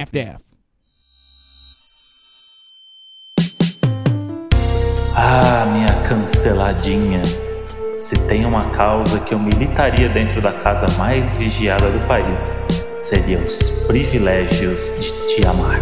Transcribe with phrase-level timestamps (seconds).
[0.00, 0.42] half-daff.
[5.16, 7.22] Ah, minha canceladinha.
[7.98, 12.56] Se tem uma causa que eu militaria dentro da casa mais vigiada do país,
[13.02, 15.80] seria os privilégios de te amar.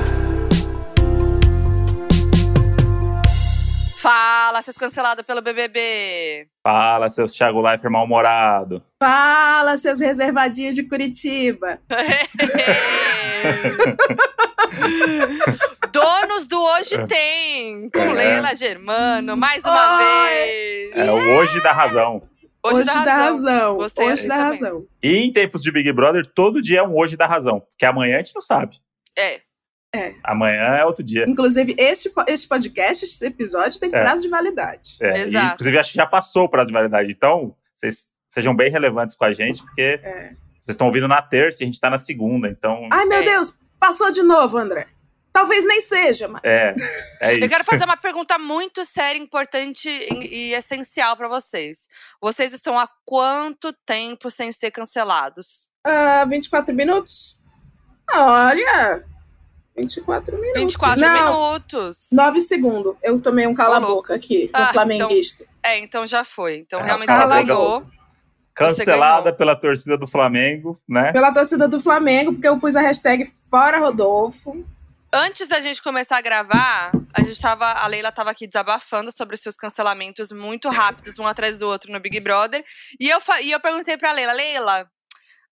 [3.98, 6.48] Fala, seus cancelados pelo BBB.
[6.62, 8.82] Fala, seus Thiago Leifert mal-humorado.
[9.00, 11.78] Fala, seus reservadinhos de Curitiba.
[15.92, 18.12] Donos do Hoje Tem, com É.
[18.12, 20.04] Leila Germano, mais uma Oi.
[20.34, 20.96] vez.
[20.96, 22.22] É o Hoje da Razão.
[22.62, 23.76] Hoje, dá razão.
[23.76, 24.52] Gostei Hoje assim dá também.
[24.52, 24.86] razão.
[25.02, 27.60] E em tempos de Big Brother, todo dia é um Hoje da Razão.
[27.60, 28.76] Porque amanhã a gente não sabe.
[29.18, 29.40] É,
[30.22, 31.24] Amanhã é outro dia.
[31.26, 33.92] Inclusive, este, este podcast, este episódio tem É.
[34.02, 34.96] prazo de validade.
[35.00, 35.54] É, e, Exato.
[35.54, 37.10] inclusive, acho que já passou o prazo de validade.
[37.10, 40.32] Então, vocês sejam bem relevantes com a gente, porque É.
[40.68, 42.46] vocês estão ouvindo na terça e a gente tá na segunda.
[42.48, 43.24] Então, Ai, meu É.
[43.24, 44.86] Deus, passou de novo, André.
[45.32, 46.42] Talvez nem seja, mas.
[46.44, 46.74] é,
[47.20, 47.44] é isso.
[47.44, 51.88] eu quero fazer uma pergunta muito séria, importante e, e essencial pra vocês.
[52.20, 55.70] Vocês estão há quanto tempo sem ser cancelados?
[55.84, 57.38] Ah, 24 minutos?
[58.12, 59.04] Olha!
[59.76, 60.60] 24 minutos.
[60.60, 61.14] 24 Não,
[61.50, 62.08] minutos.
[62.12, 62.96] 9 segundos.
[63.02, 65.44] Eu tomei um cala-boca aqui, do Ah, flamenguista.
[65.62, 66.56] É, então já foi.
[66.58, 67.86] Então É, realmente você ganhou.
[68.58, 71.12] Cancelada pela torcida do Flamengo, né?
[71.12, 74.64] Pela torcida do Flamengo, porque eu pus a hashtag Fora Rodolfo.
[75.12, 79.34] Antes da gente começar a gravar, a gente tava, a Leila tava aqui desabafando sobre
[79.34, 82.62] os seus cancelamentos muito rápidos, um atrás do outro no Big Brother.
[83.00, 84.86] E eu, e eu perguntei pra Leila, Leila,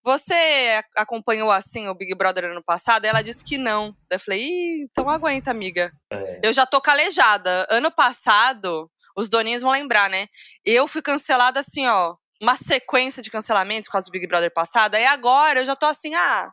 [0.05, 3.07] você acompanhou assim o Big Brother ano passado?
[3.07, 3.97] Ela disse que não.
[4.09, 5.91] Daí Eu falei, Ih, então aguenta, amiga.
[6.13, 6.41] É.
[6.45, 7.67] Eu já tô calejada.
[7.71, 10.29] Ano passado, os doninhos vão lembrar, né?
[10.65, 14.95] Eu fui cancelada assim, ó, uma sequência de cancelamentos por causa do Big Brother passado.
[14.95, 16.51] Aí agora eu já tô assim, ah,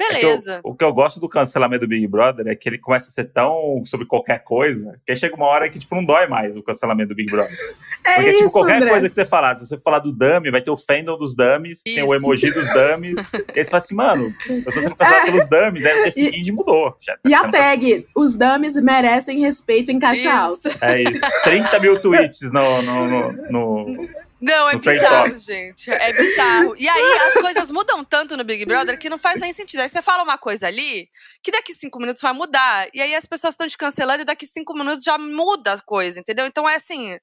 [0.00, 0.60] É que eu- beleza.
[0.64, 3.24] o que eu gosto do cancelamento do Big Brother é que ele começa a ser
[3.32, 6.62] tão sobre qualquer coisa, que aí chega uma hora que, tipo, não dói mais o
[6.62, 7.50] cancelamento do Big Brother.
[8.02, 8.90] É Porque, isso, tipo, qualquer André.
[8.92, 11.82] coisa que você falar, se você falar do dummy, vai ter o fandom dos dummies,
[11.82, 12.24] tem o Isso.
[12.24, 13.18] emoji dos dummies.
[13.54, 16.10] e aí você fala assim, mano, eu tô sendo cancelado pelos dummies, aí no dia
[16.12, 16.96] seguinte mudou.
[16.98, 17.16] Já, É.
[17.28, 20.70] E a não tá- tag, os dummies merecem respeito em caixa alta.
[20.70, 20.78] Isso.
[20.82, 21.20] É isso.
[21.44, 22.80] 30 mil tweets no.
[22.82, 24.08] no, no, no-
[24.40, 25.90] Não, é No bizarro, gente.
[25.90, 26.74] É bizarro.
[26.78, 29.80] E aí as coisas mudam tanto no Big Brother que não faz nem sentido.
[29.80, 31.08] Aí você fala uma coisa ali
[31.42, 32.88] que daqui cinco minutos vai mudar.
[32.94, 36.18] E aí as pessoas estão te cancelando e daqui cinco minutos já muda a coisa,
[36.20, 36.46] entendeu?
[36.46, 37.18] Então é assim,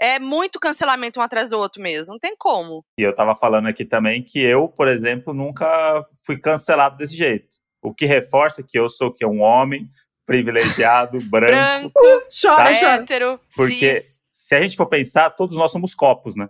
[0.00, 2.14] é muito cancelamento um atrás do outro mesmo.
[2.14, 2.84] Não tem como.
[2.98, 7.46] E eu tava falando aqui também que eu, por exemplo, nunca fui cancelado desse jeito.
[7.80, 9.88] O que reforça que eu sou que um homem
[10.26, 11.92] privilegiado, branco.
[11.94, 12.94] Branco, Chora, Tá.
[12.96, 14.20] hétero, Porque cis.
[14.32, 16.48] se a gente for pensar, todos nós somos copos, né?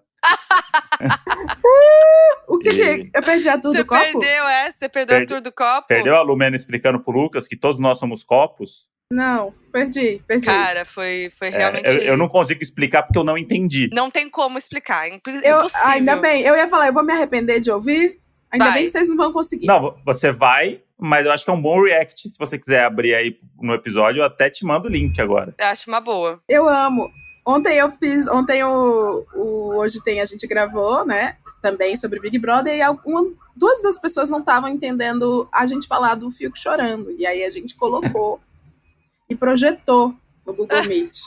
[2.49, 2.73] O que E-
[3.05, 4.01] que eu perdi a tour Você do copo?
[4.03, 4.71] perdeu, é?
[4.71, 5.89] Você perdeu Perdi- a tour do copo?
[5.89, 8.87] Perdeu a Lumena explicando pro Lucas que todos nós somos copos?
[9.13, 10.47] Não, perdi, perdi.
[10.47, 11.87] Cara, foi, foi É, realmente.
[11.89, 13.89] eu, eu não consigo explicar porque eu não entendi.
[13.93, 15.07] Não tem como explicar.
[15.07, 15.89] é imp- eu, impossível.
[15.89, 18.19] ainda bem, eu ia falar, eu vou me arrepender de ouvir.
[18.51, 18.75] Ainda Vai.
[18.75, 19.67] bem que vocês não vão conseguir.
[19.67, 23.15] Não, você vai, mas eu acho que é um bom react se você quiser abrir
[23.15, 24.21] aí no episódio.
[24.21, 25.55] Eu até te mando o link agora.
[25.59, 26.41] Eu acho uma boa.
[26.49, 27.11] Eu amo.
[27.47, 31.37] Ontem eu fiz, ontem o, o Hoje Tem a gente gravou, né?
[31.63, 36.17] Também sobre Big Brother, e alguma, duas das pessoas não estavam entendendo a gente falar
[36.17, 37.13] do Fiuk chorando.
[37.13, 38.41] E aí a gente colocou
[39.31, 40.13] e projetou
[40.45, 41.19] no Google Meet.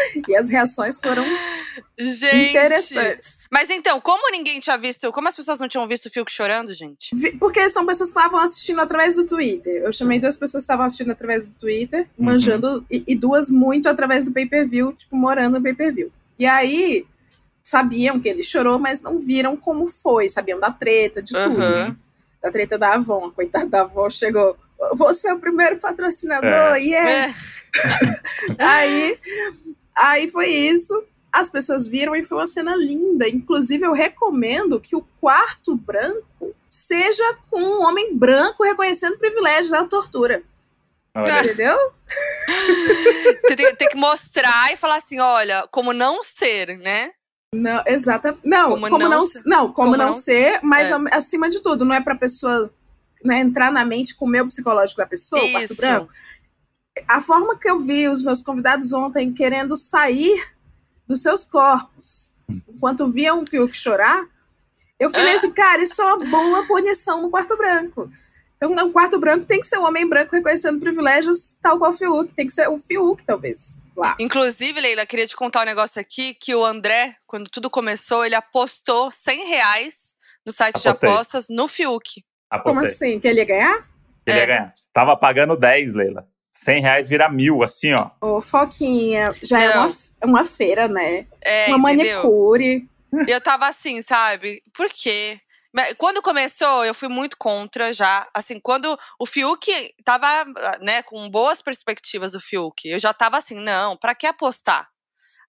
[0.28, 1.24] e as reações foram
[1.98, 2.50] Gente.
[2.50, 3.40] interessantes.
[3.50, 6.72] Mas então, como ninguém tinha visto, como as pessoas não tinham visto o Fiuk chorando,
[6.72, 7.10] gente?
[7.38, 9.82] Porque são pessoas que estavam assistindo através do Twitter.
[9.82, 12.24] Eu chamei duas pessoas que estavam assistindo através do Twitter, Uhum.
[12.26, 16.12] manjando, e, e duas muito através do pay-per-view, tipo, morando no pay-per-view.
[16.38, 17.04] E aí,
[17.62, 20.28] sabiam que ele chorou, mas não viram como foi.
[20.28, 21.60] Sabiam da treta, de tudo.
[21.60, 21.96] Aham.
[22.42, 23.26] Da treta da Avon.
[23.26, 24.56] A coitada da Avon chegou.
[24.94, 27.26] Você é o primeiro patrocinador, é.
[27.26, 27.34] É.
[28.58, 29.18] Aí,
[29.94, 31.04] aí foi isso.
[31.32, 33.28] As pessoas viram e foi uma cena linda.
[33.28, 39.84] Inclusive, eu recomendo que o quarto branco seja com um homem branco reconhecendo privilégios da
[39.84, 40.42] tortura.
[41.14, 41.76] Olha, Entendeu?
[43.44, 47.12] Você tem, tem que mostrar e falar assim, olha, como não ser, né?
[47.54, 48.36] Não, exata.
[48.44, 50.94] Não, Como como, não não, se- não, como, como não, não ser, mas é.
[51.10, 52.72] acima de tudo, não é pra pessoa
[53.24, 55.76] né, entrar na mente com o meu psicológico da pessoa, o quarto Isso.
[55.80, 56.12] branco.
[57.08, 60.52] A forma que eu vi os meus convidados ontem querendo sair
[61.06, 62.32] dos seus corpos,
[62.68, 64.24] enquanto viam o Fiuk chorar,
[64.98, 65.36] eu falei Ah.
[65.36, 68.08] assim, cara, isso é uma boa punição no quarto branco.
[68.62, 71.94] Então, o quarto branco tem que ser um homem branco reconhecendo privilégios, tal qual o
[71.94, 72.34] Fiuk.
[72.34, 74.14] Tem que ser o Fiuk, talvez, lá.
[74.20, 78.34] Inclusive, Leila, queria te contar um negócio aqui, que o André, quando tudo começou, ele
[78.34, 80.14] apostou 100 reais
[80.44, 81.08] no site Apostei.
[81.08, 82.22] de apostas no Fiuk.
[82.50, 82.90] Como apostei.
[83.12, 83.20] assim?
[83.20, 83.88] Que ele ia ganhar?
[84.26, 84.40] Ele É.
[84.40, 84.74] ia ganhar.
[84.92, 86.28] Tava pagando 10, Leila.
[86.62, 88.10] 100 reais vira mil, assim, ó.
[88.20, 89.92] Ô, Foquinha, já é uma,
[90.22, 91.26] uma feira, né?
[91.42, 92.22] É, uma entendeu?
[92.22, 92.88] manicure.
[93.26, 94.62] E eu tava assim, sabe?
[94.76, 95.40] Por quê?
[95.96, 98.28] Quando começou, eu fui muito contra já.
[98.34, 99.70] Assim, quando o Fiuk
[100.04, 100.26] tava,
[100.80, 104.88] né, com boas perspectivas do Fiuk, eu já tava assim, não, pra que apostar?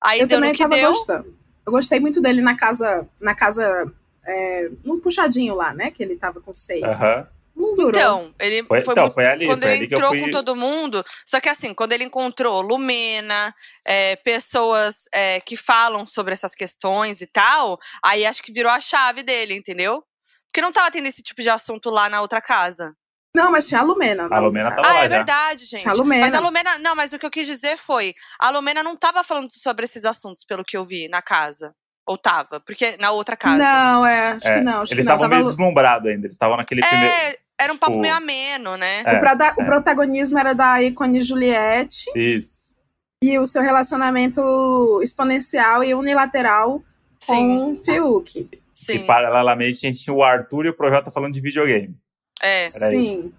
[0.01, 0.91] Aí eu deu também no que tava deu.
[0.91, 1.37] gostando.
[1.65, 3.91] Eu gostei muito dele na casa, na casa,
[4.25, 5.91] é, num puxadinho lá, né?
[5.91, 6.83] Que ele tava com seis.
[6.83, 7.27] Aham.
[7.61, 7.89] Não durou.
[7.89, 10.11] Então, ele Foi, foi então, muito foi ali, quando foi ele ali que eu entrou
[10.11, 10.21] fui.
[10.21, 11.03] com todo mundo.
[11.25, 13.53] Só que assim, quando ele encontrou Lumena,
[13.85, 18.79] é, pessoas é, que falam sobre essas questões e tal, aí acho que virou a
[18.81, 20.03] chave dele, entendeu?
[20.51, 22.93] Porque não tava tendo esse tipo de assunto lá na outra casa.
[23.33, 24.27] Não, mas tinha a Lumena.
[24.27, 25.07] na A Lumena tava ah, lá é já.
[25.07, 25.81] verdade, gente.
[25.81, 26.25] Tinha a Lumena.
[26.25, 26.77] Mas a Lumena.
[26.79, 30.03] Não, mas o que eu quis dizer foi: a Lumena não tava falando sobre esses
[30.03, 31.73] assuntos, pelo que eu vi na casa.
[32.05, 32.59] Ou tava?
[32.59, 33.63] Porque na outra casa.
[33.63, 34.81] Não, é, acho É, que não.
[34.81, 35.13] Acho Eles que não.
[35.13, 36.25] estavam Tava meio deslumbrados ainda.
[36.27, 37.37] Eles estavam naquele primeiro.
[37.61, 39.03] É, era um papo tipo, meio ameno, né?
[39.05, 39.65] É, o, proda- o é.
[39.65, 42.75] protagonismo era da ícone Juliette Isso.
[43.23, 46.83] e o seu relacionamento exponencial e unilateral
[47.25, 48.49] com o Fiuk.
[48.73, 48.93] Sim.
[48.93, 51.95] E paralelamente a gente tinha o Arthur e o Projota falando de videogame.
[52.41, 52.63] É.
[52.63, 53.31] Era Sim.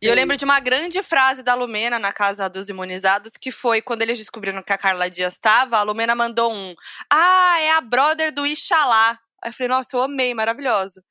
[0.00, 3.82] E eu lembro de uma grande frase da Lumena na casa dos imunizados, que foi
[3.82, 6.74] quando eles descobriram que a Carla Dias estava, a Lumena mandou um:
[7.10, 9.18] Ah, é a brother do Ixalá.
[9.42, 11.02] Aí eu falei, nossa, eu amei, maravilhoso.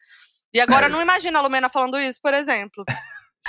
[0.53, 2.83] E agora eu não imagino a Lumena falando isso, por exemplo.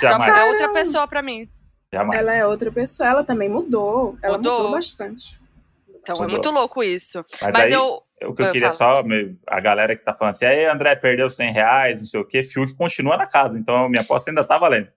[0.01, 0.37] Já Jamais.
[0.37, 1.49] é outra pessoa pra mim.
[1.91, 2.19] Jamais.
[2.19, 4.17] Ela é outra pessoa, ela também mudou.
[4.21, 4.71] Ela mudou, Mudou.
[4.73, 5.39] bastante.
[6.01, 6.29] Então é Mudou.
[6.29, 7.23] muito louco isso.
[7.41, 8.03] Mas, Mas aí, eu.
[8.23, 10.95] o que eu eu queria só, meu, a galera que tá falando assim, aí André
[10.95, 14.43] perdeu 100 reais, não sei o quê, Fiuk continua na casa, então minha aposta ainda
[14.43, 14.89] tá valendo.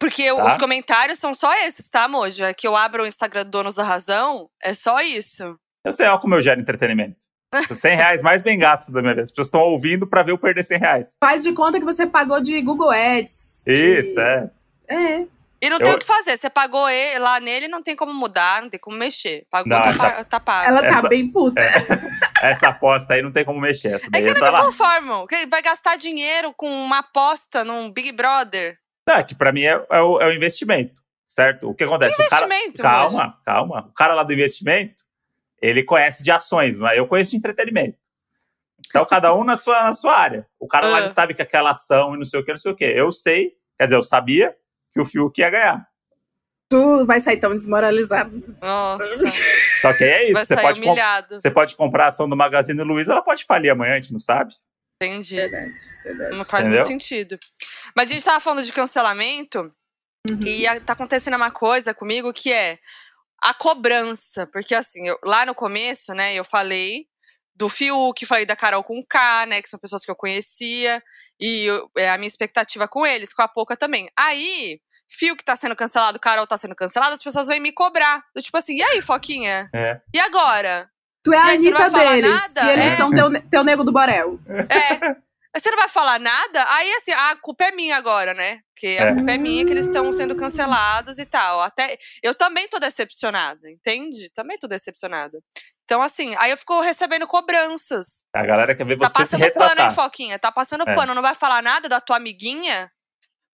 [0.00, 0.46] Porque Tá.
[0.46, 2.42] os comentários são só esses, tá, Mojo?
[2.44, 5.56] É que eu abro o Instagram do Donos da Razão, é só isso.
[5.84, 7.16] Eu sei ó, como eu gero entretenimento.
[7.74, 9.22] 100 reais mais bem gastos da minha vida.
[9.24, 11.16] As pessoas estão ouvindo pra ver eu perder 100 reais.
[11.20, 13.66] Faz de conta que você pagou de Google Ads.
[13.66, 14.50] Isso, de- é.
[14.88, 15.26] É.
[15.64, 16.36] E não Eu- tem o que fazer.
[16.36, 19.46] Você pagou ele, lá nele, não tem como mudar, não tem como mexer.
[19.48, 20.68] Pagou, Não, tá, essa- tá pago.
[20.68, 21.62] Ela tá Essa- bem puta.
[22.42, 23.94] Essa aposta aí não tem como mexer.
[23.94, 25.26] Essa É que eu entra não me conformo.
[25.28, 28.76] Que Vai gastar dinheiro com uma aposta num Big Brother.
[29.06, 31.70] Não, é que pra mim é, é o, é o investimento, certo?
[31.70, 32.16] O que acontece?
[32.16, 33.86] Que o cara, investimento, calma, calma.
[33.88, 34.94] O cara lá do investimento,
[35.62, 37.96] ele conhece de ações, mas eu conheço de entretenimento.
[38.88, 40.46] Então, cada um na sua, na sua área.
[40.58, 42.72] O cara lá ele sabe que aquela ação e não sei o que, não sei
[42.72, 42.84] o que.
[42.84, 44.54] Eu sei, quer dizer, eu sabia
[44.92, 45.86] que o Fiuk ia ganhar.
[46.68, 48.32] Tu vai sair tão desmoralizado.
[48.60, 49.26] Nossa,
[49.80, 50.32] Só que aí é isso.
[50.34, 51.40] vai Você sair pode, humilhado.
[51.40, 54.18] você pode comprar a ação do Magazine Luiza, ela pode falir amanhã, a gente não
[54.18, 54.52] sabe.
[55.00, 55.36] Entendi.
[55.36, 55.74] Verdade,
[56.04, 56.36] verdade.
[56.36, 56.80] Não faz Entendeu?
[56.80, 57.38] muito sentido.
[57.96, 59.72] Mas a gente tava falando de cancelamento
[60.30, 60.40] Uhum.
[60.42, 62.78] e tá acontecendo uma coisa comigo que é
[63.42, 64.46] a cobrança.
[64.46, 67.06] Porque assim, eu- lá no começo, né, eu falei
[67.54, 71.02] do Fiuk, falei da Carol com K, né, que são pessoas que eu conhecia.
[71.40, 74.08] E eu- é, a minha expectativa com eles, com a Poca também.
[74.18, 78.22] Aí, Fiuk tá sendo cancelado, Carol tá sendo cancelada, as pessoas vêm me cobrar.
[78.34, 79.68] Do tipo assim, e aí, Foquinha?
[79.74, 80.00] É.
[80.14, 80.88] E agora?
[81.22, 82.30] Tu é a Anitta deles.
[82.30, 82.64] nada?
[82.64, 82.96] E eles É.
[82.96, 84.38] são teu, teu nego do Borel.
[84.48, 85.16] É.
[85.54, 86.64] Você não vai falar nada?
[86.70, 88.60] Aí, assim, a culpa é minha agora, né?
[88.74, 89.14] Porque a É.
[89.14, 91.60] culpa é minha que eles estão sendo cancelados e tal.
[91.60, 94.30] Até eu também tô decepcionada, entende?
[94.30, 95.38] Também tô decepcionada.
[95.84, 98.24] Então, assim, aí eu fico recebendo cobranças.
[98.32, 99.90] A galera quer ver Tá você se passando pano, hein.
[99.94, 100.38] Foquinha?
[100.38, 100.94] Tá passando É.
[100.94, 101.14] pano.
[101.14, 102.90] Não vai falar nada da tua amiguinha?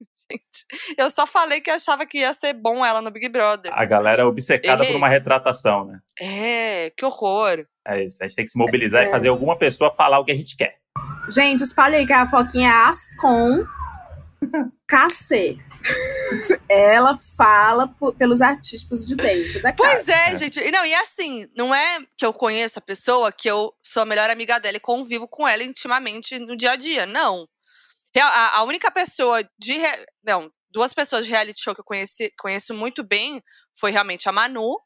[0.30, 3.72] Gente, eu só falei que achava que ia ser bom ela no Big Brother.
[3.74, 4.93] A galera é obcecada Errei.
[4.93, 5.98] por uma retratação, né?
[6.20, 7.67] É, que horror.
[7.86, 8.19] É isso.
[8.22, 9.08] A gente tem que se mobilizar É.
[9.08, 10.76] e fazer alguma pessoa falar o que a gente quer.
[11.31, 13.65] Gente, espalha aí que a Foquinha é Ascom
[14.87, 15.58] KC.
[16.69, 19.77] Ela fala pelos artistas de dentro da casa.
[19.77, 20.58] Pois é, gente.
[20.61, 24.06] E Não, e assim, não é que eu conheço a pessoa, que eu sou a
[24.06, 27.06] melhor amiga dela e convivo com ela intimamente no dia a dia.
[27.06, 27.47] Não.
[28.17, 29.79] A, a única pessoa de.
[30.25, 33.43] Não, duas pessoas de reality show que eu conheci, conheço muito bem
[33.79, 34.77] foi realmente a Manu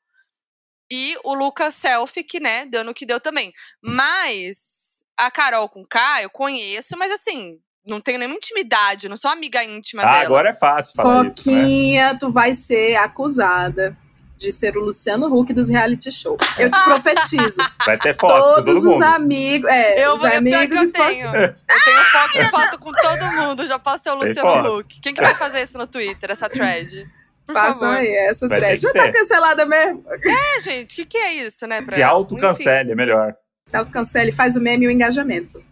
[0.90, 3.52] e o Lucas Selfie, que, né, deu no que deu também.
[3.82, 4.81] Mas
[5.18, 9.62] a Carol com K eu conheço, mas assim, não tenho nenhuma intimidade, não sou amiga
[9.64, 10.24] íntima Ah, dela.
[10.24, 11.60] agora é fácil falar isso, né?
[11.60, 13.96] Foquinha, tu vai ser acusada
[14.36, 16.36] de ser o Luciano Huck dos reality show.
[16.58, 17.62] Eu te profetizo.
[17.86, 19.02] Vai ter foto com todo Todos os mundo.
[19.04, 19.70] amigos.
[19.70, 21.26] É, Eu os vou, é amigos eu de Fo- tenho.
[21.36, 21.54] Eu
[21.84, 23.66] tenho foto, foto com todo mundo.
[23.68, 24.78] Já passei o Luciano.
[24.80, 25.00] Huck.
[25.00, 27.06] Quem que vai fazer isso no Twitter, essa thread?
[27.46, 27.96] Por Façam favor.
[27.98, 28.82] aí essa thread.
[28.82, 30.04] Já tá cancelada mesmo.
[30.08, 31.80] É, gente, o que, que é isso, né?
[31.82, 31.94] Pra...
[31.94, 33.34] Se autocancele, é melhor.
[33.64, 35.62] Se autocancele, faz o meme e o engajamento.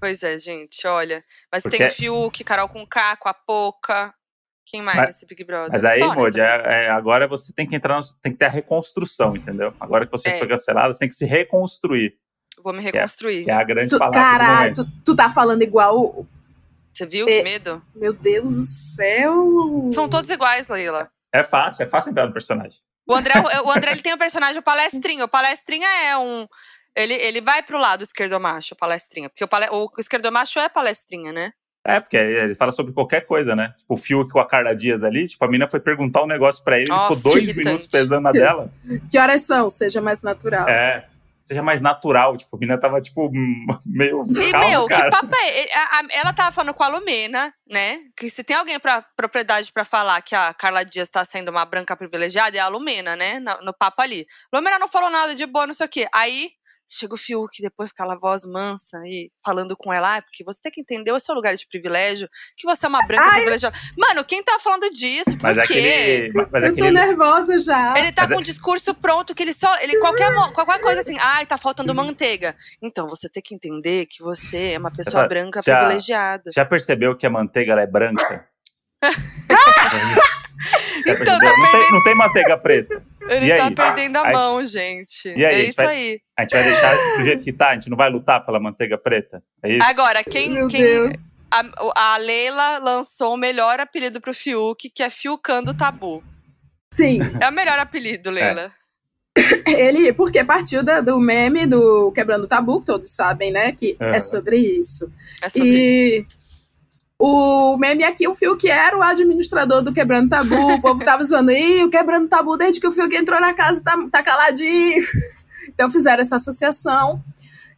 [0.00, 1.24] Pois é, gente, olha.
[1.50, 4.12] Mas Porque- tem Fiuk, Carol com K, com a Poca.
[4.66, 5.70] Quem mais Mas- nesse Big Brother?
[5.70, 6.40] Mas aí, também.
[6.42, 9.72] é- é- agora você tem que entrar, no- tem que ter a reconstrução, entendeu?
[9.78, 10.38] Agora que você É.
[10.38, 12.14] foi cancelado, você tem que se reconstruir,
[12.62, 13.44] Vou me reconstruir.
[13.44, 16.26] que é a grande Tu, palavra caralho, tu, tu tá falando igual o,
[16.92, 17.26] Você viu?
[17.26, 17.80] Que medo?
[17.94, 19.88] Meu Deus do céu!
[19.92, 21.10] São todos iguais, Leila.
[21.32, 22.80] É fácil, é fácil entrar no personagem.
[23.06, 23.34] O André,
[23.64, 25.24] o André ele tem o personagem o palestrinha.
[25.24, 26.48] O palestrinha é um.
[26.96, 29.28] Ele, ele vai pro lado esquerdomacho, palestrinha.
[29.28, 31.52] Porque o, pale, o esquerdomacho é palestrinha, né?
[31.86, 33.72] É, porque ele fala sobre qualquer coisa, né?
[33.78, 36.64] Tipo, o Fiuk com a Carla Dias ali, tipo, a mina foi perguntar um negócio
[36.64, 37.64] pra ele, Nossa, ficou dois irritante.
[37.64, 38.72] minutos pesando na dela.
[39.08, 39.70] Que horas são?
[39.70, 40.68] Seja mais natural.
[40.68, 41.06] É,
[41.44, 42.36] seja mais natural.
[42.36, 43.30] Tipo, a mina tava, tipo,
[43.86, 44.24] meio.
[44.28, 45.04] E, calma, meu, cara.
[45.04, 46.18] que papo é?
[46.18, 48.00] Ela tava falando com a Lumena, né?
[48.16, 51.64] Que se tem alguém pra propriedade pra falar que a Carla Dias tá sendo uma
[51.64, 53.38] branca privilegiada, é a Lumena, né?
[53.38, 54.26] No, no papo ali.
[54.52, 56.08] Lumena não falou nada de boa, não sei o quê.
[56.12, 56.50] Aí
[56.88, 60.60] chega o Fiuk, depois com aquela voz mansa aí, falando com ela, ah, porque você
[60.62, 63.76] tem que entender o seu lugar de privilégio, que você é uma branca privilegiada.
[63.98, 65.36] Mano, quem tá falando disso?
[65.36, 65.72] Por Mas é quê?
[65.72, 66.32] aquele.
[66.50, 66.90] Mas Eu tô aquele.
[66.92, 67.98] nervosa já.
[67.98, 69.76] Ele tá Mas com é- um discurso pronto que ele só.
[69.80, 72.54] Ele qualquer, qualquer coisa assim, ai, tá faltando manteiga.
[72.82, 76.50] Então, você tem que entender que você é uma pessoa branca já- privilegiada.
[76.54, 78.46] Já percebeu que a manteiga ela é branca?
[81.06, 81.56] Então, tá
[81.88, 83.02] tem, não tem manteiga preta.
[83.28, 83.74] Ele E tá aí?
[83.74, 85.28] perdendo a Aí- mão, gente.
[85.28, 86.20] E aí, é a isso vai- aí.
[86.38, 88.96] A gente vai deixar do jeito que tá, a gente não vai lutar pela manteiga
[88.98, 89.42] preta.
[89.62, 89.86] É isso?
[89.88, 90.50] Agora, quem.
[90.50, 91.12] Meu quem Deus.
[91.50, 96.22] a, a Leila lançou o melhor apelido pro Fiuk, que é Fiucando Tabu.
[96.92, 98.70] Sim, É o melhor apelido, Leila.
[99.66, 103.72] ele, porque partiu da- do meme do Quebrando o Tabu, que todos sabem, né?
[103.72, 104.16] Que É.
[104.16, 105.12] é sobre isso.
[105.42, 105.68] É, sobre
[106.18, 106.26] isso.
[107.18, 110.74] O meme aqui, o Fiuk era o administrador do Quebrando Tabu.
[110.74, 113.82] O povo tava zoando, Ih, o Quebrando Tabu, desde que o Fiuk entrou na casa,
[113.82, 115.02] tá, tá caladinho.
[115.68, 117.20] Então fizeram essa associação.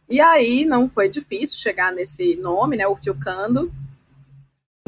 [0.07, 2.87] E aí não foi difícil chegar nesse nome, né?
[2.87, 3.73] O Fiucando.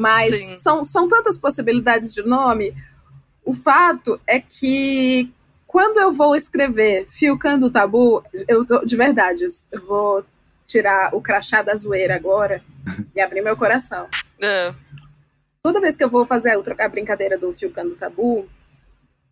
[0.00, 0.56] Mas Sim.
[0.56, 2.72] são, são tantas possibilidades de nome.
[3.44, 5.30] O fato é que
[5.66, 10.24] quando eu vou escrever Fiucando Tabu, eu tô, de verdade, eu vou
[10.72, 12.62] tirar o crachá da zoeira agora
[13.14, 14.08] e abrir meu coração.
[14.42, 14.74] Ah,
[15.62, 18.48] Toda vez que eu vou fazer a, outra- a brincadeira do Fiucando Tabu,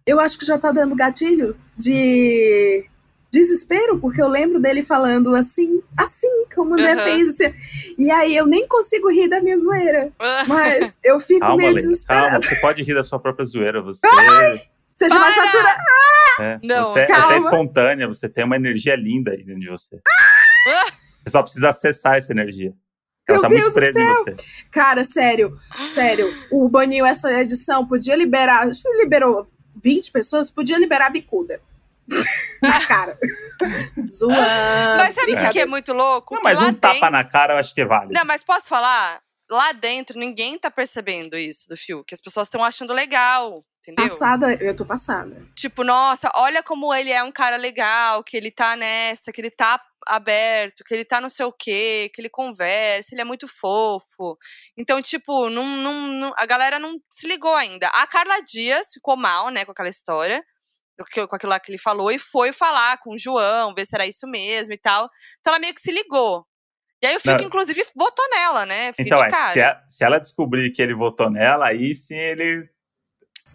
[0.07, 2.87] eu acho que já tá dando gatilho de
[3.33, 7.01] desespero, porque eu lembro dele falando assim, assim, como o André Aham.
[7.03, 7.29] fez.
[7.41, 7.55] assim.
[7.99, 10.45] E aí eu nem consigo rir da minha zoeira, ah.
[10.47, 12.27] mas eu fico Calma, meio desesperada.
[12.31, 13.81] Calma, você pode rir da sua própria zoeira.
[13.83, 14.07] Você,
[14.93, 15.45] Seja mais Para!
[15.47, 15.77] natural.
[16.41, 19.99] é, Não, você, você é espontânea, você tem uma energia linda aí dentro de você.
[20.69, 20.85] Ah!
[21.31, 22.73] Você só precisa acessar essa energia.
[23.29, 24.37] Ela Meu tá Deus muito do presa em você.
[24.71, 25.57] Cara, sério,
[25.89, 26.27] sério.
[26.51, 28.67] O Boninho, essa edição, podia liberar.
[28.69, 31.61] Acho que ele liberou 20 pessoas, podia liberar bicuda.
[32.61, 33.17] Na cara.
[34.13, 34.37] Zoando.
[34.97, 36.35] Mas sabe o que que é muito louco?
[36.35, 38.13] Não, mas um tapa dentro- na cara eu acho que vale.
[38.13, 39.21] Não, mas posso falar?
[39.49, 42.13] Lá dentro, ninguém tá percebendo isso do Fiuk.
[42.13, 44.09] As pessoas estão achando legal, entendeu?
[44.09, 45.43] Passada, eu tô passada.
[45.55, 49.51] Tipo, nossa, olha como ele é um cara legal, que ele tá nessa, que ele
[49.51, 53.47] tá aberto, que ele tá não sei o quê, que ele conversa, ele é muito
[53.47, 54.37] fofo.
[54.77, 57.87] Então, tipo, não, não, não- a galera não se ligou ainda.
[57.89, 60.43] A Carla Dias ficou mal, né, com aquela história,
[61.29, 64.07] com aquilo lá que ele falou, e foi falar com o João, ver se era
[64.07, 65.09] isso mesmo e tal.
[65.41, 66.47] Então ela meio que se ligou.
[67.03, 67.47] E aí o Fiuk, Não.
[67.47, 68.93] inclusive, votou nela, né?
[68.93, 72.17] Fiquei Então, de é, se, a- se ela descobrir que ele votou nela, aí sim
[72.17, 72.69] ele.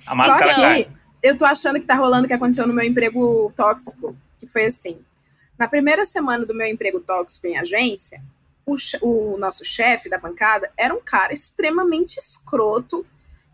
[0.08, 0.88] A Só que
[1.22, 4.66] eu tô achando que tá rolando o que aconteceu no meu emprego tóxico, que foi
[4.66, 5.00] assim.
[5.58, 8.22] Na primeira semana do meu emprego tóxico em agência,
[8.66, 13.06] o, o nosso chefe da bancada era um cara extremamente escroto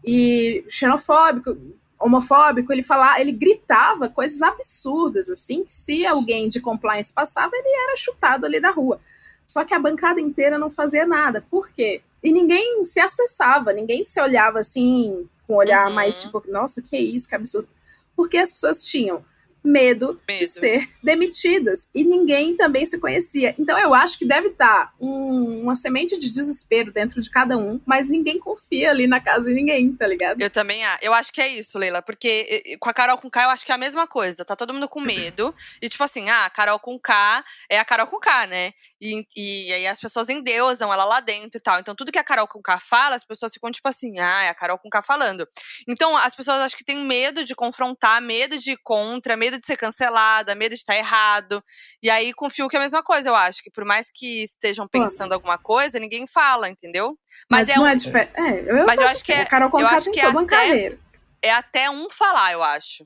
[0.03, 1.55] e xenofóbico,
[2.00, 2.71] homofóbico.
[2.73, 7.97] Ele falava, ele gritava coisas absurdas, assim, que se alguém de compliance passava, ele era
[7.97, 9.00] chutado ali da rua.
[9.45, 11.43] Só que a bancada inteira não fazia nada.
[11.50, 12.01] Por quê?
[12.23, 15.93] E ninguém se acessava, ninguém se olhava assim, com um olhar Uhum.
[15.93, 17.67] mais tipo, nossa, que isso, que absurdo.
[18.15, 19.24] Porque as pessoas tinham
[19.63, 20.46] medo, de Medo.
[20.48, 23.53] ser demitidas e ninguém também se conhecia.
[23.60, 27.79] Então eu acho que deve estar um- uma semente de desespero dentro de cada um,
[27.86, 30.41] mas ninguém confia ali na casa de ninguém, tá ligado?
[30.41, 33.50] Eu também, eu acho que é isso, Leila, porque com a Carol com K eu
[33.51, 36.46] acho que é a mesma coisa, tá todo mundo com medo, e tipo assim, ah,
[36.46, 38.74] a Carol com K é a Carol com K, né?
[39.01, 41.79] E, e aí as pessoas endeusam ela lá dentro e tal.
[41.79, 44.50] Então tudo que a Carol com K fala, as pessoas ficam tipo assim, ah, é
[44.50, 45.48] a Carol com K falando.
[45.88, 49.65] Então as pessoas acho que têm medo de confrontar, medo de ir contra, medo de
[49.65, 51.63] ser cancelada, medo de estar errado.
[52.03, 54.43] E aí com o Fiuk é a mesma coisa, eu acho, que por mais que
[54.43, 57.17] estejam pensando mas- alguma coisa, ninguém fala, entendeu?
[57.50, 58.31] Mas, é não um- é diferente.
[58.36, 60.13] É, eu, Mas eu acho acho que assim, é- a Carol eu Conká acho tem
[60.13, 60.98] que uma até-
[61.41, 63.03] é até um falar, eu acho.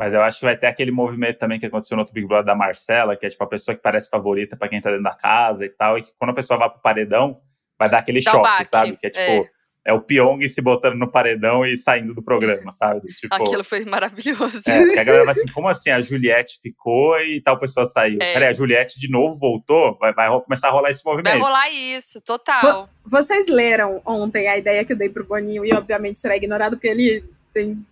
[0.00, 2.46] Mas eu acho que vai ter aquele movimento também que aconteceu no outro Big Brother
[2.46, 5.14] da Marcela, que é tipo a pessoa que parece favorita pra quem tá dentro da
[5.14, 7.38] casa e tal, e que quando a pessoa vai pro paredão,
[7.78, 8.96] vai dar aquele Dá choque, baque, sabe?
[8.96, 9.46] Que é tipo,
[9.84, 13.08] é o Pyong se botando no paredão e saindo do programa, sabe?
[13.12, 14.62] Tipo, Aquilo foi maravilhoso.
[14.66, 15.90] é, porque a galera vai assim, como assim?
[15.90, 18.16] A Juliette ficou e tal pessoa saiu.
[18.22, 18.32] É.
[18.32, 19.98] Peraí, a Juliette de novo voltou?
[19.98, 21.38] Vai, vai começar a rolar esse movimento.
[21.38, 22.88] Vai rolar isso, total.
[23.04, 26.88] Vocês leram ontem a ideia que eu dei pro Boninho e obviamente será ignorado porque
[26.88, 27.84] ele tem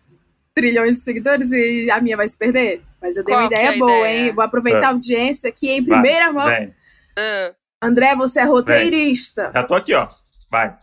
[0.59, 2.83] trilhões de seguidores e a minha vai se perder.
[3.01, 4.27] Mas eu dei Qual uma é ideia a boa, ideia?
[4.27, 4.33] hein?
[4.33, 6.47] Vou aproveitar a audiência aqui em Vai, primeira mão.
[6.47, 6.75] Vem.
[7.17, 9.53] Ah, André, você é roteirista.
[9.55, 10.09] Já tô aqui, ó.
[10.51, 10.77] Vai.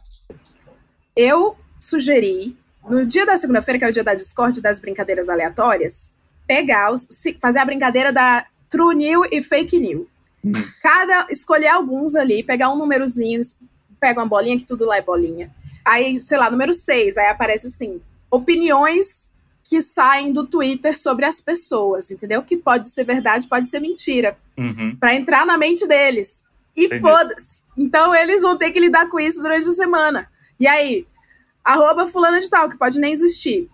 [1.15, 2.58] Eu sugeri,
[2.89, 6.12] no dia da segunda-feira, que é o dia da Discord das brincadeiras aleatórias,
[6.48, 7.08] pegar, os,
[7.41, 10.08] fazer a brincadeira da True New e Fake New.
[10.44, 10.53] Hum.
[10.82, 13.41] Cada, escolher alguns ali, pegar um númerozinho,
[14.00, 15.53] pega uma bolinha, que tudo lá é bolinha.
[15.84, 18.01] Aí, sei lá, número 6, aí aparece assim,
[18.32, 19.25] opiniões
[19.68, 22.44] que saem do Twitter sobre as pessoas, entendeu?
[22.44, 24.38] Que pode ser verdade, pode ser mentira.
[24.56, 24.96] Uhum.
[24.96, 26.44] Pra entrar na mente deles.
[26.78, 27.64] E foda-se.
[27.76, 30.30] Então eles vão ter que lidar com isso durante a semana.
[30.60, 31.08] E aí,
[31.64, 33.68] arroba fulana de tal, que pode nem existir.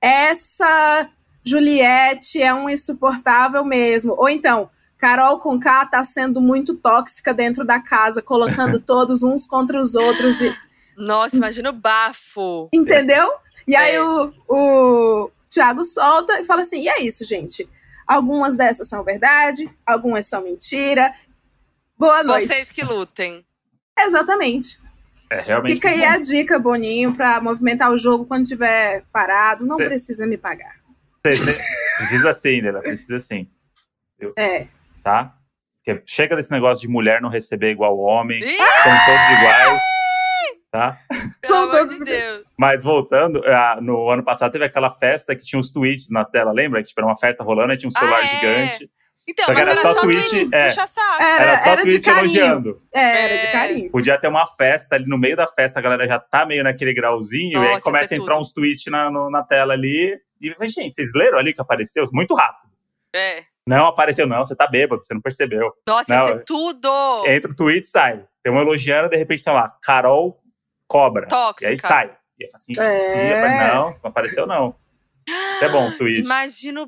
[0.00, 1.10] Essa
[1.42, 4.14] Juliette é um insuportável mesmo.
[4.16, 9.80] Ou então, Carol Conká tá sendo muito tóxica dentro da casa, colocando todos uns contra
[9.80, 10.40] os outros.
[10.40, 10.56] E,
[10.98, 12.68] Nossa, imagina o bafo.
[12.72, 13.30] entendeu?
[13.66, 14.02] E aí É.
[14.02, 17.68] o, o Thiago solta e fala assim: e é isso, gente.
[18.06, 21.12] Algumas dessas são verdade, algumas são mentira.
[21.96, 22.46] Boa noite.
[22.46, 23.44] Vocês que lutem.
[23.98, 24.78] Exatamente.
[25.30, 25.74] É realmente.
[25.74, 26.06] Fica aí bom.
[26.06, 29.66] a dica, Boninho, pra movimentar o jogo quando tiver parado.
[29.66, 30.76] Não Cê- precisa me pagar.
[31.20, 31.60] Precisa
[31.98, 32.80] precisa sim, Lela.
[32.80, 33.48] Precisa sim.
[34.36, 34.66] É.
[35.02, 35.34] Tá?
[35.84, 38.38] Porque chega desse negócio de mulher não receber igual homem.
[38.40, 39.80] Ih, São todos iguais.
[40.70, 40.98] Tá?
[41.46, 42.46] São todos de Deus.
[42.58, 46.52] Mas voltando, ah, no ano passado teve aquela festa que tinha uns tweets na tela,
[46.52, 46.82] lembra?
[46.82, 48.26] Que tipo, era uma festa rolando, aí tinha um Ah, celular é?
[48.26, 48.90] gigante.
[49.30, 50.64] Então, Só mas era era só só tweet, tweet, é.
[50.68, 51.22] puxa saco.
[51.22, 52.24] Era, Era só era de tweet carinho.
[52.44, 52.82] elogiando.
[52.94, 53.36] É, era É.
[53.46, 53.90] de carinho.
[53.90, 56.92] Podia ter uma festa ali no meio da festa, a galera já tá meio naquele
[56.94, 58.42] grauzinho, e Nossa, aí ia começa a entrar tudo.
[58.42, 60.18] uns tweets na, no- na tela ali.
[60.40, 62.04] E, gente, vocês leram ali que apareceu?
[62.12, 62.70] Muito rápido.
[63.14, 63.42] É.
[63.66, 65.72] Não apareceu, não, você tá bêbado, você não percebeu.
[65.86, 67.24] Nossa, ia Não, ser tudo.
[67.26, 68.24] Entra o tweet sai.
[68.42, 70.38] Tem um elogiando, de repente tem lá, Carol
[70.88, 71.28] cobra.
[71.28, 71.70] Tóxica.
[71.70, 72.16] E aí sai.
[72.38, 73.28] E aí, assim, É.
[73.30, 74.74] "Ih, não, não apareceu não.
[75.60, 76.20] É bom, tweet.
[76.20, 76.86] Imagina o É,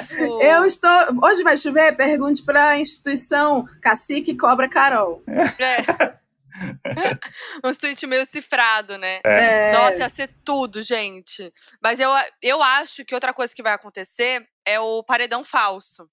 [0.00, 0.42] bafo.
[0.42, 0.90] Eu estou.
[1.22, 1.96] Hoje vai chover?
[1.96, 5.22] Pergunte pra instituição Cacique Cobra Carol.
[5.28, 6.16] É.
[7.64, 9.20] Uns tweets meio cifrado, né?
[9.24, 9.70] É.
[9.70, 11.52] É, Nossa, ia ser tudo, gente.
[11.82, 12.10] Mas eu,
[12.42, 16.08] eu acho que outra coisa que vai acontecer é o paredão falso.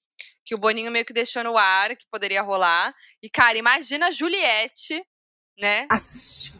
[0.46, 2.94] Que o Boninho meio que deixou no ar, que poderia rolar.
[3.22, 5.02] E, cara, imagina a Juliette,
[5.58, 5.88] né?
[5.90, 6.54] assiste.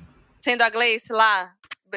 [0.44, 1.54] Sendo a Gleice lá,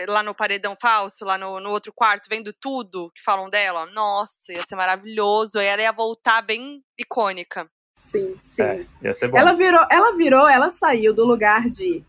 [0.09, 3.87] lá no paredão falso, lá no, no outro quarto, vendo tudo que falam dela.
[3.87, 5.59] Nossa, ia ser maravilhoso.
[5.59, 7.69] E ela ia voltar bem icônica.
[7.99, 8.63] Sim, sim.
[8.63, 9.37] É, ia ser bom.
[9.39, 12.05] Ela virou, ela virou, ela saiu do lugar de.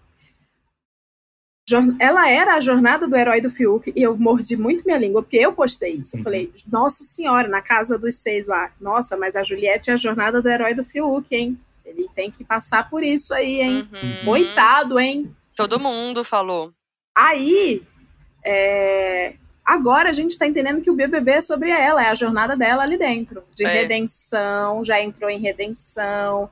[2.00, 5.36] Ela era a jornada do herói do Fiuk e eu mordi muito minha língua, porque
[5.38, 6.16] eu postei isso.
[6.16, 6.24] Eu Uhum.
[6.24, 8.72] falei, nossa senhora, na casa dos seis lá.
[8.80, 11.60] Nossa, mas a Juliette é a jornada do herói do Fiuk, hein?
[11.84, 13.90] Ele tem que passar por isso aí, hein?
[13.92, 14.26] Uhum.
[14.26, 15.36] Coitado, hein?
[15.58, 16.72] Todo mundo falou.
[17.16, 17.82] Aí,
[18.46, 19.34] é,
[19.66, 22.84] agora a gente tá entendendo que o BBB é sobre ela, é a jornada dela
[22.84, 23.68] ali dentro, de É.
[23.82, 26.50] redenção, já entrou em redenção,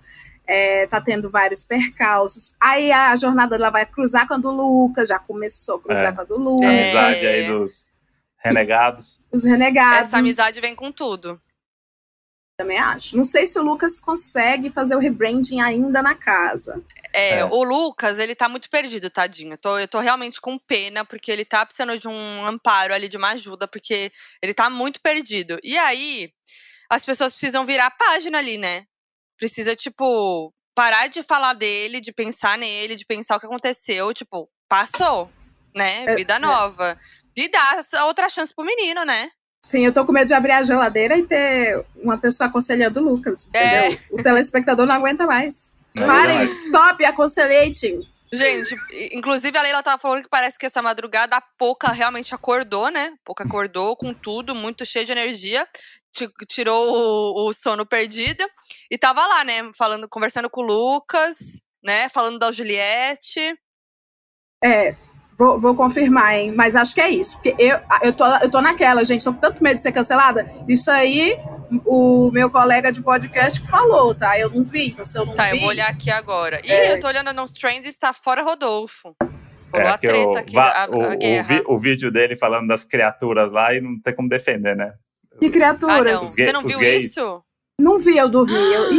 [0.47, 2.55] é, tá tendo vários percalços.
[2.59, 6.11] Aí a jornada dela vai cruzar com a do Lucas, já começou a cruzar É.
[6.11, 7.29] com a do A Lucas, amizade É.
[7.29, 7.87] aí dos
[8.43, 9.21] renegados.
[9.31, 9.99] os renegados.
[10.07, 11.39] Essa amizade vem com tudo.
[12.57, 13.17] Também acho.
[13.17, 16.81] Não sei se o Lucas consegue fazer o rebranding ainda na casa.
[17.11, 17.45] É, É.
[17.45, 19.53] o Lucas, ele tá muito perdido, tadinho.
[19.53, 23.09] Eu tô, eu tô realmente com pena, porque ele tá precisando de um amparo ali,
[23.09, 25.59] de uma ajuda, porque ele tá muito perdido.
[25.63, 26.31] E aí,
[26.89, 28.85] as pessoas precisam virar a página ali, né?
[29.37, 34.13] Precisa, tipo, parar de falar dele, de pensar nele, de pensar o que aconteceu.
[34.13, 35.29] Tipo, passou,
[35.75, 36.05] né?
[36.05, 36.39] É, Vida é.
[36.39, 36.97] nova.
[37.35, 39.29] E dar outra chance pro menino, né?
[39.65, 43.03] Sim, eu tô com medo de abrir a geladeira e ter uma pessoa aconselhando o
[43.03, 43.49] Lucas.
[43.51, 43.87] É.
[43.87, 43.99] Entendeu?
[44.11, 45.79] O telespectador não aguenta mais.
[45.95, 46.43] Não, Parem, é.
[46.43, 48.07] stop, aconselhating.
[48.31, 48.75] Gente,
[49.11, 53.13] inclusive a Leila tava falando que parece que essa madrugada a Poca realmente acordou, né?
[53.25, 55.67] Poca acordou com tudo, muito cheio de energia,
[56.13, 58.47] ti- tirou o, o sono perdido
[58.91, 59.71] e tava lá, né?
[59.75, 62.07] Falando, conversando com o Lucas, né?
[62.09, 63.57] Falando da Juliette.
[64.63, 64.95] É,
[65.37, 66.51] vou, vou confirmar, hein?
[66.55, 67.35] Mas acho que é isso.
[67.37, 70.49] Porque eu, eu, tô, eu tô naquela, gente, tô com tanto medo de ser cancelada.
[70.67, 71.37] Isso aí,
[71.85, 74.37] o meu colega de podcast que falou, tá?
[74.39, 75.51] Eu não vi, então se eu não Tá, vi.
[75.51, 76.59] eu vou olhar aqui agora.
[76.63, 76.93] Ih, É.
[76.93, 79.13] eu tô olhando nos trends, está fora Rodolfo.
[79.73, 81.47] É, a treta o, aqui, va- a, o- a o guerra.
[81.47, 84.93] vi- o vídeo dele falando das criaturas lá e não tem como defender, né?
[85.39, 86.21] Que Ah, criaturas.
[86.21, 86.29] não.
[86.29, 87.05] Os gay- Você não os viu gays.
[87.05, 87.41] isso?
[87.77, 87.97] não.
[87.97, 88.53] vi, eu dormi.
[88.53, 88.93] Eu,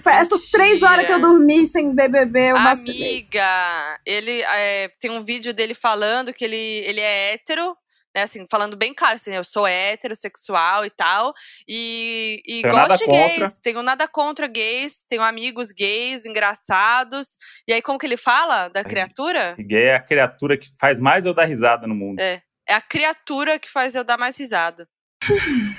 [0.00, 2.56] Foi essas três horas que eu dormi sem BBB, eu.
[2.56, 7.76] Amiga, ele é, tem um vídeo dele falando que ele, ele é hétero,
[8.16, 11.34] né, assim, falando bem claro, assim, eu sou heterossexual e tal,
[11.68, 13.60] e, e gosto de gays, contra.
[13.62, 17.36] tenho nada contra gays, tenho amigos gays, engraçados,
[17.68, 19.54] e aí como que ele fala da criatura?
[19.58, 22.18] Gay é a criatura que faz mais eu dar risada no mundo.
[22.18, 24.88] É, é a criatura que faz eu dar mais risada.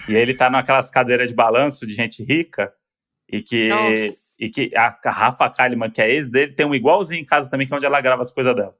[0.07, 2.71] E aí ele tá naquelas cadeiras de balanço de gente rica,
[3.29, 3.69] e que,
[4.39, 7.67] e que a Rafa Kalimann, que é ex dele, tem um igualzinho em casa também,
[7.67, 8.73] que é onde ela grava as coisas dela.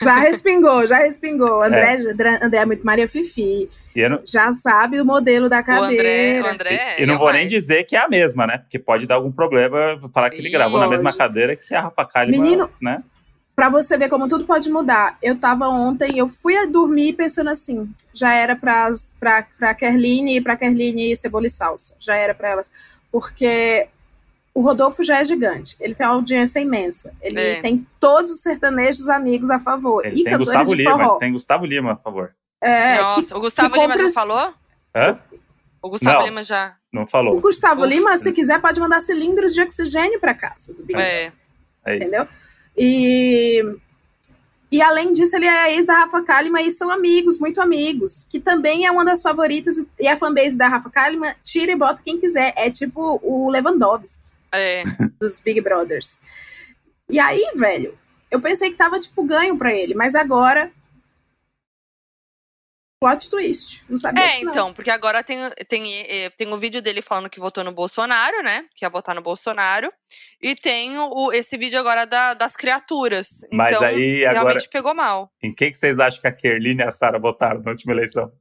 [0.00, 1.62] Já respingou, já respingou.
[1.62, 3.68] André é, André é muito Maria Fifi.
[3.94, 4.20] Não...
[4.24, 5.86] Já sabe o modelo da cadeira.
[5.86, 7.38] O André, o André e, e não vou mais.
[7.38, 8.58] nem dizer que é a mesma, né?
[8.58, 10.90] Porque pode dar algum problema falar que ele gravou pode.
[10.90, 13.02] na mesma cadeira que a Rafa Kalimann, Menino, né?
[13.54, 15.18] Pra você ver como tudo pode mudar.
[15.22, 18.88] Eu tava ontem, eu fui a dormir pensando assim, já era pra,
[19.20, 21.94] pra, pra Kerline e pra Kerline Cebola e Salsa.
[22.00, 22.72] Já era pra elas.
[23.12, 23.88] Porque
[24.54, 27.60] o Rodolfo já é gigante, ele tem uma audiência imensa, ele é.
[27.60, 30.04] tem todos os sertanejos amigos a favor.
[30.04, 31.16] Ele e tem Gustavo Lima, forró.
[31.18, 32.34] tem Gustavo Lima a favor.
[32.60, 34.54] É, Nossa, que, o Gustavo Lima já falou?
[34.94, 35.18] Hã?
[35.82, 36.76] O Gustavo não, Lima já.
[36.92, 37.36] Não falou.
[37.36, 37.88] O Gustavo Uf.
[37.88, 41.32] Lima, se quiser, pode mandar cilindros de oxigênio para casa do Big É.
[41.84, 42.28] é Entendeu?
[42.76, 43.64] E,
[44.72, 48.26] e além disso, ele é ex da Rafa Kalimann e são amigos, muito amigos.
[48.26, 49.76] Que também é uma das favoritas.
[50.00, 52.54] E a fanbase da Rafa Kalimann tira e bota quem quiser.
[52.56, 54.24] É tipo o Lewandowski.
[54.50, 54.82] É.
[55.20, 56.18] Dos Big Brothers.
[57.06, 57.98] E aí, velho,
[58.30, 60.72] eu pensei que tava, tipo, ganho para ele, mas agora.
[63.02, 63.84] Plot twist.
[63.88, 67.28] Não sabia É, disso, então, porque agora tem, tem, é, tem o vídeo dele falando
[67.28, 68.64] que votou no Bolsonaro, né?
[68.76, 69.92] Que ia votar no Bolsonaro.
[70.40, 73.40] E tem o, esse vídeo agora da, das criaturas.
[73.52, 75.32] Mas então, aí, realmente agora, pegou mal.
[75.42, 78.32] Em quem que vocês acham que a Kerline e a Sara votaram na última eleição?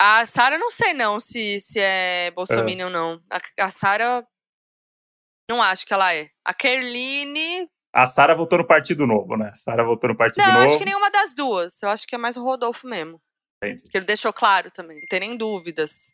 [0.00, 2.84] A Sara não sei não se, se é Bolsonaro é.
[2.84, 3.20] ou não.
[3.30, 4.26] A, a Sara
[5.50, 6.30] não acho que ela é.
[6.42, 7.68] A Kerline.
[7.92, 9.52] A Sara voltou no Partido Novo, né?
[9.54, 10.60] A Sara voltou no Partido não, Novo.
[10.60, 11.82] Não, acho que nenhuma das duas.
[11.82, 13.20] Eu acho que é mais o Rodolfo mesmo.
[13.62, 13.84] Entendi.
[13.88, 16.12] Que ele deixou claro também, não tem nem dúvidas.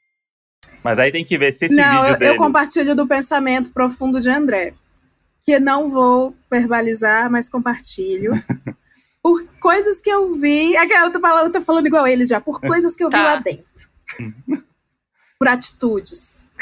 [0.82, 2.30] Mas aí tem que ver se esse não, vídeo eu, dele...
[2.32, 4.74] eu compartilho do pensamento profundo de André.
[5.40, 8.32] Que não vou verbalizar, mas compartilho.
[9.22, 10.76] por coisas que eu vi.
[10.76, 12.40] Aquela tá falando, tá falando igual eles já.
[12.40, 13.18] Por coisas que eu tá.
[13.18, 13.64] vi lá dentro.
[15.38, 16.52] por atitudes.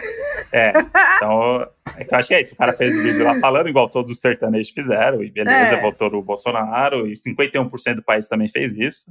[0.52, 0.72] É,
[1.16, 1.62] então,
[1.96, 2.54] é eu acho que é isso.
[2.54, 5.80] O cara fez o vídeo lá falando, igual todos os sertanejos fizeram, e beleza, é.
[5.80, 9.06] votou no Bolsonaro, e 51% do país também fez isso.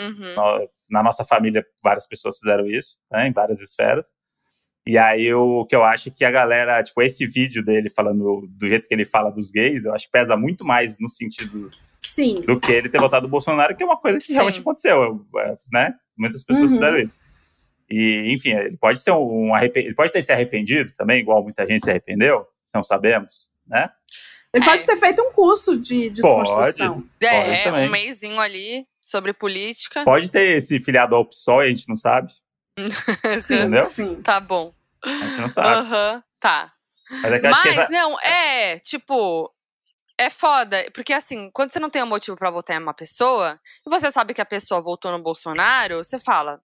[0.00, 0.66] Uhum.
[0.90, 4.12] Na nossa família, várias pessoas fizeram isso, né, em várias esferas.
[4.84, 8.66] E aí, o que eu acho que a galera, tipo, esse vídeo dele falando do
[8.66, 12.40] jeito que ele fala dos gays, eu acho que pesa muito mais no sentido Sim.
[12.40, 14.32] do que ele ter votado no Bolsonaro, que é uma coisa que Sim.
[14.34, 15.94] realmente aconteceu, é, né?
[16.16, 16.76] Muitas pessoas uhum.
[16.76, 17.20] fizeram isso.
[17.88, 21.84] E, enfim, ele pode ser um ele pode ter se arrependido também, igual muita gente
[21.84, 23.88] se arrependeu, não sabemos, né?
[24.52, 24.66] Ele é.
[24.66, 27.02] pode ter feito um curso de desconstrução.
[27.20, 30.04] Pode, é, pode um mêsinho ali sobre política.
[30.04, 32.32] Pode ter esse filiado ao PSOL, a gente não sabe.
[33.42, 33.84] sim, Entendeu?
[33.84, 34.22] Sim.
[34.22, 34.74] Tá bom.
[35.04, 35.68] A gente não sabe.
[35.68, 36.72] Aham, uhum, tá.
[37.10, 37.92] Mas, é Mas essa...
[37.92, 39.52] não, é, tipo,
[40.16, 43.60] é foda, porque assim, quando você não tem um motivo para votar em uma pessoa,
[43.86, 46.62] e você sabe que a pessoa votou no Bolsonaro, você fala,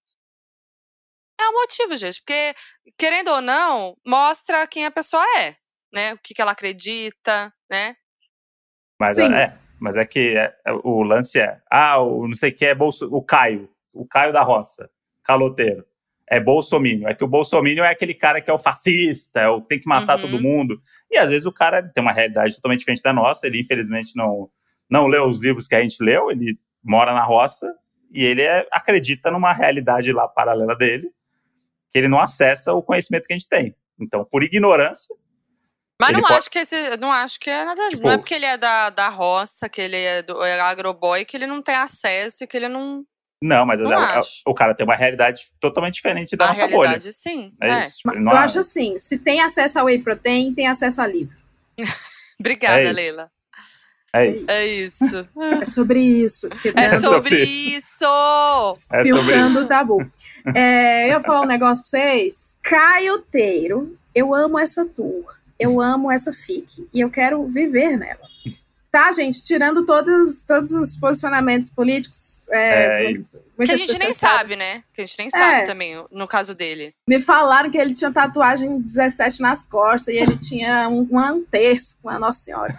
[1.41, 2.21] é o motivo, gente.
[2.21, 2.55] Porque,
[2.97, 5.57] querendo ou não, mostra quem a pessoa é,
[5.93, 6.15] né?
[6.15, 7.97] O que, que ela acredita, né?
[8.99, 9.33] Mas Sim.
[9.33, 12.65] é, mas é que é, é, o lance é, ah, o não sei o que
[12.65, 14.91] é Bolso, o Caio, o Caio da Roça,
[15.23, 15.85] caloteiro.
[16.31, 17.09] É bolsomínio.
[17.09, 19.89] É que o bolsomínio é aquele cara que é o fascista, é o tem que
[19.89, 20.23] matar uhum.
[20.23, 20.79] todo mundo.
[21.11, 24.51] E às vezes o cara tem uma realidade totalmente diferente da nossa, ele infelizmente não,
[24.91, 27.67] não leu os livros que a gente leu, ele mora na roça
[28.13, 31.11] e ele é, acredita numa realidade lá paralela dele
[31.91, 33.75] que ele não acessa o conhecimento que a gente tem.
[33.99, 35.15] Então, por ignorância.
[36.01, 36.35] Mas não pode...
[36.35, 36.97] acho que esse.
[36.99, 37.89] Não acho que é nada.
[37.89, 41.25] Tipo, não é porque ele é da, da roça, que ele é, do, é agroboy,
[41.25, 43.05] que ele não tem acesso e que ele não.
[43.41, 47.05] Não, mas não é, o cara tem uma realidade totalmente diferente da a nossa realidade,
[47.05, 47.13] bolha.
[47.13, 47.53] sim.
[47.63, 47.83] É, é.
[47.83, 48.01] isso.
[48.05, 51.37] Eu acho assim: se tem acesso ao whey protein, tem acesso a livro.
[52.39, 53.31] Obrigada, é Leila.
[54.13, 54.51] É isso.
[54.51, 55.29] É isso.
[55.61, 56.49] É sobre isso.
[56.75, 58.05] É sobre isso!
[58.91, 60.11] É Filtrando o tabu.
[60.55, 62.59] É, eu vou falar um negócio pra vocês.
[62.63, 65.39] Caio Teiro, eu amo essa tour.
[65.59, 66.89] Eu amo essa FIC.
[66.93, 68.29] E eu quero viver nela.
[68.91, 69.45] Tá, gente?
[69.45, 72.49] Tirando todos, todos os posicionamentos políticos.
[72.49, 73.45] É, é isso.
[73.63, 74.83] Que a gente nem sabe, né?
[74.95, 75.65] Que a gente nem sabe é.
[75.65, 76.95] também, no caso dele.
[77.07, 81.99] Me falaram que ele tinha tatuagem 17 nas costas e ele tinha um, um terço
[82.03, 82.79] com a Nossa Senhora.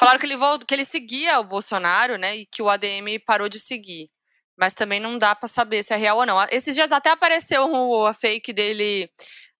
[0.00, 2.36] Falaram que ele, que ele seguia o Bolsonaro, né?
[2.36, 4.10] E que o ADM parou de seguir.
[4.56, 6.40] Mas também não dá para saber se é real ou não.
[6.50, 9.10] Esses dias até apareceu a fake dele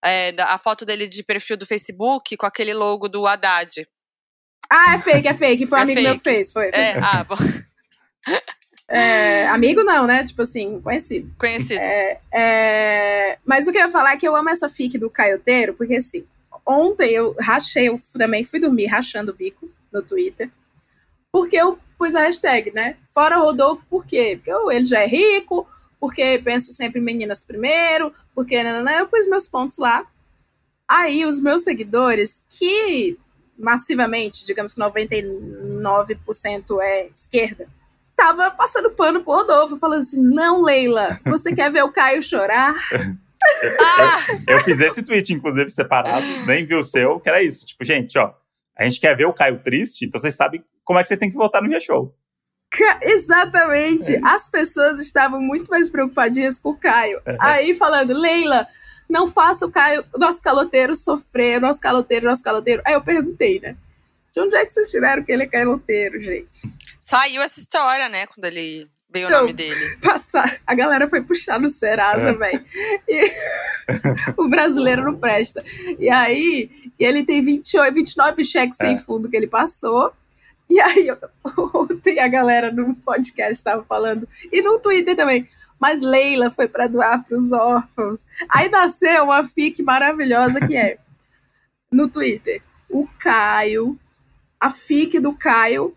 [0.05, 3.87] é, a foto dele de perfil do Facebook com aquele logo do Haddad.
[4.69, 5.67] Ah, é fake, é fake.
[5.67, 6.09] Foi um é amigo fake.
[6.09, 6.53] meu que fez.
[6.53, 6.71] Foi.
[6.73, 7.37] É, ah, bom.
[8.89, 10.23] É, amigo não, né?
[10.23, 11.35] Tipo assim, conhecido.
[11.39, 11.81] Conhecido.
[11.81, 15.09] É, é, mas o que eu ia falar é que eu amo essa fic do
[15.09, 16.27] Caioteiro, porque assim,
[16.67, 20.51] ontem eu rachei, eu também fui dormir rachando o bico no Twitter,
[21.33, 22.97] porque eu pus a hashtag, né?
[23.15, 24.35] Fora Rodolfo, por quê?
[24.37, 25.67] Porque eu, ele já é rico,
[26.03, 30.05] porque penso sempre em meninas primeiro, porque nanana, eu pus meus pontos lá.
[30.89, 33.17] Aí os meus seguidores, que
[33.57, 37.69] massivamente, digamos que 99% é esquerda,
[38.17, 42.75] tava passando pano pro Rodolfo, falando assim: não, Leila, você quer ver o Caio chorar?
[43.81, 44.19] ah!
[44.49, 47.65] eu, eu, fiz esse tweet, inclusive, separado, nem vi o seu, que era isso.
[47.65, 48.35] Tipo, gente, ó,
[48.77, 51.31] a gente quer ver o Caio triste, então vocês sabem como é que vocês têm
[51.31, 52.13] que votar no G-Show.
[53.03, 54.15] Exatamente.
[54.15, 54.21] É.
[54.25, 57.21] As pessoas estavam muito mais preocupadinhas com o Caio.
[57.27, 57.37] É.
[57.41, 58.67] Aí falando, Leila,
[59.09, 62.83] não faça o Caio, nosso caloteiro sofrer, nosso caloteiro, nosso caloteiro.
[62.85, 63.77] Aí eu perguntei, né?
[64.33, 66.63] De onde é que vocês tiraram que ele é caloteiro, gente?
[66.99, 68.27] Saiu essa história, né?
[68.27, 69.97] Quando ele veio então, o nome dele.
[70.01, 72.33] Passar, a galera foi puxar no Serasa, é.
[72.33, 72.65] velho.
[74.39, 75.63] o brasileiro não presta.
[75.99, 78.87] E aí, ele tem 28, 29 cheques é.
[78.87, 80.13] sem fundo que ele passou.
[80.73, 81.09] E aí,
[81.75, 86.87] ontem a galera no podcast estava falando, e no Twitter também, mas Leila foi para
[86.87, 88.25] doar para os órfãos.
[88.49, 90.99] Aí nasceu uma fic maravilhosa que é
[91.91, 92.63] no Twitter.
[92.89, 93.99] O Caio
[94.63, 95.93] a FIC do Caio,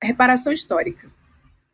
[0.00, 1.10] reparação histórica.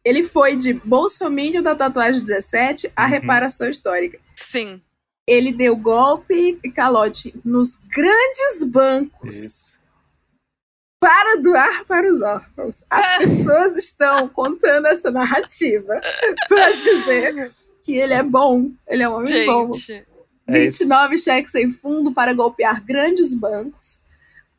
[0.03, 3.11] Ele foi de bolsomínio da tatuagem 17 a uhum.
[3.11, 4.19] reparação histórica.
[4.35, 4.81] Sim.
[5.27, 9.35] Ele deu golpe e calote nos grandes bancos.
[9.35, 9.70] Isso.
[11.01, 12.85] Para doar para os órfãos.
[12.91, 15.99] As pessoas estão contando essa narrativa
[16.47, 17.51] para dizer
[17.83, 19.47] que ele é bom, ele é um homem Gente.
[19.47, 19.71] bom.
[20.47, 24.03] 29 é cheques sem fundo para golpear grandes bancos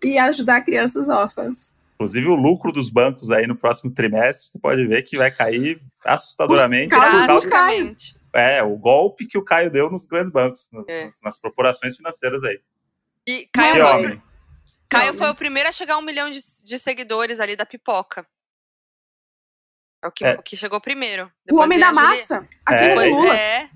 [0.03, 1.75] e ajudar crianças órfãs.
[1.95, 5.79] Inclusive, o lucro dos bancos aí no próximo trimestre, você pode ver que vai cair
[6.03, 6.89] assustadoramente.
[6.89, 8.15] Drasticamente.
[8.33, 11.09] É, o golpe que o Caio deu nos grandes bancos, no, é.
[11.23, 12.59] nas corporações financeiras aí.
[13.27, 14.21] E Caio, foi,
[14.91, 18.27] Caio foi o primeiro a chegar a um milhão de, de seguidores ali da pipoca.
[20.03, 20.33] É o que, é.
[20.33, 21.31] o que chegou primeiro.
[21.45, 22.47] Depois o homem da massa.
[22.65, 23.37] Assim é, como Lula.
[23.37, 23.69] É.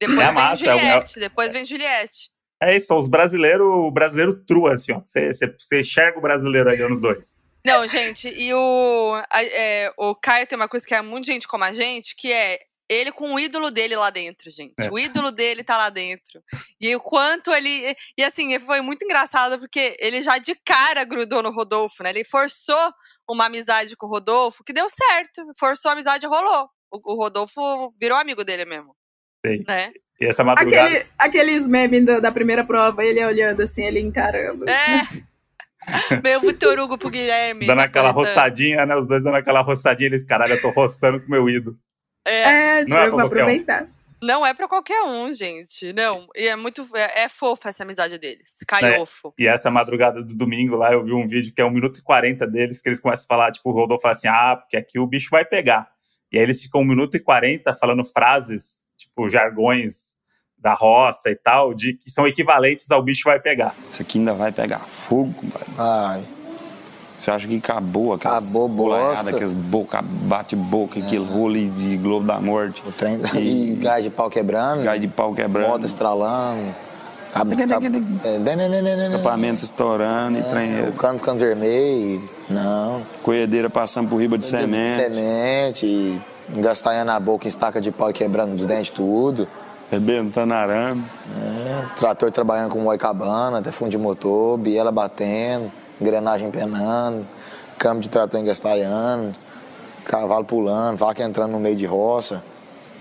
[0.00, 1.20] Depois é vem massa, é Juliette.
[1.20, 2.30] Depois vem Juliette.
[2.62, 5.00] É isso, são os brasileiros, o brasileiro true, assim, ó.
[5.04, 7.38] Você, você, enxerga o brasileiro ali nos dois.
[7.64, 11.46] Não, gente, e o, a, é, o Caio tem uma coisa que é muito gente
[11.46, 14.74] como a gente, que é ele com o ídolo dele lá dentro, gente.
[14.78, 14.90] É.
[14.90, 16.42] O ídolo dele tá lá dentro.
[16.80, 17.94] E o quanto ele.
[18.16, 22.10] E assim, foi muito engraçado, porque ele já de cara grudou no Rodolfo, né?
[22.10, 22.92] Ele forçou
[23.28, 25.42] uma amizade com o Rodolfo, que deu certo.
[25.58, 26.68] Forçou a amizade rolou.
[26.90, 28.96] O, o Rodolfo virou amigo dele mesmo.
[29.44, 29.62] Sim.
[29.68, 29.92] Né?
[30.20, 30.86] E essa madrugada.
[30.86, 34.64] Aquele, aqueles memes da, da, primeira prova, ele olhando assim, ele encarando.
[34.68, 35.28] É.
[36.24, 37.66] Meu Vitor Hugo pro Guilherme.
[37.66, 38.94] Dando aquela roçadinha, né?
[38.96, 41.78] Os dois dando aquela roçadinha, ele, caralho, eu tô roçando com meu ídolo.
[42.28, 43.82] É, é não é pra aproveitar.
[43.84, 43.98] Um.
[44.20, 45.92] Não é pra qualquer um, gente.
[45.92, 46.26] Não.
[46.34, 46.86] E é muito.
[46.94, 48.58] É, é fofa essa amizade deles.
[48.66, 49.32] Caiofo.
[49.38, 51.98] É, e essa madrugada do domingo lá, eu vi um vídeo que é 1 minuto
[51.98, 54.76] e 40 deles, que eles começam a falar, tipo, o Rodolfo fala assim: ah, porque
[54.76, 55.88] aqui o bicho vai pegar.
[56.32, 60.08] E aí eles ficam 1 minuto e 40 falando frases, tipo, jargões
[60.58, 63.74] da roça e tal, de que são equivalentes ao bicho vai pegar.
[63.90, 65.32] Isso aqui ainda vai pegar fogo,
[65.76, 66.37] vai.
[67.18, 69.30] Você acha que acabou aquelas acabou bosta.
[69.30, 71.02] aquelas boca, bate-boca, é.
[71.02, 72.82] aquele rolo de Globo da Morte.
[72.86, 74.84] O trem e, e gás de pau quebrando.
[74.84, 75.68] Gás de pau quebrando.
[75.68, 76.74] Moto estralando.
[77.32, 80.88] Cabo, Escapamento estourando é, e trem.
[80.88, 82.28] O cano ficando vermelho.
[82.48, 83.02] Não.
[83.22, 84.96] Coedeira passando por riba de semente.
[84.96, 86.22] Semente.
[86.48, 89.46] Gastanhando na boca em estaca de pau quebrando os dentes tudo.
[89.90, 91.04] Rebentando arame.
[91.42, 97.26] É, trator trabalhando com moicabana, até fundo de motor, biela batendo, engrenagem penando,
[97.78, 99.34] câmbio de trator engastalhando,
[100.04, 102.44] cavalo pulando, vaca entrando no meio de roça.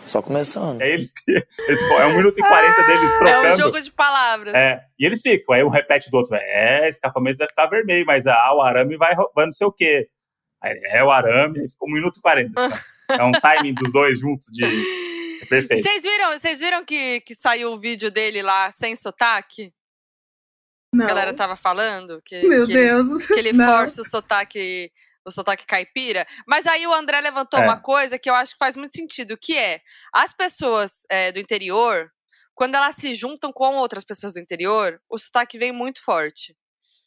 [0.05, 0.81] Só começando.
[0.81, 3.45] É eles, eles é um minuto e quarenta deles trocando.
[3.45, 4.53] É um jogo de palavras.
[4.53, 8.25] É, e eles ficam, aí um repete do outro, é, escapamento vai ficar vermelho, mas
[8.25, 10.07] ah, o arame vai, vai não sei o quê.
[10.63, 12.53] Aí, é o arame, aí fica um minuto e quarenta.
[13.09, 14.63] é um timing dos dois juntos de
[15.47, 15.81] Perfeito.
[15.81, 19.71] Vocês viram, vocês viram que, que saiu o vídeo dele lá sem sotaque?
[20.93, 21.05] Não.
[21.05, 23.09] A galera tava falando que, Meu que Deus.
[23.09, 23.65] Ele, que ele Não.
[23.65, 24.91] força o sotaque
[25.25, 26.25] o sotaque caipira.
[26.47, 27.63] Mas aí o André levantou é.
[27.63, 29.81] uma coisa que eu acho que faz muito sentido, que é
[30.13, 32.09] as pessoas é, do interior,
[32.55, 36.55] quando elas se juntam com outras pessoas do interior, o sotaque vem muito forte.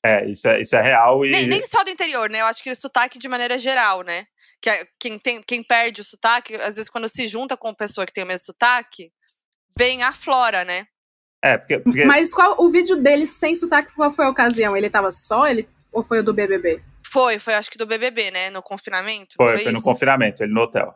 [0.05, 1.25] É, isso é, isso é real.
[1.25, 1.31] E...
[1.31, 2.43] Nem, nem só do interior, né?
[2.43, 4.27] Eu acho que o sotaque de maneira geral, né?
[4.61, 8.07] que quem, tem, quem perde o sotaque, às vezes quando se junta com uma pessoa
[8.07, 9.11] que tem o mesmo sotaque,
[9.77, 10.87] vem a flora, né?
[11.43, 12.05] É, porque, porque...
[12.05, 14.77] Mas qual o vídeo dele sem sotaque, qual foi a ocasião?
[14.77, 16.83] Ele tava só ele, ou foi o do BBB?
[17.03, 18.51] Foi, foi acho que do BBB, né?
[18.51, 19.35] No confinamento.
[19.37, 20.95] Foi, foi, foi no confinamento, ele no hotel.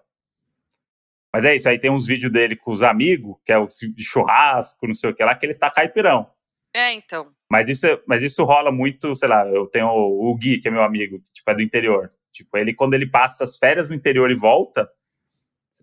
[1.33, 4.04] Mas é isso, aí tem uns vídeos dele com os amigos, que é o de
[4.04, 6.30] churrasco, não sei o que lá, que ele tá caipirão.
[6.72, 7.33] É, então.
[7.50, 10.70] Mas isso, mas isso rola muito, sei lá, eu tenho o, o Gui, que é
[10.70, 12.12] meu amigo, que tipo, é do interior.
[12.33, 14.88] Tipo, ele, quando ele passa as férias no interior e volta,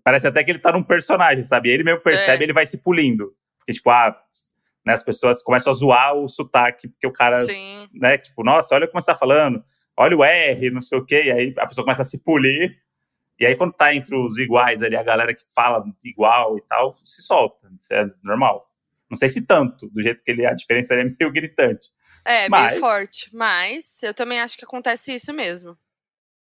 [0.04, 1.70] parece até que ele tá num personagem, sabe?
[1.70, 2.46] Ele mesmo percebe, é.
[2.46, 3.34] ele vai se pulindo.
[3.58, 4.18] Porque, tipo, ah,
[4.86, 7.88] né, as pessoas começam a zoar o sotaque, porque o cara, Sim.
[7.94, 9.64] né, tipo, nossa, olha como você tá falando,
[9.96, 12.78] olha o R, não sei o quê, e aí a pessoa começa a se polir,
[13.40, 16.96] e aí quando tá entre os iguais ali, a galera que fala igual e tal,
[17.04, 18.68] se solta, isso é normal.
[19.10, 21.88] Não sei se tanto, do jeito que ele, a diferença é meio gritante.
[22.24, 22.74] É, mas...
[22.74, 25.78] bem forte, mas eu também acho que acontece isso mesmo.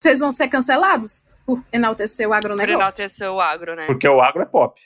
[0.00, 2.76] Vocês vão ser cancelados por enaltecer o agronegócio?
[2.76, 3.86] Por enaltecer o agro, né?
[3.86, 4.80] Porque o agro é pop.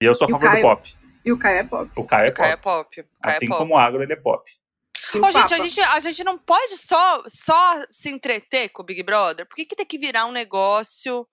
[0.00, 0.62] E eu sou a favor Caio...
[0.62, 1.05] do pop.
[1.26, 1.90] E o Caio é pop.
[1.96, 2.94] O Caio é, Caio é pop.
[2.94, 3.58] Caio é assim é pop.
[3.58, 4.48] como o agro, ele é pop.
[5.14, 9.02] Ô, gente, a gente, a gente não pode só, só se entreter com o Big
[9.02, 9.44] Brother.
[9.44, 11.26] Por que, que tem que virar um negócio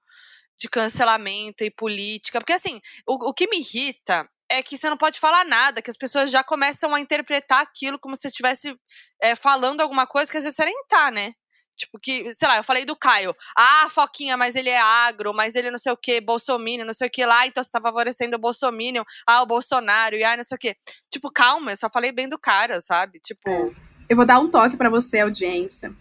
[0.60, 2.40] de cancelamento e política?
[2.40, 5.92] Porque, assim, o, o que me irrita é que você não pode falar nada, que
[5.92, 8.76] as pessoas já começam a interpretar aquilo como se estivesse
[9.22, 11.34] é, falando alguma coisa que às vezes você nem tá, né?
[11.76, 13.36] Tipo, que, sei lá, eu falei do Caio.
[13.58, 17.08] Ah, Foquinha, mas ele é agro, mas ele não sei o que, Bolsonaro, não sei
[17.08, 20.44] o que lá, então você tá favorecendo o Bolsonaro, ah, o Bolsonaro, e ah, não
[20.44, 20.76] sei o que.
[21.10, 23.20] Tipo, calma, eu só falei bem do cara, sabe?
[23.20, 23.50] Tipo.
[23.50, 23.72] É.
[24.10, 25.96] Eu vou dar um toque para você, audiência.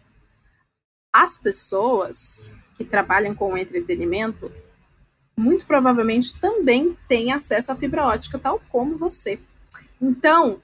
[1.13, 4.53] As pessoas que trabalham com entretenimento,
[5.37, 9.39] muito provavelmente também têm acesso à fibra ótica, tal como você.
[10.01, 10.61] Então,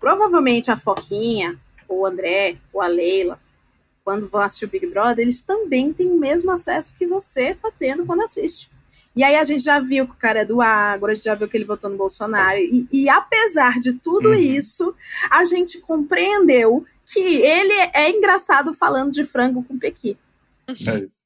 [0.00, 3.38] provavelmente a Foquinha, o André, ou a Leila,
[4.04, 7.70] quando vão assistir o Big Brother, eles também têm o mesmo acesso que você está
[7.76, 8.70] tendo quando assiste.
[9.14, 11.34] E aí a gente já viu que o cara é do agro, a gente já
[11.34, 12.58] viu que ele votou no Bolsonaro.
[12.58, 14.34] E, e apesar de tudo uhum.
[14.34, 14.94] isso,
[15.30, 20.16] a gente compreendeu que ele é engraçado falando de frango com pequi.
[20.66, 21.22] É isso.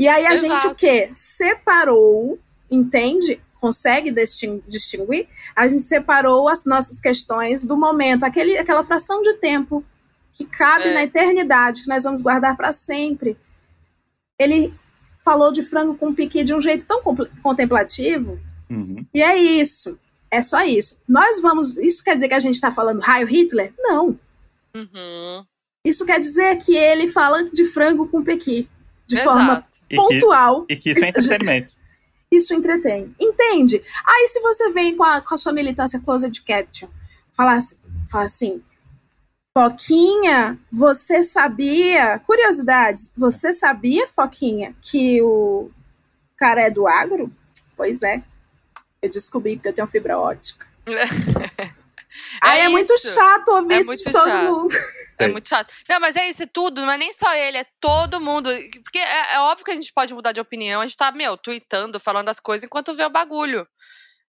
[0.00, 0.52] E aí a Exato.
[0.52, 1.10] gente o quê?
[1.12, 2.38] Separou,
[2.70, 3.40] entende?
[3.60, 4.12] Consegue
[4.68, 5.28] distinguir?
[5.56, 9.84] A gente separou as nossas questões do momento, aquele, aquela fração de tempo
[10.34, 10.92] que cabe é.
[10.92, 13.36] na eternidade, que nós vamos guardar para sempre.
[14.38, 14.74] Ele
[15.24, 17.00] falou de frango com piqui de um jeito tão
[17.42, 18.38] contemplativo.
[18.68, 19.06] Uhum.
[19.14, 19.98] E é isso.
[20.30, 21.00] É só isso.
[21.08, 21.76] Nós vamos.
[21.76, 23.72] Isso quer dizer que a gente está falando raio Hitler?
[23.78, 24.18] Não.
[24.76, 25.44] Uhum.
[25.84, 28.68] Isso quer dizer que ele fala de frango com pequi.
[29.06, 29.30] De Exato.
[29.30, 30.64] forma pontual.
[30.68, 31.74] E que, e que isso é entretenimento.
[32.32, 33.14] Isso entretém.
[33.20, 33.80] Entende?
[34.04, 36.88] Aí se você vem com a, com a sua militância closed caption,
[37.30, 37.60] falar,
[38.10, 38.60] falar assim,
[39.56, 42.18] Foquinha, você sabia?
[42.26, 45.70] Curiosidades, você sabia, Foquinha, que o
[46.36, 47.32] cara é do agro?
[47.76, 48.20] Pois é.
[49.00, 50.66] Eu descobri porque eu tenho fibra ótica.
[52.40, 54.44] Aí é, é muito chato ouvir é isso de todo chato.
[54.44, 54.74] mundo.
[55.16, 55.72] É muito chato.
[55.88, 58.50] Não, mas é isso, tudo, não é nem só ele, é todo mundo.
[58.82, 61.36] Porque é, é, óbvio que a gente pode mudar de opinião, a gente tá, meu,
[61.36, 63.64] tweetando, falando as coisas enquanto vê o bagulho.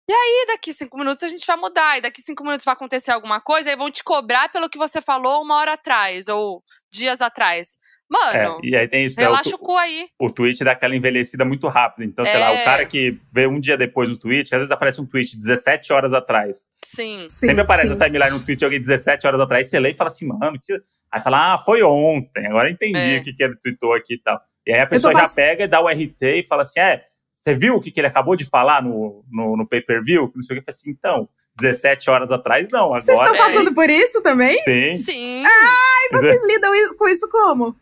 [0.07, 3.11] E aí, daqui cinco minutos a gente vai mudar, e daqui cinco minutos vai acontecer
[3.11, 7.21] alguma coisa, e vão te cobrar pelo que você falou uma hora atrás, ou dias
[7.21, 7.77] atrás.
[8.07, 10.07] Mano, é, e aí tem isso, relaxa né, o, o cu aí.
[10.19, 12.05] O tweet dá aquela envelhecida muito rápido.
[12.05, 12.37] Então, sei é...
[12.37, 12.63] lá, o é.
[12.63, 16.13] cara que vê um dia depois no tweet, às vezes aparece um tweet 17 horas
[16.13, 16.67] atrás.
[16.83, 17.25] Sim.
[17.27, 17.93] sim Sempre aparece sim.
[17.93, 20.59] no timeline um tweet de alguém 17 horas atrás, você lê e fala assim, mano,
[20.61, 20.79] que...
[21.11, 23.17] aí fala, ah, foi ontem, agora entendi é.
[23.17, 24.39] o que, que ele tweetou aqui e tal.
[24.67, 25.33] E aí a pessoa já pass...
[25.33, 27.03] pega e dá o RT e fala assim, é,
[27.45, 30.31] você viu o que, que ele acabou de falar no, no, no pay-per-view?
[30.33, 30.67] Não sei o que.
[30.67, 31.29] Eu falei assim, então,
[31.61, 32.85] 17 horas atrás, não.
[32.85, 33.03] Agora...
[33.03, 33.73] Vocês estão passando é.
[33.73, 34.59] por isso também?
[34.63, 34.95] Sim.
[34.95, 35.43] Sim.
[35.45, 37.75] Ai, vocês lidam isso, com isso como?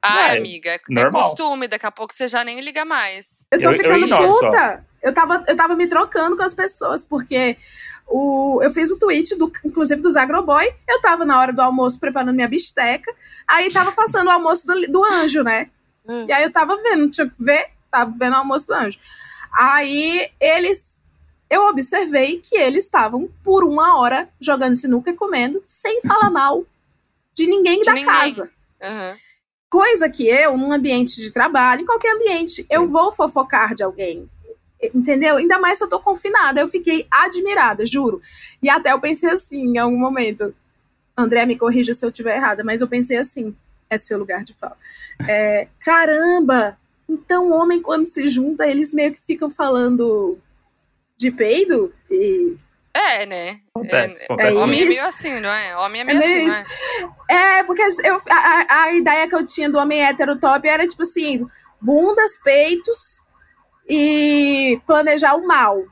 [0.00, 1.30] Ai, é, amiga, é normal.
[1.30, 3.46] costume, daqui a pouco você já nem liga mais.
[3.50, 4.86] Eu tô eu, ficando eu puta.
[5.02, 7.56] Eu tava, eu tava me trocando com as pessoas, porque
[8.06, 10.72] o, eu fiz o tweet, do, inclusive do Zagroboy.
[10.88, 13.12] Eu tava na hora do almoço preparando minha bisteca.
[13.46, 15.68] Aí tava passando o almoço do, do anjo, né?
[16.06, 16.26] Hum.
[16.28, 18.98] E aí eu tava vendo, tinha que ver tava vendo o almoço do anjo.
[19.52, 21.00] Aí eles.
[21.48, 26.64] Eu observei que eles estavam por uma hora jogando sinuca e comendo, sem falar mal
[27.34, 28.06] de ninguém de da ninguém.
[28.06, 28.50] casa.
[28.80, 29.16] Uhum.
[29.68, 34.30] Coisa que eu, num ambiente de trabalho, em qualquer ambiente, eu vou fofocar de alguém.
[34.94, 35.36] Entendeu?
[35.36, 36.60] Ainda mais se eu tô confinada.
[36.60, 38.22] Eu fiquei admirada, juro.
[38.62, 40.54] E até eu pensei assim, em algum momento.
[41.16, 43.54] André, me corrija se eu estiver errada, mas eu pensei assim:
[43.90, 44.76] é seu lugar de fala.
[45.28, 46.78] É, caramba,
[47.10, 50.38] então, o homem, quando se junta, eles meio que ficam falando
[51.16, 52.56] de peido e.
[52.94, 53.60] É, né?
[53.74, 54.52] Acontece, é, acontece.
[54.52, 55.76] É homem é meio assim, não é?
[55.76, 57.58] Homem é meio, é assim, não é?
[57.58, 61.02] É, porque eu, a, a ideia que eu tinha do homem hétero top era tipo
[61.02, 61.44] assim:
[61.80, 63.22] bundas, peitos
[63.88, 65.82] e planejar o mal.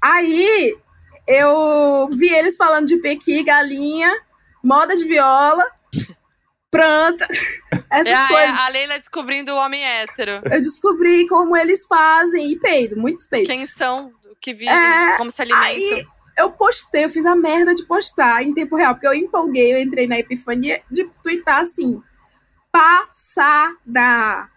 [0.00, 0.76] Aí
[1.26, 4.12] eu vi eles falando de pequi, galinha,
[4.62, 5.64] moda de viola,
[6.72, 7.28] planta,
[7.90, 8.58] essas É, coisas.
[8.58, 10.40] a Leila descobrindo o homem hétero.
[10.44, 13.48] Eu descobri como eles fazem e peido, muitos peidos.
[13.48, 14.10] Quem são,
[14.40, 15.64] que vivem, É, como se alimentam.
[15.68, 16.06] Aí
[16.38, 19.78] eu postei, eu fiz a merda de postar em tempo real, porque eu empolguei, eu
[19.80, 22.00] entrei na epifania de twittar assim,
[22.72, 24.48] passada.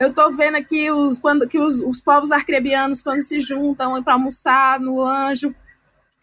[0.00, 4.14] Eu tô vendo aqui os, quando, que os, os povos arcrebianos, quando se juntam para
[4.14, 5.54] almoçar no anjo,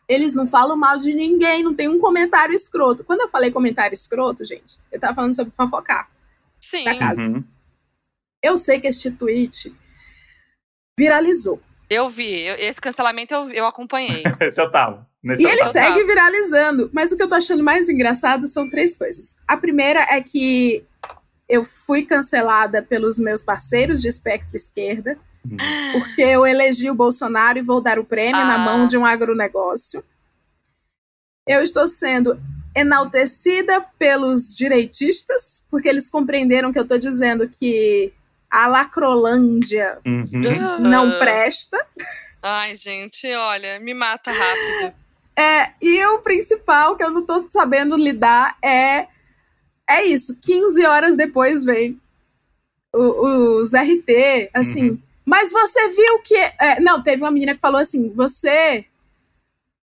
[0.08, 3.04] eles não falam mal de ninguém, não tem um comentário escroto.
[3.04, 6.10] Quando eu falei comentário escroto, gente, eu tava falando sobre fofocar.
[6.60, 6.84] Sim.
[6.86, 7.22] da casa.
[7.22, 7.44] Uhum.
[8.42, 9.74] Eu sei que este tweet
[10.98, 11.62] viralizou.
[11.90, 12.42] Eu vi.
[12.42, 14.24] eu- esse cancelamento eu, eu acompanhei.
[14.42, 15.08] Esse eu tava.
[15.24, 15.72] Nesse E eu ele tava.
[15.72, 16.90] Segue viralizando.
[16.94, 19.38] Mas o que eu tô achando mais engraçado são três coisas.
[19.48, 20.84] A primeira é que
[21.48, 25.18] eu fui cancelada pelos meus parceiros de espectro esquerda.
[25.92, 28.58] Porque eu elegi o Bolsonaro e vou dar o prêmio na Ah.
[28.58, 30.04] mão de um agronegócio.
[31.48, 32.40] Eu estou sendo
[32.76, 38.14] enaltecida pelos direitistas, porque eles compreenderam que eu tô dizendo que
[38.50, 40.80] a Lacrolândia Uhum.
[40.80, 41.78] não presta.
[42.42, 44.96] Ai, gente, olha, me mata rápido.
[45.36, 49.08] É, e o principal que eu não tô sabendo lidar é
[49.90, 50.40] é isso.
[50.42, 52.00] 15 horas depois vem
[52.96, 54.90] o- os RT, assim.
[54.92, 55.00] Uhum.
[55.26, 56.36] Mas você viu que.
[56.36, 58.86] é, não, teve uma menina que falou assim: você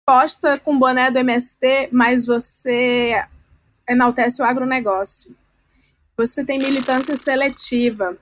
[0.07, 3.25] posta com boné do MST, mas você
[3.89, 5.37] enaltece o agronegócio.
[6.17, 8.17] Você tem militância seletiva.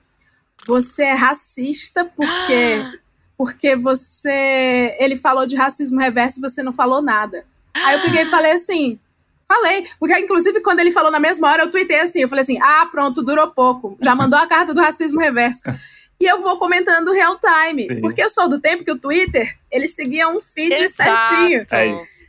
[0.67, 2.99] Você é racista porque
[3.37, 4.95] porque você.
[4.99, 7.45] Ele falou de racismo reverso e você não falou nada.
[7.73, 8.99] Aí eu peguei e falei assim.
[9.47, 12.57] Falei, porque inclusive quando ele falou na mesma hora, eu tuitei assim, eu falei assim,
[12.59, 15.61] ah, pronto, durou pouco, já mandou a carta do racismo reverso.
[16.19, 18.01] E eu vou comentando real time, Sim.
[18.01, 21.27] porque eu sou do tempo que o Twitter, ele seguia um feed Exato.
[21.27, 21.65] certinho.
[21.71, 22.23] É isso.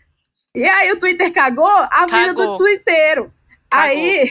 [0.55, 2.47] E aí o Twitter cagou a vida Cagou.
[2.47, 3.33] do twitteiro.
[3.71, 3.89] Cagou.
[3.89, 4.31] Aí,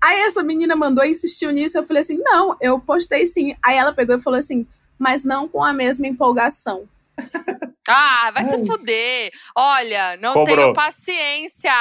[0.00, 3.54] aí essa menina mandou e insistiu nisso, eu falei assim, não, eu postei sim.
[3.62, 4.66] Aí ela pegou e falou assim,
[4.98, 6.88] mas não com a mesma empolgação.
[7.92, 8.66] Ah, vai É se isso.
[8.66, 9.32] fuder.
[9.56, 10.56] Olha, não Cobrou.
[10.56, 11.72] tenho paciência.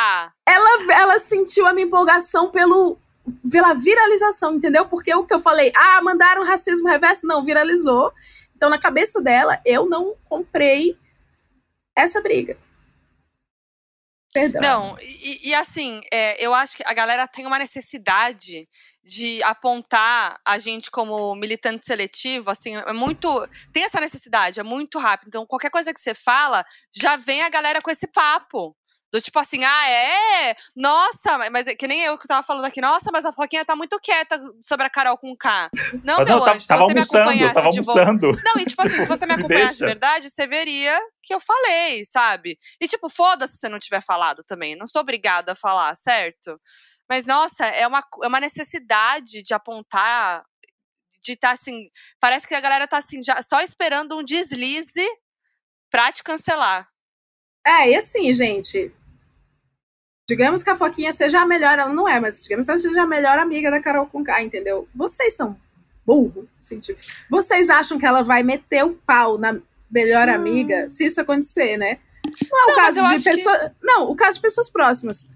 [0.48, 2.98] ela, ela sentiu a minha empolgação pelo,
[3.52, 4.88] pela viralização, entendeu?
[4.88, 8.12] Porque o que eu falei, ah, mandaram racismo reverso, não, viralizou.
[8.56, 10.98] Então, na cabeça dela, eu não comprei
[11.96, 12.58] essa briga.
[14.32, 14.62] Perdão.
[14.62, 18.70] Não, e, e assim, é, eu acho que a galera tem uma necessidade
[19.04, 23.48] de apontar a gente como militante seletivo, assim, é muito.
[23.74, 25.30] Tem essa necessidade, é muito rápido.
[25.30, 28.76] Então, qualquer coisa que você fala, já vem a galera com esse papo.
[29.12, 30.56] Do tipo assim, ah, é?
[30.76, 33.76] Nossa, mas é que nem eu que tava falando aqui, nossa, mas a Foquinha tá
[33.76, 35.70] muito quieta sobre a Carol com K.
[36.04, 38.02] Não, Mas meu não, tá- anjo, se tava você me almoçando, acompanhasse tava de volta.
[38.06, 38.42] almoçando.
[38.46, 41.40] Não, e tipo assim, se você me Me acompanhasse de verdade, você veria que eu
[41.40, 42.60] falei, sabe?
[42.80, 44.76] E tipo, foda-se se você não tiver falado também.
[44.76, 46.62] Não sou obrigada a falar, certo?
[47.10, 50.44] Mas, nossa, é uma, é uma necessidade de apontar,
[51.24, 51.90] de estar assim.
[52.20, 55.08] Parece que a galera tá assim, já só esperando um deslize
[55.90, 56.88] pra te cancelar.
[57.66, 58.94] É, e assim, gente.
[60.30, 63.02] Digamos que a Foquinha seja a melhor, ela não é, mas digamos que ela seja
[63.02, 64.88] a melhor amiga da Carol Conká, entendeu?
[64.94, 65.58] Vocês são
[66.06, 69.58] burro, assim, tipo, vocês acham que ela vai meter o pau na
[69.90, 71.98] melhor amiga, se isso acontecer, né?
[72.52, 73.72] Não é o Não, mas caso de acho que- pessoas.
[73.82, 75.28] Não, o caso de pessoas próximas.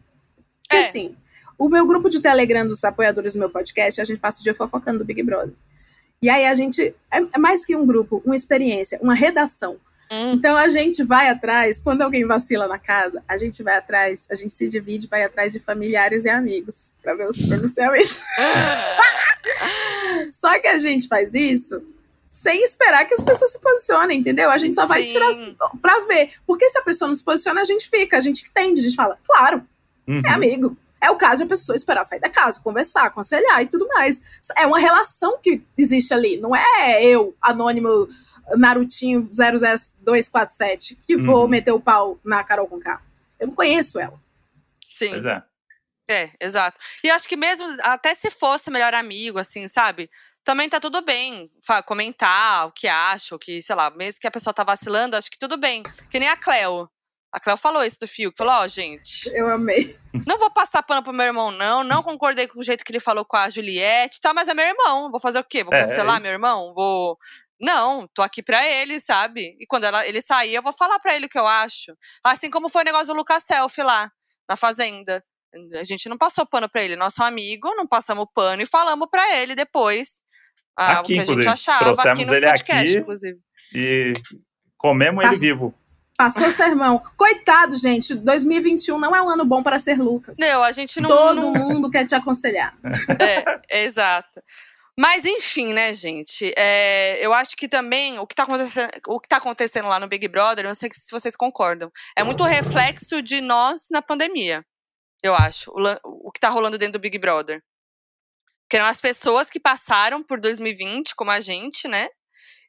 [0.72, 0.78] É.
[0.78, 1.16] assim,
[1.58, 4.54] o meu grupo de Telegram dos apoiadores do meu podcast, a gente passa o dia
[4.54, 5.56] fofocando do Big Brother.
[6.22, 6.96] E aí a gente.
[7.12, 9.78] É, é mais que um grupo, uma experiência, uma redação.
[10.14, 14.28] Hum, Então a gente vai atrás, quando alguém vacila na casa, a gente vai atrás,
[14.30, 18.22] a gente se divide, vai atrás de familiares e amigos para ver os pronunciamentos.
[20.32, 21.84] Só que a gente faz isso
[22.28, 24.50] sem esperar que as pessoas se posicionem, entendeu?
[24.50, 25.14] A gente só vai Sim.
[25.14, 25.32] tirar
[25.82, 26.32] pra ver.
[26.48, 28.96] Porque se a pessoa não se posiciona, a gente fica, a gente entende, a gente
[28.96, 29.62] fala, claro,
[30.08, 30.22] Uhum.
[30.26, 30.76] é amigo.
[31.04, 34.22] É o caso de a pessoa esperar sair da casa, conversar, aconselhar e tudo mais.
[34.56, 36.38] É uma relação que existe ali.
[36.38, 38.08] Não é eu, anônimo
[38.56, 39.22] Narutinho
[40.02, 41.48] 00247, que vou Uhum.
[41.48, 43.02] meter o pau na Carol com K.
[43.40, 44.20] Eu não conheço ela.
[44.84, 45.10] Sim.
[45.12, 45.44] Pois é.
[46.10, 46.80] É, exato.
[47.04, 50.10] E acho que mesmo, até se fosse melhor amigo, assim, sabe?
[50.44, 51.50] Também tá tudo bem
[51.86, 55.32] comentar o que acha, o que, sei lá, mesmo que a pessoa tá vacilando, acho
[55.32, 55.82] que tudo bem.
[56.10, 56.90] Que nem a Cleo.
[57.34, 59.98] A Cleo falou isso do Fio, que falou, ó, gente, Eu amei.
[60.28, 61.84] não vou passar pano pro meu irmão, não.
[61.84, 64.34] Não concordei com o jeito que ele falou com a Juliette, tá?
[64.36, 65.10] Mas é meu irmão.
[65.10, 65.64] Vou fazer o quê?
[65.64, 66.24] Vou É, é cancelar isso.
[66.24, 66.74] meu irmão?
[66.76, 67.18] Vou.
[67.60, 69.58] Não, tô aqui pra ele, sabe?
[69.60, 71.98] E quando ela- ele sair, eu vou falar pra ele o que eu acho.
[72.24, 74.12] Assim como foi o negócio do Lucas Selfie lá,
[74.48, 75.24] na Fazenda.
[75.80, 79.38] A gente não passou pano pra ele, nosso amigo, não passamos pano e falamos pra
[79.38, 80.24] ele depois
[80.78, 81.50] ah, o Aqui, que a gente inclusive.
[81.54, 82.98] achava Trouxemos aqui no ele podcast, aqui.
[83.00, 83.40] inclusive.
[83.74, 84.14] E
[84.78, 85.74] comemos ele Passa- vivo.
[86.18, 87.02] Passou sermão.
[87.18, 88.14] Coitado, gente.
[88.14, 90.38] 2021 não é um ano bom para ser Lucas.
[90.40, 91.10] Não, a gente não.
[91.10, 91.54] Todo não...
[91.54, 92.78] mundo quer te aconselhar.
[93.20, 94.42] É, é exato.
[94.98, 96.54] Mas enfim, né, gente?
[96.56, 100.66] É, eu acho que também o que, tá que tá acontecendo lá no Big Brother,
[100.66, 104.64] não sei se vocês concordam, é muito reflexo de nós na pandemia.
[105.24, 105.72] Eu acho.
[105.72, 107.64] O, o que tá rolando dentro do Big Brother.
[108.70, 112.10] Que eram as pessoas que passaram por 2020, como a gente, né?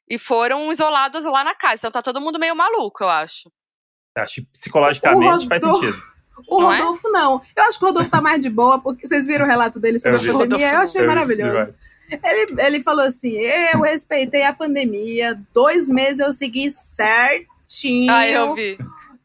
[0.09, 1.79] E foram isolados lá na casa.
[1.79, 3.51] Então tá todo mundo meio maluco, eu acho.
[4.17, 6.15] Acho que psicologicamente faz sentido.
[6.47, 6.77] O não é?
[6.79, 7.11] Rodolfo é?
[7.11, 7.41] não.
[7.55, 9.97] Eu acho que o Rodolfo tá mais de boa, porque vocês viram o relato dele
[9.97, 10.73] sobre eu a pandemia.
[10.73, 11.67] Eu achei eu maravilhoso.
[11.67, 18.11] Vi, ele, ele falou assim: eu respeitei a pandemia, dois meses eu segui certinho.
[18.11, 18.77] Ah, eu vi.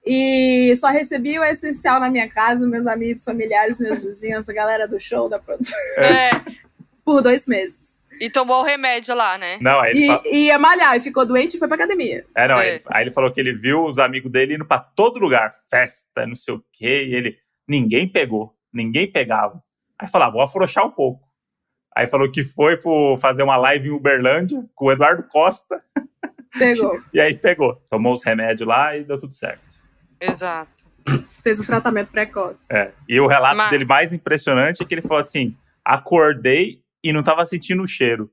[0.04, 4.88] E só recebi o essencial na minha casa, meus amigos, familiares, meus vizinhos, a galera
[4.88, 5.78] do show da produção.
[5.98, 6.30] É.
[7.04, 7.89] Por dois meses.
[8.18, 9.58] E tomou o remédio lá, né?
[9.60, 10.22] Não, aí ele e, fala...
[10.26, 12.26] e ia malhar, e ficou doente e foi pra academia.
[12.34, 12.72] É, não, é.
[12.72, 16.26] Aí, aí, ele falou que ele viu os amigos dele indo pra todo lugar, festa,
[16.26, 17.38] não sei o quê, e ele,
[17.68, 19.62] ninguém pegou, ninguém pegava.
[19.98, 21.30] Aí falava, ah, vou afrouxar um pouco.
[21.94, 25.82] Aí falou que foi por fazer uma live em Uberlândia com o Eduardo Costa.
[26.58, 27.00] Pegou.
[27.12, 27.76] e aí pegou.
[27.88, 29.62] Tomou os remédios lá e deu tudo certo.
[30.20, 30.84] Exato.
[31.44, 32.64] Fez o tratamento precoce.
[32.72, 32.90] É.
[33.08, 33.70] E o relato Mas...
[33.70, 38.30] dele mais impressionante é que ele falou assim: acordei e não tava sentindo o cheiro.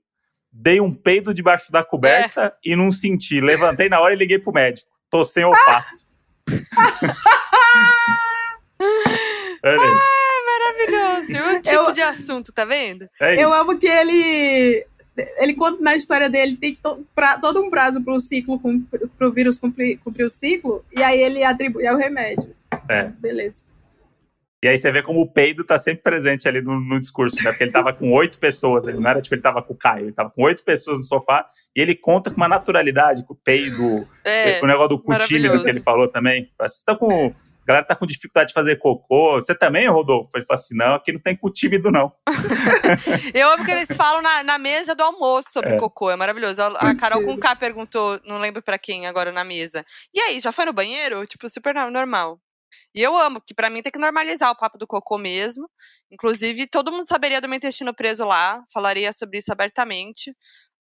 [0.52, 2.54] Dei um peido debaixo da coberta é.
[2.72, 3.40] e não senti.
[3.40, 4.90] Levantei na hora e liguei pro médico.
[5.10, 6.08] Tô sem olfato.
[9.64, 10.18] Olha aí
[10.58, 11.58] maravilhoso.
[11.58, 13.08] O tipo eu, de assunto, tá vendo?
[13.20, 14.86] É eu amo que ele.
[15.38, 18.62] Ele conta na história dele, tem to, pra, todo um prazo para o ciclo,
[19.18, 22.56] para o vírus cumprir, cumprir o ciclo, e aí ele atribui ao remédio.
[22.88, 23.06] É.
[23.06, 23.66] Beleza.
[24.64, 27.52] E aí você vê como o peido tá sempre presente ali no, no discurso, né?
[27.52, 30.06] Porque ele tava com oito pessoas, ele não era tipo ele tava com o Caio,
[30.06, 31.46] ele tava com oito pessoas no sofá,
[31.76, 35.70] e ele conta com uma naturalidade, com o peido, é, o negócio do cutímetro que
[35.70, 36.52] ele falou também.
[36.58, 37.36] Vocês estão com
[37.68, 39.34] a galera tá com dificuldade de fazer cocô.
[39.34, 40.30] Você também, Rodolfo?
[40.36, 42.14] Ele falou assim: não, aqui não tem cu tímido, não.
[43.36, 45.78] eu amo que eles falam na, na mesa do almoço sobre é.
[45.78, 46.62] cocô, é maravilhoso.
[46.62, 49.86] A, a Carol com K perguntou, não lembro para quem agora na mesa.
[50.14, 51.26] E aí, já foi no banheiro?
[51.28, 52.40] Tipo, super normal.
[52.94, 55.70] E eu amo, que para mim tem que normalizar o papo do cocô mesmo.
[56.12, 60.36] Inclusive, todo mundo saberia do meu intestino preso lá, falaria sobre isso abertamente.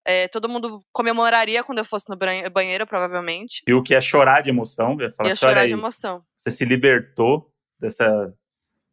[0.08, 2.16] É, todo mundo comemoraria quando eu fosse no
[2.52, 3.64] banheiro, provavelmente.
[3.68, 4.96] E o que é chorar de emoção?
[5.02, 6.24] Ia, falar, ia chorar aí, de emoção.
[6.38, 8.32] Você se libertou dessa,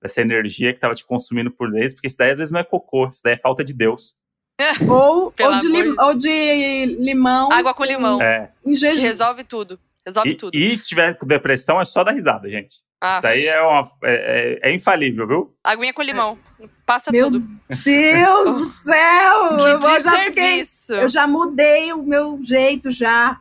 [0.01, 2.65] dessa energia que estava te consumindo por dentro, porque isso daí às vezes não é
[2.65, 4.17] cocô, isso daí é falta de Deus.
[4.89, 7.53] ou, ou, de lim, ou de limão.
[7.53, 8.21] Água com limão.
[8.23, 8.51] É.
[8.65, 8.99] Em jejum.
[8.99, 9.79] Que resolve tudo.
[10.07, 10.57] Resolve e, tudo.
[10.57, 12.83] E se tiver com depressão, é só dar risada, gente.
[13.01, 13.19] Ah.
[13.19, 15.57] Isso aí é, uma, é, é, é, infalível, viu?
[15.65, 16.39] Aguinha com limão.
[16.87, 17.41] Passa meu tudo.
[17.85, 19.57] Deus do céu!
[19.57, 20.87] Que eu desserviço.
[20.87, 23.41] Fiquei, eu já mudei o meu jeito já.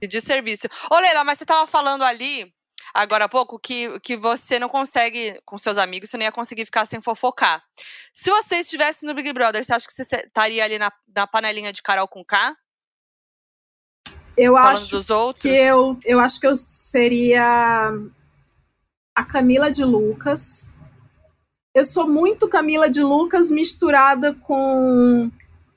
[0.00, 0.66] Que desserviço.
[0.90, 2.52] Ô, Leila, mas você tava falando ali,
[2.92, 6.64] agora há pouco, que, que você não consegue, com seus amigos, você não ia conseguir
[6.64, 7.62] ficar sem fofocar.
[8.12, 11.72] Se você estivesse no Big Brother, você acha que você estaria ali na, na panelinha
[11.72, 12.56] de Carol com K?
[14.36, 15.42] Eu Falando acho dos outros?
[15.42, 17.92] que eu, eu acho que eu seria
[19.14, 20.68] a Camila de Lucas.
[21.74, 25.30] Eu sou muito Camila de Lucas misturada com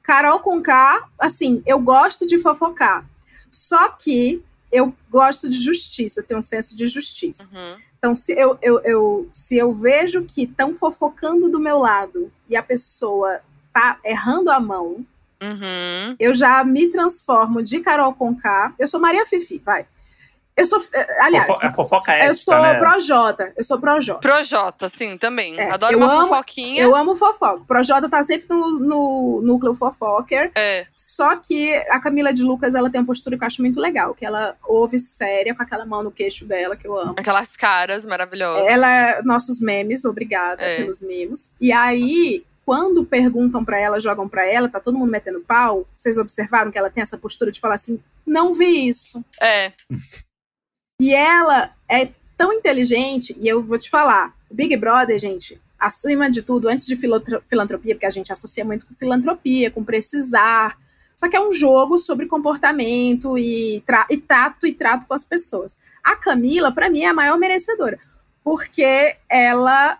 [0.03, 1.07] Carol com K.
[1.18, 3.05] Assim, eu gosto de fofocar.
[3.49, 7.49] Só que eu gosto de justiça, tenho um senso de justiça.
[7.53, 7.78] Uhum.
[7.97, 12.55] Então, se eu, eu, eu, se eu vejo que estão fofocando do meu lado e
[12.55, 13.41] a pessoa
[13.74, 15.05] tá errando a mão,
[15.41, 16.15] uhum.
[16.19, 18.73] eu já me transformo de Carol com K.
[18.77, 19.85] Eu sou Maria Fifi, vai.
[20.59, 20.81] Eu sou.
[20.93, 21.47] Eh, aliás.
[21.47, 22.77] Fofo, a fofoca é Eu sou né?
[22.77, 23.53] Projota.
[23.55, 24.19] Eu sou Projota.
[24.19, 25.57] Projota, sim, também.
[25.57, 26.83] É, Adoro uma amo, fofoquinha.
[26.83, 27.63] Eu amo fofoca.
[27.65, 30.51] Projota tá sempre no, no núcleo fofoker.
[30.55, 30.85] É.
[30.93, 34.13] Só que a Camila de Lucas, ela tem uma postura que eu acho muito legal.
[34.13, 37.15] Que ela ouve séria com aquela mão no queixo dela, que eu amo.
[37.17, 38.67] Aquelas caras maravilhosas.
[38.67, 40.77] Ela é nossos memes, obrigada é.
[40.77, 41.53] pelos memes.
[41.61, 46.20] E aí, quando perguntam para ela, jogam para ela, tá todo mundo metendo pau, vocês
[46.20, 49.26] observaram que ela tem essa postura de falar assim: não vi isso.
[49.41, 49.74] É.
[51.01, 56.30] E ela é tão inteligente, e eu vou te falar, o Big Brother, gente, acima
[56.30, 60.78] de tudo, antes de filantropia, porque a gente associa muito com filantropia, com precisar,
[61.15, 65.26] só que é um jogo sobre comportamento e, tra e tato e trato com as
[65.26, 65.76] pessoas.
[66.03, 67.97] A Camila, para mim, é a maior merecedora,
[68.43, 69.99] porque ela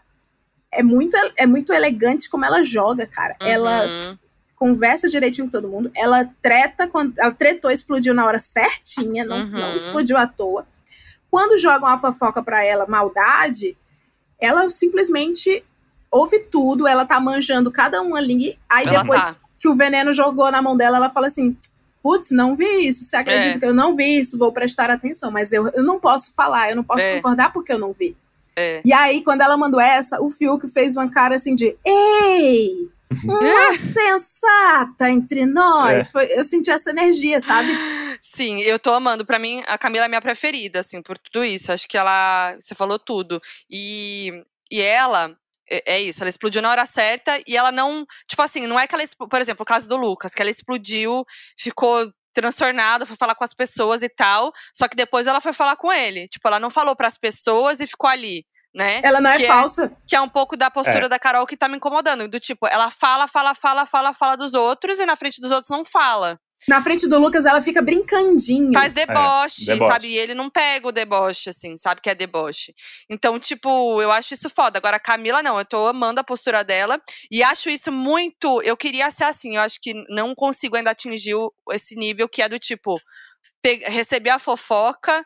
[0.72, 3.36] é muito, é muito elegante como ela joga, cara.
[3.42, 3.48] Uhum.
[3.48, 4.18] Ela
[4.56, 9.38] conversa direitinho com todo mundo, ela treta, quando, ela tretou, explodiu na hora certinha, não,
[9.38, 9.52] uhum.
[9.52, 10.68] não explodiu à toa.
[11.32, 13.78] Quando jogam a fofoca para ela, maldade,
[14.38, 15.64] ela simplesmente
[16.12, 19.36] ouve tudo, ela tá manjando cada um ali, aí ela depois tá.
[19.60, 21.56] que o veneno jogou na mão dela, ela fala assim:
[22.02, 23.06] putz, não vi isso.
[23.06, 23.60] Você acredita É.
[23.60, 24.38] que eu não vi isso?
[24.38, 25.32] Vou prestar atenção.
[25.32, 27.16] Mas eu, eu não posso falar, eu não posso É.
[27.16, 28.16] concordar porque eu não vi.
[28.60, 28.82] É.
[28.86, 32.90] E aí, quando ela mandou essa, o Fiuk fez uma cara assim de Ei!
[33.24, 36.08] Uma sensata entre nós.
[36.08, 36.12] É.
[36.12, 37.72] Foi, eu senti essa energia, sabe?
[38.22, 39.26] Sim, eu tô amando.
[39.26, 41.72] Pra mim, a Camila é minha preferida, assim, por tudo isso.
[41.72, 42.56] Acho que ela.
[42.60, 43.42] Você falou tudo.
[43.70, 45.36] E, e ela.
[45.72, 48.06] É é isso, ela explodiu na hora certa e ela não.
[48.28, 49.04] Tipo assim, não é que ela.
[49.30, 51.26] Por exemplo, o caso do Lucas, que ela explodiu,
[51.58, 54.52] ficou transtornada, foi falar com as pessoas e tal.
[54.74, 56.28] Só que depois ela foi falar com ele.
[56.28, 59.02] Tipo, ela não falou pras pessoas e ficou ali, né?
[59.04, 59.92] Ela não é Que é- falsa.
[60.08, 61.10] Que é um pouco da postura É.
[61.10, 62.28] da Carol que tá me incomodando.
[62.28, 65.70] Do tipo, ela fala, fala, fala, fala, fala dos outros e na frente dos outros
[65.70, 66.40] não fala.
[66.68, 68.74] Na frente do Lucas, ela fica brincandinho.
[68.74, 69.92] Faz deboche, deboche.
[69.92, 70.08] sabe?
[70.08, 72.74] E ele não pega o deboche, assim, sabe que é deboche.
[73.10, 74.78] Então, tipo, eu acho isso foda.
[74.78, 77.02] Agora, a Camila, não, eu tô amando a postura dela.
[77.32, 78.62] E acho isso muito.
[78.62, 81.36] Eu queria ser assim, eu acho que não consigo ainda atingir
[81.72, 83.00] esse nível que é do tipo,
[83.64, 85.26] receber a fofoca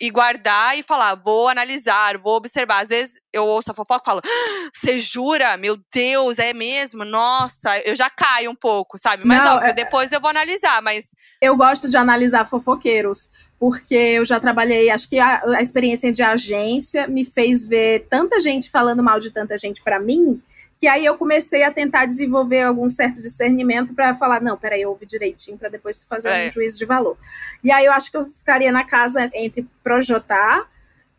[0.00, 2.82] e guardar e falar, vou analisar, vou observar.
[2.82, 5.56] Às vezes eu ouço a fofoca e falo, "Ah, você jura?
[5.56, 7.04] Meu Deus, é mesmo?
[7.04, 9.22] Nossa, eu já caio um pouco, sabe?
[9.24, 13.94] Mas Não, óbvio, é- depois eu vou analisar, mas Eu gosto de analisar fofoqueiros, porque
[13.94, 18.70] eu já trabalhei, acho que a, a experiência de agência me fez ver tanta gente
[18.70, 20.42] falando mal de tanta gente pra mim,
[20.82, 25.06] que aí eu comecei a tentar desenvolver algum certo discernimento pra falar, não, peraí, ouve
[25.06, 26.44] direitinho pra depois tu fazer É.
[26.46, 27.16] um juízo de valor.
[27.62, 30.68] E aí eu acho que eu ficaria na casa entre Projotar,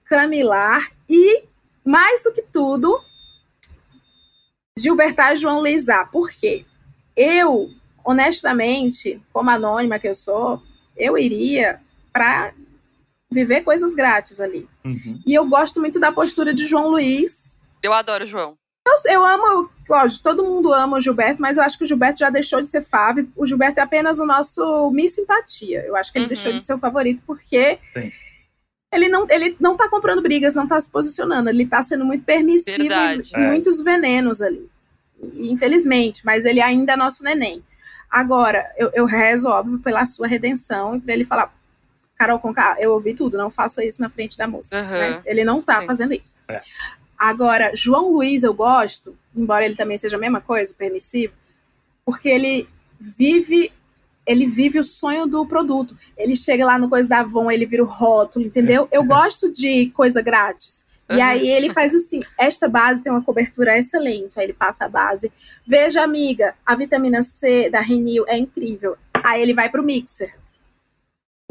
[0.03, 1.45] Camilar e,
[1.85, 3.01] mais do que tudo,
[4.77, 6.03] Gilbertar e João Leizá.
[6.07, 6.65] Por quê?
[7.15, 7.71] Eu,
[8.03, 10.61] honestamente, como anônima que eu sou,
[10.97, 11.79] eu iria
[12.11, 12.53] para
[13.31, 14.67] viver coisas grátis ali.
[14.83, 15.21] Uhum.
[15.25, 17.57] E eu gosto muito da postura de João Luiz.
[17.81, 18.57] eu adoro João.
[18.85, 22.19] Eu, eu amo, lógico, todo mundo ama o Gilberto, mas eu acho que o Gilberto
[22.19, 23.31] já deixou de ser Fábio.
[23.35, 25.83] O Gilberto é apenas o nosso Miss Simpatia.
[25.85, 26.29] Eu acho que ele Uhum.
[26.29, 28.11] deixou de ser o favorito porque Sim.
[28.93, 31.49] ele não, ele não tá comprando brigas, não tá se posicionando.
[31.49, 33.31] Ele tá sendo muito permissivo Verdade.
[33.33, 34.69] e muitos venenos ali.
[35.35, 37.63] Infelizmente, mas ele ainda é nosso neném.
[38.09, 41.53] Agora, eu, eu rezo, óbvio, pela sua redenção e pra ele falar.
[42.17, 44.79] Carol Conká, eu ouvi tudo, não faça isso na frente da moça.
[44.79, 44.89] Uhum.
[44.89, 45.21] né?
[45.25, 45.87] Ele não tá Sim.
[45.87, 46.31] fazendo isso.
[46.47, 46.61] É.
[47.17, 51.33] Agora, João Luiz eu gosto, embora ele também seja a mesma coisa, permissivo,
[52.05, 52.67] porque ele
[52.99, 53.71] vive
[54.25, 55.97] ele vive o sonho do produto.
[56.17, 58.87] Ele chega lá no coisa da Avon, ele vira o rótulo, entendeu?
[58.89, 60.85] Eu gosto de coisa grátis.
[61.09, 64.39] E aí ele faz assim: esta base tem uma cobertura excelente.
[64.39, 65.31] Aí ele passa a base.
[65.65, 68.97] Veja, amiga, a vitamina C da Renew é incrível.
[69.23, 70.33] Aí ele vai pro mixer.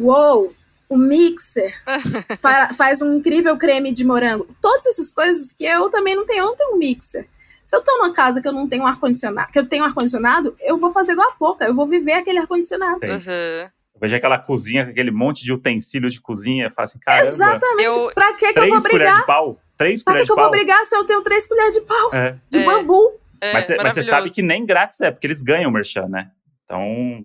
[0.01, 0.55] Uou!
[0.93, 1.73] O mixer
[2.39, 4.47] fa- faz um incrível creme de morango.
[4.61, 7.27] Todas essas coisas que eu também não tenho, eu não tenho um mixer.
[7.65, 10.55] Se eu tô numa casa que eu não tenho um ar-condicionado, que eu tenho ar-condicionado,
[10.61, 13.01] eu vou fazer igual a pouca, eu vou viver aquele ar-condicionado.
[13.07, 13.63] Uhum.
[13.95, 17.23] Eu vejo aquela cozinha com aquele monte de utensílio de cozinha, eu falo assim, caramba,
[17.23, 17.85] Exatamente.
[17.97, 19.21] Eu- pra que, que eu vou três colheres brigar?
[19.21, 19.61] de pau?
[19.79, 22.37] Três Pra que, que eu vou brigar se eu tenho três colheres de pau É.
[22.51, 22.65] de É.
[22.65, 23.19] bambu?
[23.41, 26.31] É, Mas você sabe que nem grátis é, porque eles ganham o merchan, né?
[26.65, 27.25] Então,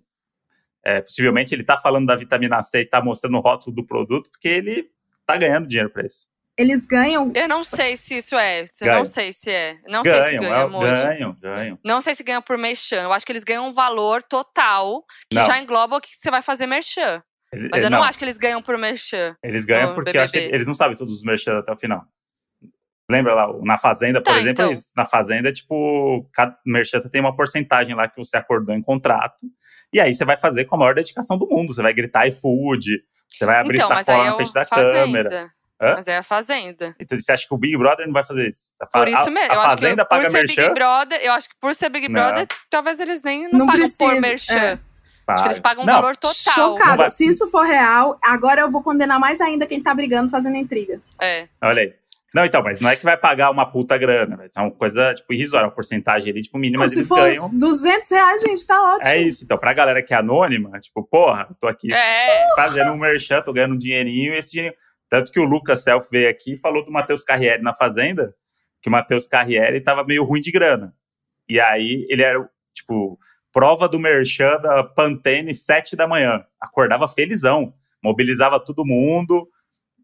[0.87, 4.29] é, possivelmente ele tá falando da vitamina C e tá mostrando o rótulo do produto,
[4.31, 4.89] porque ele
[5.25, 6.27] tá ganhando dinheiro pra isso.
[6.57, 7.31] Eles ganham.
[7.35, 8.65] Eu não sei se isso é.
[8.81, 8.97] Ganham.
[8.99, 9.77] Não sei se é.
[9.87, 10.83] Não sei se Ganham, ganha, é, amor.
[10.85, 11.79] ganham, ganham.
[11.83, 13.03] Não sei se ganha por merchan.
[13.03, 15.43] Eu acho que eles ganham um valor total que Não.
[15.43, 17.21] já engloba o que você vai fazer merchan.
[17.53, 19.35] Eles, Mas eu eles- não, acho que eles ganham por merchan.
[19.43, 20.17] Eles ganham porque
[20.51, 22.03] eles não sabem todos os merchan até o final.
[23.09, 24.69] Lembra lá, na Fazenda, por Tá, exemplo, então.
[24.69, 24.91] é isso.
[24.95, 29.45] na Fazenda, tipo, cada merchan você tem uma porcentagem lá que você acordou em contrato,
[29.93, 31.73] e aí você vai fazer com a maior dedicação do mundo.
[31.73, 34.93] Você vai gritar iFood, você vai abrir então, sacola aí é na frente da Fazenda.
[35.29, 35.51] câmera.
[35.79, 35.93] Hã?
[35.95, 36.95] Mas é a Fazenda.
[36.99, 38.73] Então você acha que o Big Brother não vai fazer isso?
[38.75, 39.51] Você Por isso a, mesmo.
[39.51, 40.61] A Eu acho que Fazenda por paga ser merchan?
[40.63, 42.13] Big Brother, eu acho que por ser Big Não.
[42.19, 44.57] Brother, talvez eles nem não, Não pagam precisa, por merchan.
[44.57, 44.79] é.
[45.27, 46.53] Acho que eles pagam um Não, valor total.
[46.53, 46.89] Chocada.
[46.91, 50.29] Não vai- Se isso for real, agora eu vou condenar mais ainda quem tá brigando
[50.31, 51.01] fazendo intriga.
[51.21, 51.47] É.
[51.61, 51.93] Olha aí.
[52.33, 55.33] Não, então, mas não é que vai pagar uma puta grana, ser uma coisa, tipo,
[55.33, 57.49] irrisória, uma porcentagem ali, tipo, mínima, mas se eles for ganham.
[57.57, 59.13] 200 reais, gente, tá ótimo.
[59.13, 62.53] É isso, então, pra galera que é anônima, tipo, porra, tô aqui É.
[62.55, 64.77] fazendo um merchan, tô ganhando um dinheirinho, e esse dinheirinho.
[65.09, 68.35] Tanto que o Lucas Self veio aqui e falou do Matheus Carriere na Fazenda,
[68.81, 70.93] que o Matheus Carriere tava meio ruim de grana.
[71.47, 73.17] E aí ele era, tipo,
[73.53, 76.43] prova do merchan da Pantene, sete da manhã.
[76.59, 77.73] Acordava felizão,
[78.03, 79.47] mobilizava todo mundo,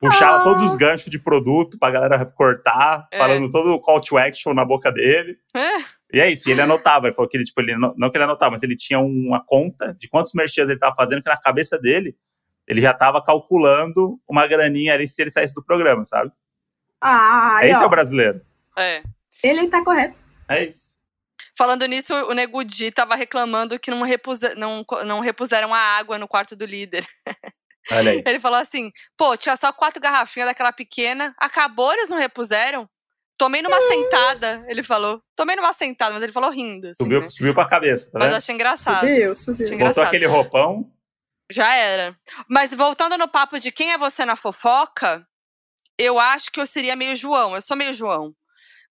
[0.10, 0.44] puxava Ah.
[0.44, 3.18] todos os ganchos de produto pra galera cortar, É.
[3.18, 5.38] falando todo o call to action na boca dele.
[5.56, 5.78] É.
[6.14, 8.24] E é isso, e ele anotava, ele falou que ele, tipo, ele, não que ele
[8.24, 11.78] anotava, mas ele tinha uma conta de quantos merchans ele tava fazendo, que na cabeça
[11.78, 12.16] dele,
[12.68, 16.32] ele já tava calculando uma graninha ali se ele saísse do programa, sabe?
[17.02, 18.42] Ah, Esse ó, é o brasileiro.
[18.78, 19.04] É.
[19.42, 20.16] ele tá correto.
[20.48, 20.94] É isso.
[21.58, 26.28] Falando nisso, o Negudi tava reclamando que não, repuse, não, não repuseram a água no
[26.28, 27.06] quarto do líder.
[27.92, 28.24] Olha aí.
[28.26, 32.90] Ele falou assim: pô, tinha só quatro garrafinhas daquela pequena, acabou, eles não repuseram?
[33.38, 35.22] Tomei numa sentada, ele falou.
[35.36, 36.88] Tomei numa sentada, mas ele falou rindo.
[36.88, 37.30] Assim, Subiu, né?
[37.30, 38.38] subiu pra cabeça, tá Mas vendo?
[38.38, 39.00] achei engraçado.
[39.00, 39.66] Subiu, subiu.
[39.66, 40.06] Achei Botou engraçado.
[40.08, 40.92] aquele roupão.
[41.52, 42.16] Já era.
[42.50, 45.28] Mas voltando no papo de quem é você na fofoca,
[45.98, 47.56] eu acho que eu seria meio João.
[47.56, 48.34] Eu sou meio João.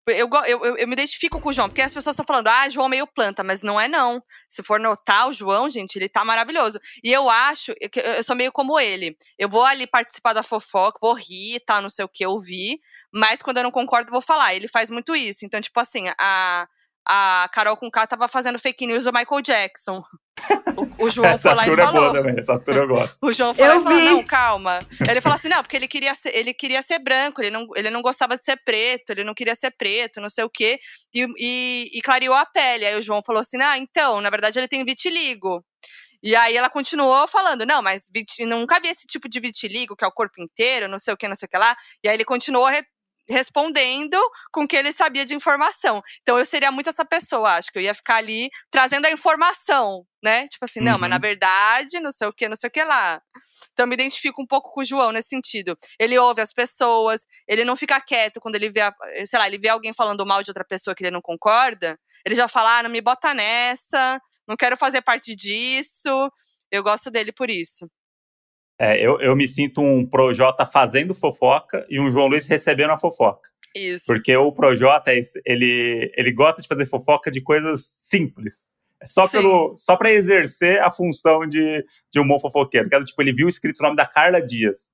[0.09, 2.89] Eu, eu, eu, me identifico com o João, porque as pessoas estão falando, ah, João
[2.89, 4.21] meio planta, mas não é não.
[4.49, 6.81] Se for notar o João, gente, ele tá maravilhoso.
[7.05, 9.17] E eu acho eu eu sou meio como ele.
[9.39, 12.81] Eu vou ali participar da fofoca, vou rir, tá, não sei o que, ouvir,
[13.13, 14.55] mas quando eu não concordo, vou falar.
[14.55, 15.45] Ele faz muito isso.
[15.45, 16.67] Então, tipo assim, a,
[17.07, 20.03] a Carol com K tava fazendo fake news do Michael Jackson.
[20.99, 22.01] O, o João Essa foi lá e altura é falou.
[22.03, 23.19] boa também, essa altura eu gosto.
[23.23, 24.79] O João falou, Eu e falou não, calma.
[25.09, 27.91] Ele falou assim, não, porque ele queria ser, ele queria ser branco, ele não, ele
[27.91, 30.79] não gostava de ser preto, ele não queria ser preto, não sei o quê,
[31.15, 32.87] e, e, e clareou a pele.
[32.87, 35.65] Aí o João falou assim, ah, então, na verdade ele tem vitiligo.
[36.23, 40.05] E aí ela continuou falando, não, mas viti- nunca vi esse tipo de vitiligo, que
[40.05, 41.77] é o corpo inteiro, não sei o que, não sei o que lá.
[42.03, 42.85] E aí ele continuou re-
[43.29, 44.19] respondendo
[44.53, 46.03] com o que ele sabia de informação.
[46.23, 50.05] Então eu seria muito essa pessoa, acho que eu ia ficar ali trazendo a informação,
[50.23, 50.49] né?
[50.49, 51.21] Tipo assim, não, mas na Uhum.
[51.23, 53.21] verdade, não sei o que, não sei o que lá.
[53.73, 55.77] Então eu me identifico um pouco com o João nesse sentido.
[55.99, 58.95] Ele ouve as pessoas, ele não fica quieto quando ele vê, a-
[59.27, 62.35] sei lá, ele vê alguém falando mal de outra pessoa que ele não concorda, ele
[62.35, 66.09] já fala, ah, não me bota nessa, não quero fazer parte disso.
[66.71, 67.87] Eu gosto dele por isso.
[68.83, 72.99] É, eu, eu me sinto um Projota fazendo fofoca e um João Luiz recebendo a
[72.99, 73.49] fofoca.
[73.73, 74.07] Isso.
[74.07, 78.67] Porque o Projota, é ele, ele gosta de fazer fofoca de coisas simples.
[79.01, 79.39] É só, Sim.
[79.39, 82.89] pelo, só para exercer a função de, de um bom fofoqueiro.
[82.89, 84.91] Que é, tipo, ele viu escrito o nome da Carla Dias.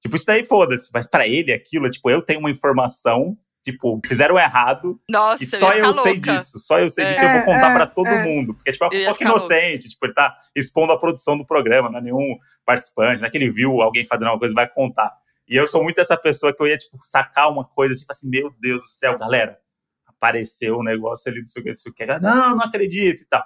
[0.00, 0.90] Tipo, isso daí foda-se.
[0.94, 5.58] Mas para ele, aquilo, tipo, eu tenho uma informação, tipo, fizeram errado Nossa, e eu
[5.58, 6.32] só ia ficar eu sei louca.
[6.36, 6.58] disso.
[6.60, 7.08] Só eu sei É.
[7.08, 8.22] disso e eu vou É, contar é, pra todo é.
[8.22, 8.54] mundo.
[8.54, 9.54] Porque, tipo, é uma Eu ia fofoca ficar louca.
[9.54, 9.88] inocente.
[9.88, 13.38] Tipo, ele tá expondo a produção do programa, não é nenhum participante, não é que
[13.38, 15.12] ele viu alguém fazendo alguma coisa e vai contar.
[15.48, 18.12] E eu sou muito essa pessoa que eu ia, tipo, sacar uma coisa assim, tipo
[18.12, 19.58] assim, meu Deus do céu, galera,
[20.06, 22.06] apareceu um negócio ali, não sei o que, não sei o que.
[22.06, 23.44] Não, não acredito e tal.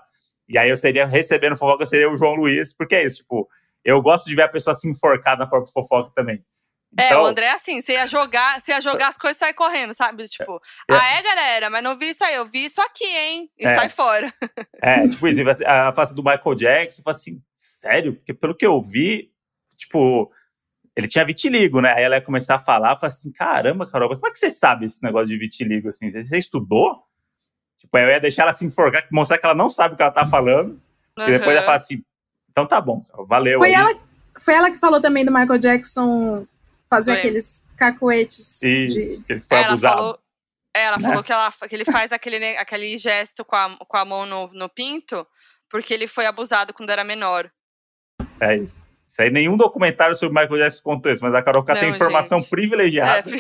[0.49, 3.49] E aí eu seria, recebendo fofoca, eu seria o João Luiz, porque é isso, tipo,
[3.85, 6.43] eu gosto de ver a pessoa se enforcar na própria fofoca também.
[6.97, 9.41] É, Então, o André é assim, você ia jogar, você ia jogar as coisas e
[9.41, 10.27] sair correndo, sabe?
[10.29, 10.61] Tipo,
[10.91, 10.95] É.
[10.95, 13.51] ah, é, galera, mas não vi isso aí, eu vi isso aqui, hein?
[13.59, 13.75] E É.
[13.75, 14.33] sai fora.
[14.83, 18.15] É, tipo isso, a face do Michael Jackson, eu falo assim, sério?
[18.15, 19.31] Porque pelo que eu vi,
[19.77, 20.33] tipo,
[20.97, 21.93] ele tinha vitiligo, né?
[21.95, 24.51] Aí ela ia começar a falar, eu falei assim, caramba, Carol, como é que você
[24.51, 26.11] sabe esse negócio de vitiligo, assim?
[26.11, 27.03] Você estudou?
[27.79, 30.03] Tipo, aí eu ia deixar ela se enforcar, mostrar que ela não sabe o que
[30.03, 30.81] ela tá falando,
[31.19, 32.03] e depois ela fala assim,
[32.51, 33.75] então tá bom, valeu Foi aí.
[33.75, 34.01] ela,
[34.41, 36.45] foi ela que falou também do Michael Jackson
[36.89, 37.19] fazer Foi.
[37.21, 39.25] aqueles cacuetes Isso, de.
[39.29, 39.97] ele foi ela abusado.
[39.97, 40.19] falou,
[40.75, 41.09] é, ela né?
[41.09, 44.49] falou que, ela, que ele faz aquele, aquele gesto com a, com a mão no,
[44.53, 45.27] no pinto
[45.69, 47.51] porque ele foi abusado quando era menor.
[48.41, 48.87] É isso.
[49.07, 52.39] Isso aí, nenhum documentário sobre Michael Jackson contou isso, mas a Carol K tem informação
[52.39, 52.47] gente.
[52.47, 53.31] É, privilegiada.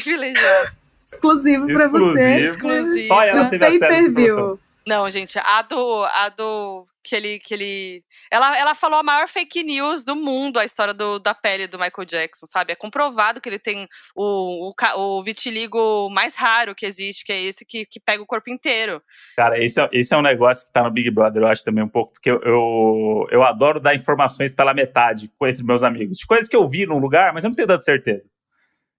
[1.05, 2.45] Exclusivo pra você.
[2.45, 4.59] exclusivo, só ela teve acesso a essa informação.
[4.87, 6.05] Não, gente, a do.
[6.05, 6.87] A do.
[7.09, 7.39] Que ele.
[7.39, 11.35] Que ele ela, ela falou a maior fake news do mundo, a história do, da
[11.35, 12.73] pele do Michael Jackson, sabe?
[12.73, 17.41] É comprovado que ele tem o, o, o vitiligo mais raro que existe, que é
[17.41, 19.03] esse que, que pega o corpo inteiro.
[19.37, 21.83] Cara, esse é, esse é um negócio que tá no Big Brother, eu acho também
[21.83, 26.19] um pouco, porque eu, eu, eu adoro dar informações pela metade entre meus amigos.
[26.19, 28.25] De coisas que eu vi num lugar, mas eu não tenho tanta certeza.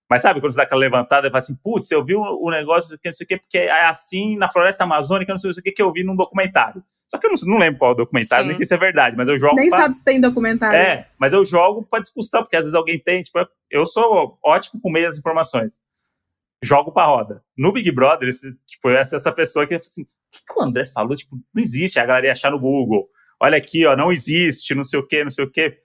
[0.10, 2.50] Mas sabe, quando você dá aquela levantada e fala assim, putz, eu vi o, o
[2.50, 5.54] negócio que não sei o quê, porque é assim na floresta amazônica, não sei o
[5.56, 6.84] que, que eu vi num documentário.
[7.08, 8.48] Só que eu não, não lembro qual é o documentário, Sim.
[8.50, 10.78] nem sei se é verdade, mas eu jogo Nem pra- sabe se tem documentário.
[10.78, 13.40] É, mas eu jogo pra discussão, porque às vezes alguém tem, tipo,
[13.70, 15.80] eu sou ótimo com meias informações.
[16.62, 17.44] Jogo pra roda.
[17.58, 20.86] No Big Brother, esse, tipo, essa essa pessoa que assim, o que, que o André
[20.88, 21.16] falou?
[21.16, 23.08] Tipo, não existe, a galera ia achar no Google.
[23.40, 25.78] Olha aqui, ó, não existe, não sei o quê, não sei o quê.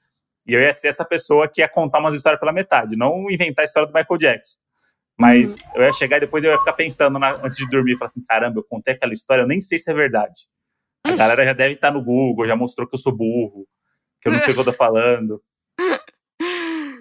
[0.46, 3.62] E eu ia ser essa pessoa que ia contar umas histórias pela metade, não inventar
[3.62, 4.56] a história do Michael Jackson.
[5.18, 8.08] Mas eu ia chegar e depois eu ia ficar pensando na- antes de dormir, falar
[8.08, 10.48] assim, caramba, eu contei aquela história, eu nem sei se é verdade.
[11.06, 13.66] A galera já deve estar no Google, já mostrou que eu sou burro,
[14.20, 15.40] que eu não sei o que eu tô falando.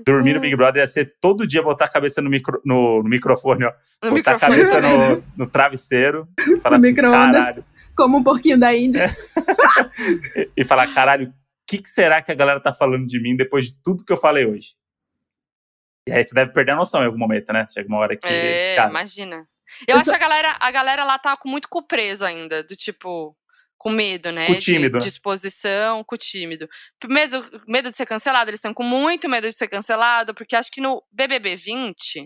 [0.06, 3.10] Dormir no Big Brother ia ser todo dia botar a cabeça no, micro- no- no
[3.10, 3.72] microfone, ó.
[4.04, 5.10] No botar a microfone cabeça também.
[5.18, 6.28] no, no travesseiro.
[6.62, 7.64] Falar No assim, micro-ondas.
[7.96, 9.10] Como um porquinho da Índia.
[10.58, 11.34] E, falar, caralho,
[11.68, 14.18] que, que será que a galera tá falando de mim depois de tudo que eu
[14.18, 14.76] falei hoje?
[16.08, 17.66] E aí você deve perder a noção em algum momento, né?
[17.72, 18.28] Chega uma hora que.
[18.28, 19.48] É, cara, imagina.
[19.88, 22.62] Eu Eu acho que a galera, a galera lá tá com muito cu preso ainda,
[22.62, 23.36] do tipo,
[23.78, 24.48] com medo, né?
[24.48, 26.70] Com tímido, de, de exposição, com tímido.
[27.10, 30.72] Medo, medo de ser cancelado, eles estão com muito medo de ser cancelado, porque acho
[30.72, 32.24] que no BBB 20,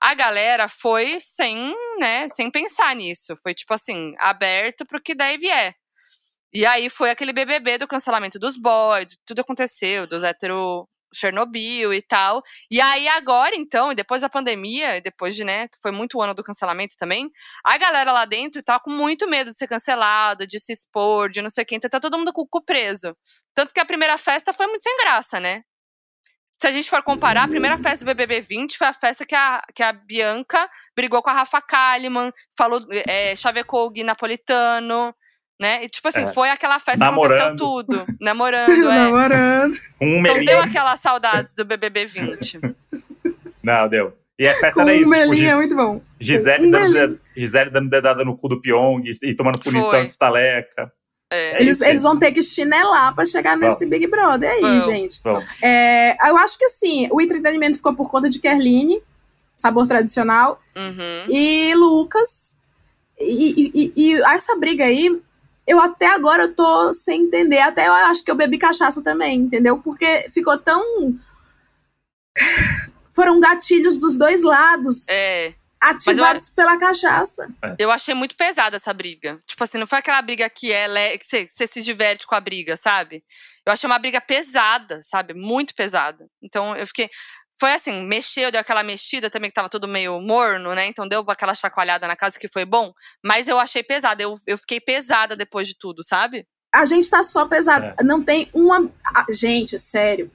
[0.00, 3.34] A galera foi sem, né, sem pensar nisso.
[3.42, 5.74] Foi tipo assim, aberto pro que daí vier.
[6.54, 12.00] E aí foi aquele BBB do cancelamento dos boys, tudo aconteceu, dos hétero Chernobyl e
[12.00, 12.42] tal.
[12.70, 16.18] E aí agora, então, e depois da pandemia, e depois de, né, que foi muito
[16.18, 17.30] o ano do cancelamento também,
[17.64, 21.42] a galera lá dentro tá com muito medo de ser cancelado, de se expor, de
[21.42, 23.16] não sei quem, então tá todo mundo com o cu preso.
[23.54, 25.62] Tanto que a primeira festa foi muito sem graça, né?
[26.60, 29.34] Se a gente for comparar, a primeira festa do BBB 20 foi a festa que
[29.34, 35.14] a, que a Bianca brigou com a Rafa Kalimann, falou, é, chavecou o Gui Napolitano,
[35.60, 35.84] né?
[35.84, 36.26] E, tipo assim, é.
[36.26, 37.56] foi aquela festa Namorando.
[37.56, 38.04] que aconteceu tudo.
[38.20, 38.96] Namorando, é.
[38.96, 39.76] Namorando.
[40.00, 42.60] Um Não deu aquelas saudades do BBB 20.
[43.62, 44.16] Não, deu.
[44.38, 45.06] E a festa Com era isso.
[45.06, 46.02] Um melinho tipo, é muito bom.
[46.20, 50.04] Gisele, um dando, Gisele dando dedada no cu do Pyong e tomando punição foi.
[50.04, 50.92] de estaleca.
[51.32, 51.60] É.
[51.60, 53.90] Eles, eles vão ter que chinelar para chegar nesse Bom.
[53.90, 54.80] Big Brother aí, Bom.
[54.80, 55.20] gente.
[55.22, 55.42] Bom.
[55.62, 59.02] É, eu acho que assim, o entretenimento ficou por conta de Kerline,
[59.56, 61.24] sabor tradicional, uhum.
[61.28, 62.56] e Lucas.
[63.18, 65.20] E, e, e, e, essa briga aí,
[65.66, 67.60] eu até agora eu tô sem entender.
[67.60, 69.78] Até eu acho que eu bebi cachaça também, entendeu?
[69.78, 70.82] Porque ficou tão.
[73.10, 75.06] Foram gatilhos dos dois lados.
[75.08, 75.54] É
[75.84, 77.48] ativados eu, pela cachaça.
[77.62, 77.76] É.
[77.78, 79.40] Eu achei muito pesada essa briga.
[79.46, 82.34] Tipo assim, não foi aquela briga que é que você, que você se diverte com
[82.34, 83.22] a briga, sabe?
[83.66, 85.34] Eu achei uma briga pesada, sabe?
[85.34, 86.26] Muito pesada.
[86.42, 87.10] Então eu fiquei.
[87.58, 90.86] Foi assim, mexeu, deu aquela mexida também que tava tudo meio morno, né?
[90.86, 92.92] Então deu aquela chacoalhada na casa que foi bom.
[93.24, 94.22] Mas eu achei pesada.
[94.22, 96.46] Eu, eu fiquei pesada depois de tudo, sabe?
[96.72, 97.94] A gente tá só pesado.
[97.98, 98.02] É.
[98.02, 98.90] Não tem uma.
[99.30, 100.30] Gente, sério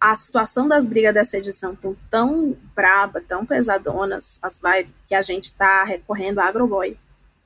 [0.00, 5.22] a situação das brigas dessa edição estão tão braba, tão pesadonas, as vibes, que a
[5.22, 6.98] gente tá recorrendo a Agroboy.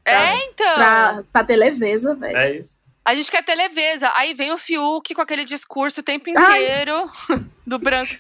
[0.02, 0.74] Pra, é, então.
[0.74, 2.36] Pra, pra ter leveza, velho.
[2.36, 2.82] É isso.
[3.04, 4.12] A gente quer ter leveza.
[4.14, 7.10] Aí vem o Fiuk com aquele discurso o tempo inteiro
[7.66, 8.12] do branco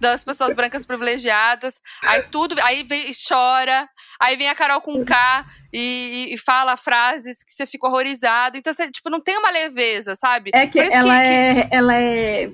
[0.00, 1.80] das pessoas brancas privilegiadas.
[2.04, 3.88] Aí tudo, aí vem e chora.
[4.20, 8.56] Aí vem a Carol com K e, e, fala frases que você fica horrorizado.
[8.56, 10.50] Então, você, tipo, não tem uma leveza, sabe?
[10.54, 11.74] É que ela, que, é, que...
[11.74, 12.50] ela é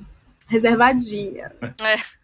[0.49, 1.53] reservadinha.
[1.83, 2.19] É.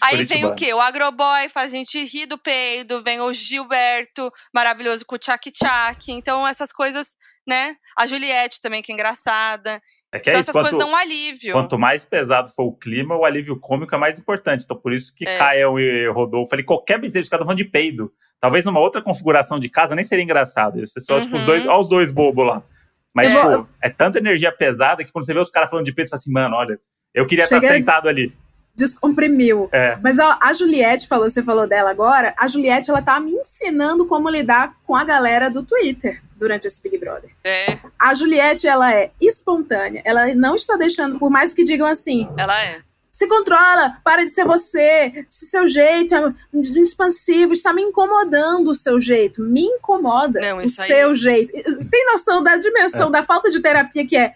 [0.00, 0.72] Aí vem o quê?
[0.72, 5.50] O Agroboy faz a gente rir do peido, vem o Gilberto, maravilhoso com o Tchak
[5.50, 6.10] Tchak.
[6.10, 7.14] Então, essas coisas,
[7.50, 7.74] né?
[7.98, 9.82] A Juliette também, que é engraçada.
[10.12, 10.50] É que é então, isso.
[10.50, 11.52] essas quanto, coisas dão um alívio.
[11.52, 14.64] Quanto mais pesado for o clima, o alívio cômico é mais importante.
[14.64, 15.36] Então, por isso que é.
[15.36, 18.12] Caio e Rodolfo, ali, qualquer de cada falando de peido.
[18.40, 20.78] Talvez numa outra configuração de casa nem seria engraçado.
[20.78, 21.22] Ia ser só, uhum.
[21.22, 21.70] tipo, os dois, uhum.
[21.70, 22.62] olha os dois bobos lá.
[23.12, 23.42] Mas, é.
[23.42, 26.10] pô, é tanta energia pesada que quando você vê os caras falando de peito, você
[26.12, 26.78] fala assim, mano, olha,
[27.12, 28.32] eu queria Chega estar sentado ali.
[28.80, 29.68] Descomprimiu.
[29.70, 29.96] É.
[30.02, 32.34] Mas ó, a Juliette falou, você falou dela agora.
[32.38, 36.82] A Juliette, ela tá me ensinando como lidar com a galera do Twitter durante esse
[36.82, 37.30] Big Brother.
[37.44, 37.78] É.
[37.98, 40.02] A Juliette, ela é espontânea.
[40.04, 42.28] Ela não está deixando, por mais que digam assim.
[42.36, 42.80] Ela é.
[43.10, 45.26] Se controla, para de ser você.
[45.28, 49.42] Se seu jeito é expansivo, está me incomodando o seu jeito.
[49.42, 51.14] Me incomoda não, o seu aí...
[51.14, 51.52] jeito.
[51.90, 53.12] Tem noção da dimensão é.
[53.12, 54.34] da falta de terapia que é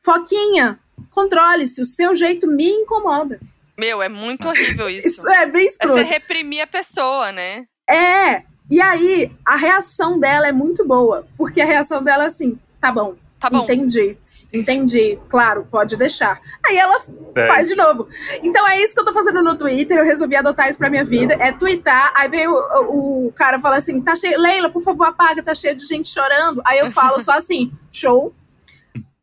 [0.00, 0.78] Foquinha,
[1.10, 3.40] controle-se, o seu jeito me incomoda.
[3.78, 5.08] Meu, é muito horrível isso.
[5.08, 5.98] Isso é bem escroto.
[5.98, 7.66] É você reprimir a pessoa, né?
[7.88, 8.42] É.
[8.70, 11.26] E aí, a reação dela é muito boa.
[11.36, 13.64] Porque a reação dela é assim: tá bom, tá bom.
[13.64, 14.16] entendi.
[14.52, 16.40] Entendi, claro, pode deixar.
[16.64, 16.98] Aí ela
[17.34, 17.46] é.
[17.46, 18.08] faz de novo.
[18.42, 19.98] Então é isso que eu tô fazendo no Twitter.
[19.98, 21.36] Eu resolvi adotar isso pra minha vida.
[21.38, 22.12] É twittar.
[22.14, 24.40] Aí vem o, o, o cara fala assim: tá cheio.
[24.40, 26.62] Leila, por favor, apaga, tá cheio de gente chorando.
[26.64, 28.32] Aí eu falo só assim: show,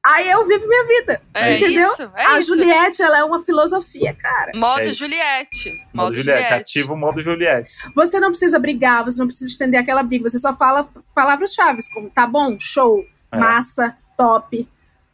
[0.06, 1.22] Aí eu vivo minha vida.
[1.34, 1.90] É entendeu?
[1.94, 2.54] Isso, é a isso.
[2.54, 4.52] Juliette, ela é uma filosofia, cara.
[4.54, 5.72] Modo é Juliette.
[5.94, 6.44] Modo, modo Juliette.
[6.44, 6.54] Juliette.
[6.54, 7.72] Ativa o modo Juliette.
[7.96, 10.30] Você não precisa brigar, você não precisa estender aquela briga.
[10.30, 13.38] Você só fala palavras-chave, como tá bom, show, é.
[13.38, 14.68] massa, top,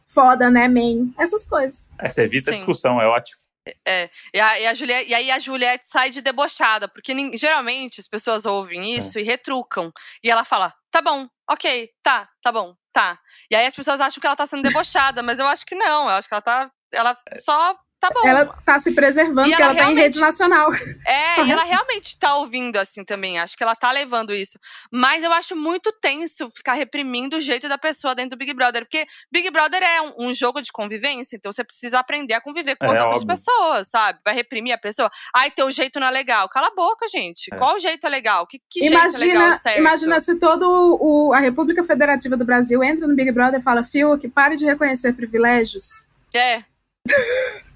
[0.04, 1.12] foda, né, man?
[1.16, 1.88] Essas coisas.
[2.00, 2.56] É, você evita Sim.
[2.56, 3.40] a discussão, é ótimo.
[3.86, 8.00] É, e, a, e, a Juliette, e aí a Juliette sai de debochada, porque geralmente
[8.00, 9.22] as pessoas ouvem isso é.
[9.22, 9.92] e retrucam.
[10.24, 13.18] E ela fala: tá bom, ok, tá, tá bom, tá.
[13.50, 16.04] E aí as pessoas acham que ela tá sendo debochada, mas eu acho que não.
[16.04, 16.70] Eu acho que ela tá.
[16.92, 17.38] Ela é.
[17.38, 18.26] só tá bom.
[18.26, 20.72] Ela tá se preservando, porque ela, ela tá em rede nacional.
[21.06, 23.38] É, e ela realmente tá ouvindo assim também.
[23.38, 24.58] Acho que ela tá levando isso.
[24.90, 28.84] Mas eu acho muito tenso ficar reprimindo o jeito da pessoa dentro do Big Brother.
[28.84, 32.76] Porque Big Brother é um, um jogo de convivência, então você precisa aprender a conviver
[32.76, 33.36] com é, as outras óbvio.
[33.36, 34.18] pessoas, sabe?
[34.24, 35.10] Vai reprimir a pessoa.
[35.34, 36.48] Ai, teu jeito não é legal.
[36.48, 37.52] Cala a boca, gente.
[37.52, 37.56] É.
[37.56, 38.46] Qual jeito é legal?
[38.46, 39.78] Que, que imagina, jeito é legal certo?
[39.78, 43.84] Imagina se todo o, a República Federativa do Brasil entra no Big Brother e fala,
[44.20, 46.06] que pare de reconhecer privilégios.
[46.34, 46.62] É.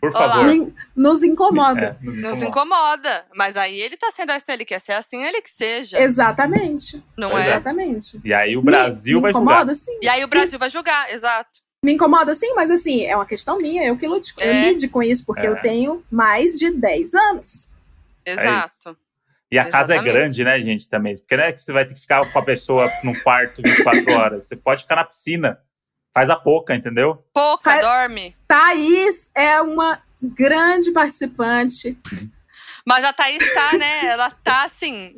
[0.00, 0.72] Por favor.
[0.96, 1.98] Nos incomoda.
[2.00, 2.34] É, nos, incomoda.
[2.34, 3.24] nos incomoda.
[3.36, 6.00] Mas aí ele tá sendo assim, ele quer ser assim, ele que seja.
[6.00, 7.02] Exatamente.
[7.16, 7.42] Não é?
[7.42, 8.20] Exatamente.
[8.24, 9.74] E aí o Brasil me, vai me incomoda, julgar.
[9.74, 9.98] Sim.
[10.02, 11.60] E aí o Brasil vai julgar, exato.
[11.82, 14.48] Me incomoda sim, mas assim, é uma questão minha, eu que lute, é.
[14.48, 15.48] eu lide com isso, porque é.
[15.48, 17.70] eu tenho mais de 10 anos.
[18.24, 18.96] Exato.
[19.50, 21.16] E a casa é grande, né, gente, também.
[21.16, 24.12] Porque não é que você vai ter que ficar com a pessoa num quarto 24
[24.12, 24.44] horas.
[24.44, 25.58] Você pode ficar na piscina.
[26.12, 27.24] Faz a pouca, entendeu?
[27.32, 28.36] Pouca, dorme.
[28.46, 31.96] Thaís é uma grande participante.
[32.86, 34.06] Mas a Thaís tá, né?
[34.06, 35.14] Ela tá assim.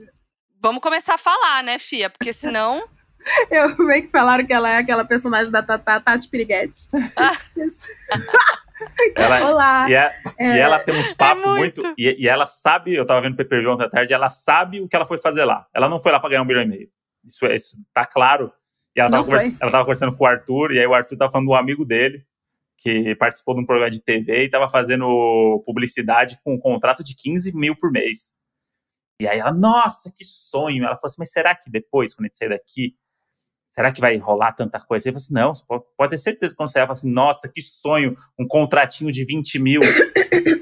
[0.61, 2.11] Vamos começar a falar, né, Fia?
[2.11, 2.86] Porque senão.
[3.51, 6.88] Eu meio que falaram que ela é aquela personagem da Tata, Tati Piriguete.
[9.14, 9.88] ela, Olá.
[9.88, 11.82] E, é, é, e, ela tem uns papos é muito.
[11.82, 14.80] muito e, e, ela sabe, eu tava vendo o PPV ontem à tarde, ela sabe
[14.80, 15.66] o que ela foi fazer lá.
[15.72, 16.88] Ela não foi lá pra ganhar um milhão e meio.
[17.24, 18.53] Isso, é, isso tá claro.
[18.97, 21.30] E ela tava, conversa, ela tava conversando com o Arthur, e aí o Arthur tava
[21.30, 22.24] falando do amigo dele,
[22.76, 27.14] que participou de um programa de TV e tava fazendo publicidade com um contrato de
[27.14, 28.34] 15 mil por mês.
[29.20, 30.84] E aí ela, nossa, que sonho.
[30.84, 32.97] Ela falou assim, mas será que depois, quando a gente sair daqui,
[33.70, 35.09] será que vai rolar tanta coisa?
[35.09, 37.62] Eu falei assim, não, pode, pode ter certeza que quando você fala assim, nossa, que
[37.62, 39.80] sonho, um contratinho de 20 mil,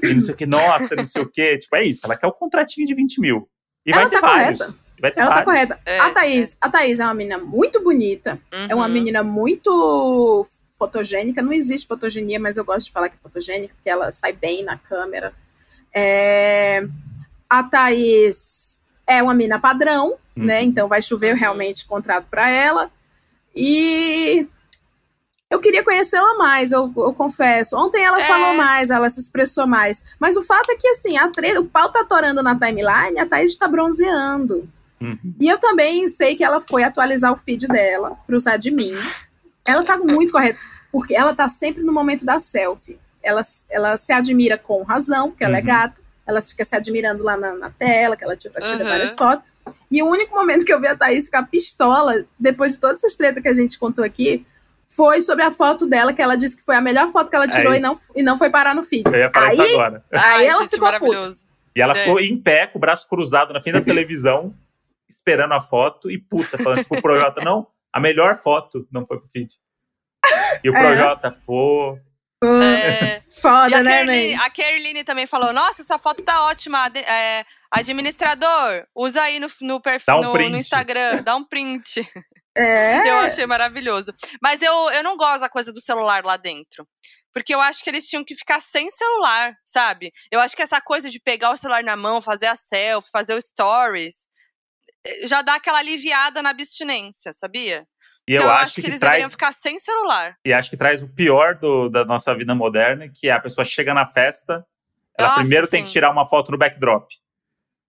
[0.03, 1.57] e não sei o que, nossa, não sei o que.
[1.57, 3.49] Tipo, é isso, ela quer o um contratinho de 20 mil.
[3.83, 4.59] E ela vai ter tá vários.
[4.59, 4.90] Correta.
[5.01, 5.67] Vai ter ela tá vários.
[5.67, 5.81] tá correta.
[5.83, 6.57] É, a, Thaís, é.
[6.61, 8.67] a Thaís é uma menina muito bonita, uhum.
[8.69, 8.91] é uma uhum.
[8.91, 10.45] menina muito
[10.77, 11.41] fotogênica.
[11.41, 14.63] Não existe fotogenia, mas eu gosto de falar que é fotogênica, porque ela sai bem
[14.63, 15.33] na câmera.
[15.93, 16.85] É...
[17.49, 20.45] A Thaís é uma mina padrão, uhum.
[20.45, 20.61] né?
[20.61, 22.91] Então vai chover realmente contrato para ela.
[23.55, 24.47] E
[25.49, 27.75] eu queria conhecê-la mais, eu, eu, confesso.
[27.75, 28.25] Ontem ela é.
[28.25, 30.01] falou mais, ela se expressou mais.
[30.19, 31.57] Mas o fato é que, assim, a tre...
[31.57, 34.69] o pau tá torando na timeline, a Thaís está bronzeando.
[35.01, 35.33] Uhum.
[35.39, 38.93] E eu também sei que ela foi atualizar o feed dela para usar de mim.
[39.65, 40.59] Ela tá muito correta,
[40.91, 42.99] porque ela tá sempre no momento da selfie.
[43.23, 45.67] Ela, ela se admira com razão, porque ela é uhum.
[45.67, 46.01] é gata.
[46.25, 48.89] Ela fica se admirando lá na, na tela, que ela tira, tira uhum.
[48.89, 49.43] várias fotos.
[49.89, 53.15] E o único momento que eu vi a Thaís ficar pistola, depois de todas essas
[53.15, 54.45] tretas que a gente contou aqui,
[54.85, 57.45] foi sobre a foto dela, que ela disse que foi a melhor foto que ela
[57.45, 59.09] é tirou é e, não, e não foi parar no feed.
[59.11, 60.03] Eu ia falar aí, isso agora.
[60.11, 61.39] Aí Ai, ela gente, ficou maravilhoso.
[61.39, 61.51] Puta.
[61.75, 62.03] E ela é.
[62.03, 64.53] ficou em pé, com o braço cruzado na frente da televisão,
[65.11, 69.19] esperando a foto e puta, falando assim pro Projota, não, a melhor foto não foi
[69.19, 69.53] pro feed.
[70.63, 70.79] E o é.
[70.79, 71.99] Projota, pô.
[72.43, 73.21] É.
[73.39, 76.87] Foda, né, Kerline, A Kerline também falou: Nossa, essa foto tá ótima.
[76.95, 82.07] É, administrador, usa aí no, no perfil um no, no, Instagram, dá um print.
[82.55, 82.97] É.
[83.09, 84.13] Eu achei maravilhoso.
[84.41, 86.85] Mas eu, eu não gosto da coisa do celular lá dentro.
[87.33, 90.11] Porque eu acho que eles tinham que ficar sem celular, sabe?
[90.29, 93.35] Eu acho que essa coisa de pegar o celular na mão, fazer a selfie, fazer
[93.35, 94.27] o stories,
[95.25, 97.85] já dá aquela aliviada na abstinência, sabia?
[98.27, 99.13] E então, eu, acho, que, que, eles traz...
[99.13, 100.35] deveriam ficar sem celular.
[100.45, 103.65] E acho que traz o pior do, da nossa vida moderna, que é a pessoa
[103.65, 104.65] chega na festa,
[105.17, 105.71] ela nossa, primeiro sim.
[105.71, 107.07] tem que tirar uma foto no backdrop.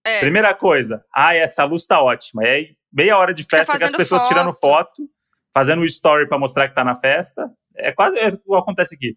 [0.05, 0.21] É.
[0.21, 2.45] Primeira coisa, ah, essa luz tá ótima.
[2.45, 4.29] E aí, meia hora de festa que as pessoas foto.
[4.29, 5.09] tirando foto,
[5.55, 7.51] fazendo o story para mostrar que tá na festa.
[7.77, 9.17] É quase é o que acontece aqui.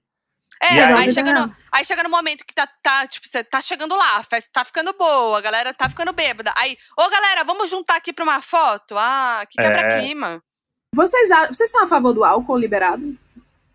[0.62, 3.62] É, aí, aí, chega no, aí chega no momento que tá, tá, tipo, você tá
[3.62, 6.54] chegando lá, a festa tá ficando boa, a galera tá ficando bêbada.
[6.58, 8.96] Aí, ô galera, vamos juntar aqui pra uma foto?
[8.98, 10.42] Ah, que quebra-clima.
[10.42, 10.56] É.
[10.96, 13.18] Vocês, vocês são a favor do álcool liberado?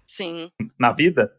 [0.07, 0.51] Sim.
[0.79, 1.33] Na vida?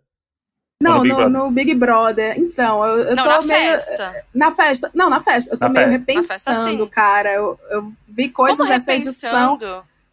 [0.81, 2.39] Não, no Big, no, no Big, Brother.
[2.39, 3.73] Então, eu, eu não, tô na meio.
[3.73, 4.25] Festa.
[4.33, 4.91] Na festa.
[4.95, 5.53] Não, na festa.
[5.53, 6.11] Eu tô na meio festa.
[6.11, 7.33] repensando, cara.
[7.33, 9.59] Eu, eu vi coisas dessa edição.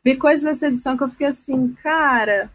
[0.05, 2.51] Vi coisas dessa edição que eu fiquei assim, cara.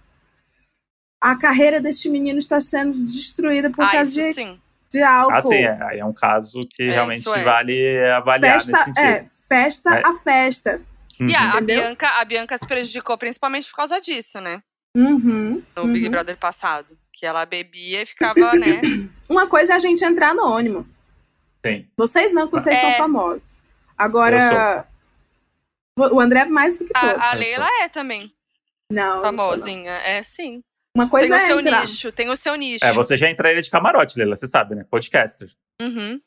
[1.24, 4.60] A carreira deste menino está sendo destruída por ah, causa de, sim.
[4.92, 5.34] de álcool.
[5.34, 7.44] Ah, sim, é, é um caso que é, realmente é.
[7.46, 9.06] vale avaliar festa, nesse sentido.
[9.06, 10.02] É, festa é.
[10.06, 10.82] a festa.
[11.22, 11.30] Uhum.
[11.30, 14.62] E a, a, Bianca, a Bianca se prejudicou principalmente por causa disso, né?
[14.94, 15.94] Uhum, no uhum.
[15.94, 16.98] Big Brother passado.
[17.14, 18.82] Que ela bebia e ficava, né?
[19.30, 20.86] Uma coisa é a gente entrar anônimo.
[21.66, 21.88] Sim.
[21.96, 22.82] Vocês não, que vocês é...
[22.82, 23.50] são famosos.
[23.98, 24.86] Agora,
[25.96, 27.18] o André é mais do que todos.
[27.18, 28.30] A, a Leila é também.
[28.92, 29.22] Não.
[29.22, 29.94] Famosinha.
[29.94, 30.06] Não.
[30.06, 30.62] É sim.
[30.96, 31.46] Uma coisa tem é.
[31.46, 31.82] o seu entrar.
[31.82, 32.86] nicho, tem o seu nicho.
[32.86, 34.86] É, você já entraria de camarote, Leila, você sabe, né?
[34.90, 35.50] Podcaster.
[35.82, 36.22] Uhum.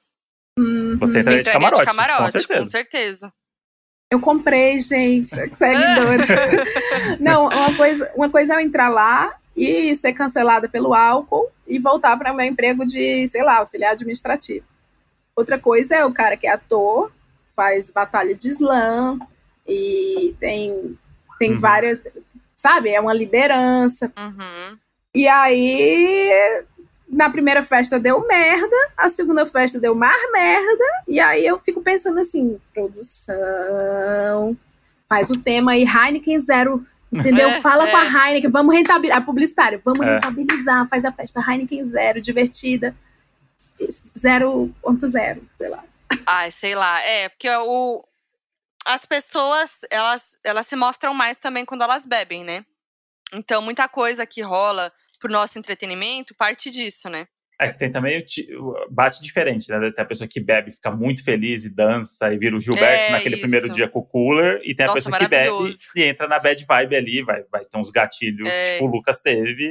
[0.58, 0.96] uhum.
[0.98, 1.80] Você entraria, entraria de camarote.
[1.80, 2.60] De camarote, com certeza.
[2.60, 3.32] Com certeza.
[4.10, 6.28] Eu comprei, gente, seguidores.
[7.20, 11.78] não, uma coisa, uma coisa é eu entrar lá e ser cancelada pelo álcool e
[11.78, 14.66] voltar para o meu emprego de, sei lá, auxiliar administrativo.
[15.34, 17.10] Outra coisa é o cara que é ator,
[17.54, 19.18] faz batalha de slam
[19.66, 20.98] e tem,
[21.38, 21.58] tem uhum.
[21.58, 21.98] várias,
[22.56, 22.90] sabe?
[22.90, 24.10] É uma liderança.
[24.16, 24.78] Uhum.
[25.14, 26.64] E aí
[27.08, 31.80] na primeira festa deu merda, a segunda festa deu mais merda, e aí eu fico
[31.80, 34.56] pensando assim, produção,
[35.08, 37.48] faz o tema aí, Heineken Zero, entendeu?
[37.48, 37.90] É, Fala é.
[37.90, 40.14] com a Heineken, vamos rentabilizar, a publicitária, vamos é.
[40.14, 42.94] rentabilizar, faz a festa Heineken Zero, divertida,
[43.80, 45.84] 0.0, sei lá.
[46.26, 48.04] Ai, sei lá, é, porque o,
[48.86, 52.64] as pessoas, elas, elas se mostram mais também quando elas bebem, né?
[53.34, 57.26] Então, muita coisa que rola pro nosso entretenimento parte disso, né?
[57.58, 58.24] É que tem também
[58.58, 59.90] o bate diferente, né?
[59.90, 63.10] Tem a pessoa que bebe, fica muito feliz e dança e vira o Gilberto é
[63.10, 63.42] naquele isso.
[63.42, 66.38] primeiro dia com o cooler, e tem a Nossa, pessoa que bebe e entra na
[66.38, 68.74] bad vibe ali, vai, vai ter uns gatilhos, é.
[68.74, 69.70] tipo o Lucas teve,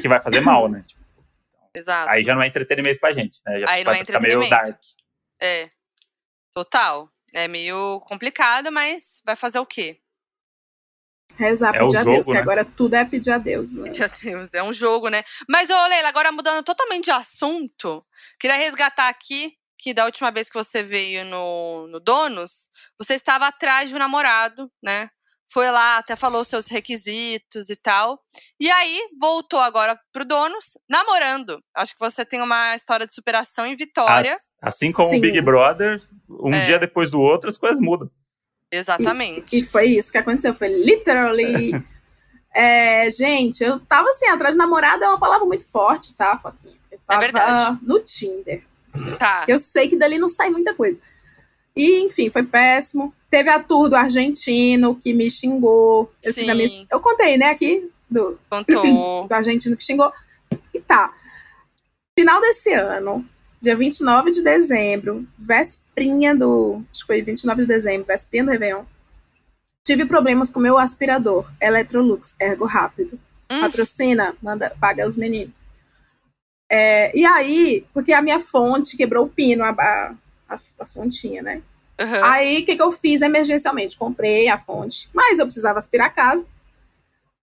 [0.00, 0.84] que vai fazer mal, né?
[0.86, 1.02] Tipo,
[1.74, 2.10] Exato.
[2.10, 3.60] Aí já não é entretenimento pra gente, né?
[3.60, 4.38] Já aí não é entretenimento.
[4.38, 4.78] meio dark.
[5.40, 5.68] É.
[6.52, 7.10] Total.
[7.34, 10.00] É meio complicado, mas vai fazer o quê?
[11.36, 12.34] Rezar, é pedir a Deus, né?
[12.34, 13.76] que agora tudo é pedir a Deus.
[13.76, 13.84] Né?
[13.90, 15.24] Pedir a Deus, é um jogo, né?
[15.48, 18.06] Mas, ô Leila, agora mudando totalmente de assunto,
[18.38, 23.48] queria resgatar aqui que da última vez que você veio no, no Donos, você estava
[23.48, 25.10] atrás de um namorado, né?
[25.54, 28.18] Foi lá, até falou seus requisitos e tal.
[28.58, 31.62] E aí, voltou agora pro Donos, namorando.
[31.72, 34.36] Acho que você tem uma história de superação e vitória.
[34.60, 35.18] Assim como Sim.
[35.18, 36.64] o Big Brother, um é.
[36.64, 38.10] dia depois do outro, as coisas mudam.
[38.68, 39.54] Exatamente.
[39.54, 41.70] E, e foi isso que aconteceu, foi literally.
[42.52, 46.74] é, gente, eu tava assim, atrás de namorado é uma palavra muito forte, tá, Foquinha?
[46.90, 47.78] Eu é tava é verdade.
[47.80, 48.64] no Tinder.
[49.20, 49.44] Tá.
[49.44, 51.00] Que eu sei que dali não sai muita coisa.
[51.76, 53.12] E, enfim, foi péssimo.
[53.28, 56.12] Teve a tour do argentino que me xingou.
[56.22, 56.52] Eu, Sim.
[56.52, 56.86] Minha...
[56.90, 59.26] eu contei, né, aqui, do, Contou.
[59.28, 60.12] do argentino que xingou.
[60.72, 61.12] E tá.
[62.16, 63.26] Final desse ano,
[63.60, 66.82] dia 29 de dezembro, vésperinha do.
[66.92, 68.84] Acho que foi 29 de dezembro, vésperinha do Réveillon.
[69.82, 73.18] Tive problemas com meu aspirador, Electrolux, ergo rápido.
[73.50, 73.60] Hum.
[73.60, 75.52] Patrocina, manda, paga os meninos.
[76.70, 80.14] É, e aí, porque a minha fonte quebrou o pino, a, a,
[80.78, 81.62] a fontinha, né?
[82.00, 82.24] Uhum.
[82.24, 83.96] Aí, o que, que eu fiz emergencialmente?
[83.96, 86.46] Comprei a fonte, mas eu precisava aspirar a casa.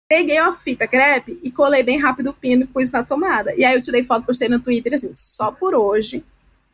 [0.09, 3.55] Peguei uma fita crepe e colei bem rápido o pino e pus na tomada.
[3.55, 6.25] E aí eu tirei foto, postei no Twitter assim, só por hoje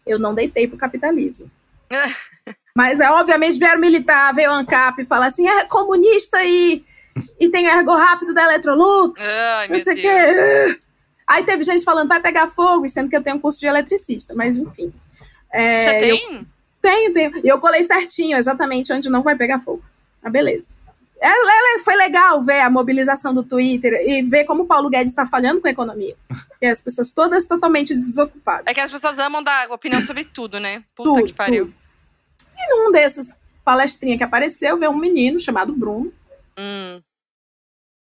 [0.06, 1.50] eu não deitei pro capitalismo.
[2.76, 6.84] Mas é, obviamente vieram militar, veio o ANCAP e falar assim, é comunista e,
[7.38, 9.20] e tem ergo rápido da Electrolux.
[9.20, 10.80] Ai, não sei o quê.
[11.26, 14.34] Aí teve gente falando, vai pegar fogo, sendo que eu tenho um curso de eletricista,
[14.34, 14.92] mas enfim.
[15.54, 16.10] É, Você tem?
[16.10, 16.46] Eu,
[16.82, 17.46] tenho, tenho.
[17.46, 19.82] E eu colei certinho, exatamente onde não vai pegar fogo.
[20.20, 20.70] Ah, beleza.
[21.20, 25.12] É, é, foi legal ver a mobilização do Twitter e ver como o Paulo Guedes
[25.12, 26.16] está falhando com a economia.
[26.48, 28.66] Porque as pessoas todas totalmente desocupadas.
[28.66, 30.82] É que as pessoas amam dar opinião sobre tudo, né?
[30.94, 31.66] Puta tudo, que pariu.
[31.66, 31.76] Tudo.
[32.58, 36.12] E num desses palestrinhas que apareceu, veio um menino chamado Bruno,
[36.58, 37.00] hum.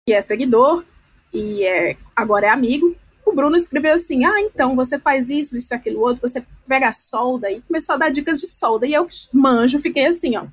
[0.07, 0.85] que é seguidor
[1.33, 2.95] e é, agora é amigo.
[3.31, 6.93] O Bruno escreveu assim: Ah, então você faz isso, isso, aquilo, outro, você pega a
[6.93, 8.85] solda e começou a dar dicas de solda.
[8.85, 10.45] E eu manjo, fiquei assim, ó.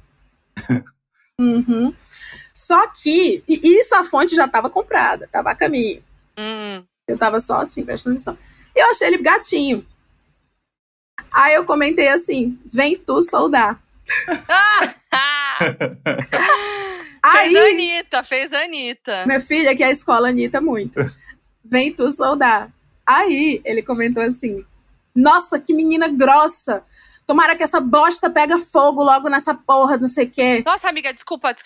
[1.41, 1.93] uhum.
[2.55, 6.03] Só que, e isso a fonte já estava comprada, estava a caminho.
[6.39, 6.85] Hum.
[7.07, 8.39] Eu estava só assim, prestando atenção.
[8.77, 9.85] E eu achei ele gatinho.
[11.35, 13.83] Aí eu comentei assim: vem tu soldar.
[17.21, 19.27] Aí, fez a Anitta, fez a Anitta.
[19.27, 21.01] Minha filha, que é a escola Anitta muito.
[21.69, 22.71] Vem tu soldar.
[23.07, 24.65] Aí ele comentou assim:
[25.15, 26.83] Nossa, que menina grossa.
[27.27, 30.63] Tomara que essa bosta pega fogo logo nessa porra, não sei o quê.
[30.65, 31.63] Nossa, amiga, desculpa te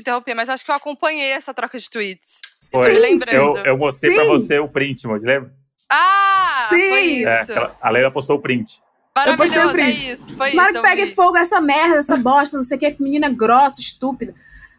[0.00, 2.40] interromper, mas acho que eu acompanhei essa troca de tweets.
[2.70, 2.94] Foi.
[2.94, 3.56] Sim, lembrando.
[3.58, 4.18] Eu, eu mostrei sim.
[4.18, 5.50] pra você o print, Mod, lembra?
[5.88, 6.90] Ah, sim.
[6.90, 7.52] foi isso.
[7.52, 8.82] É, a Leila postou o print.
[9.16, 10.08] Maravilhoso, eu postei o print.
[10.08, 10.82] é isso, foi Tomara isso.
[10.82, 14.34] que pegue fogo essa merda, essa bosta, não sei o quê, menina grossa, estúpida.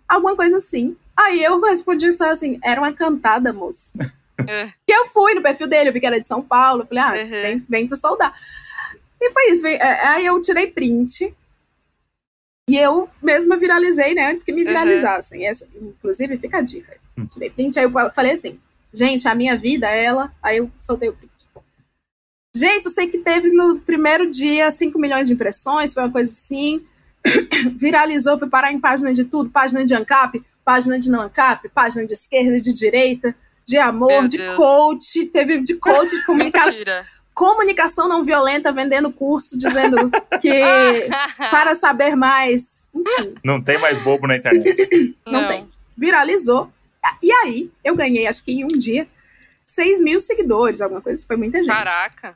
[0.07, 0.95] Alguma coisa assim.
[1.17, 3.93] Aí eu respondi só assim, era uma cantada, moço.
[4.47, 4.71] É.
[4.87, 7.23] E eu fui no perfil dele, eu vi que era de São Paulo, falei, ah,
[7.23, 7.29] uhum.
[7.29, 8.33] vem, vem tu soldar.
[9.19, 9.65] E foi isso.
[9.67, 11.33] É, aí eu tirei print.
[12.69, 14.31] E eu mesma viralizei, né?
[14.31, 15.41] Antes que me viralizassem.
[15.41, 15.47] Uhum.
[15.47, 16.97] Essa, inclusive, fica a dica.
[17.17, 17.25] Hum.
[17.25, 18.59] Tirei print, aí eu falei assim:
[18.93, 20.31] gente, a minha vida, ela.
[20.41, 21.29] Aí eu soltei o print.
[22.55, 26.31] Gente, eu sei que teve no primeiro dia 5 milhões de impressões, foi uma coisa
[26.31, 26.83] assim.
[27.77, 32.05] Viralizou, foi parar em página de tudo: página de ANCAP, página de não ANCAP, página
[32.05, 33.35] de esquerda, de direita,
[33.69, 34.55] de amor, Meu de Deus.
[34.55, 35.25] coach.
[35.27, 37.05] Teve de coach de comunicação
[37.39, 40.11] comunicação não violenta vendendo curso dizendo
[40.41, 40.61] que
[41.49, 42.89] para saber mais.
[42.93, 43.35] Enfim.
[43.41, 45.15] Não tem mais bobo na internet.
[45.25, 45.65] não, não, tem.
[45.97, 46.69] Viralizou.
[47.23, 49.07] E aí, eu ganhei, acho que em um dia,
[49.63, 51.25] 6 mil seguidores, alguma coisa.
[51.25, 51.73] Foi muita gente.
[51.73, 52.35] Caraca.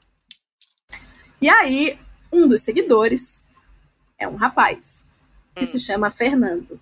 [1.41, 1.99] E aí,
[2.31, 3.45] um dos seguidores
[4.17, 5.05] é um rapaz
[5.53, 5.67] que hum.
[5.67, 6.79] se chama Fernando.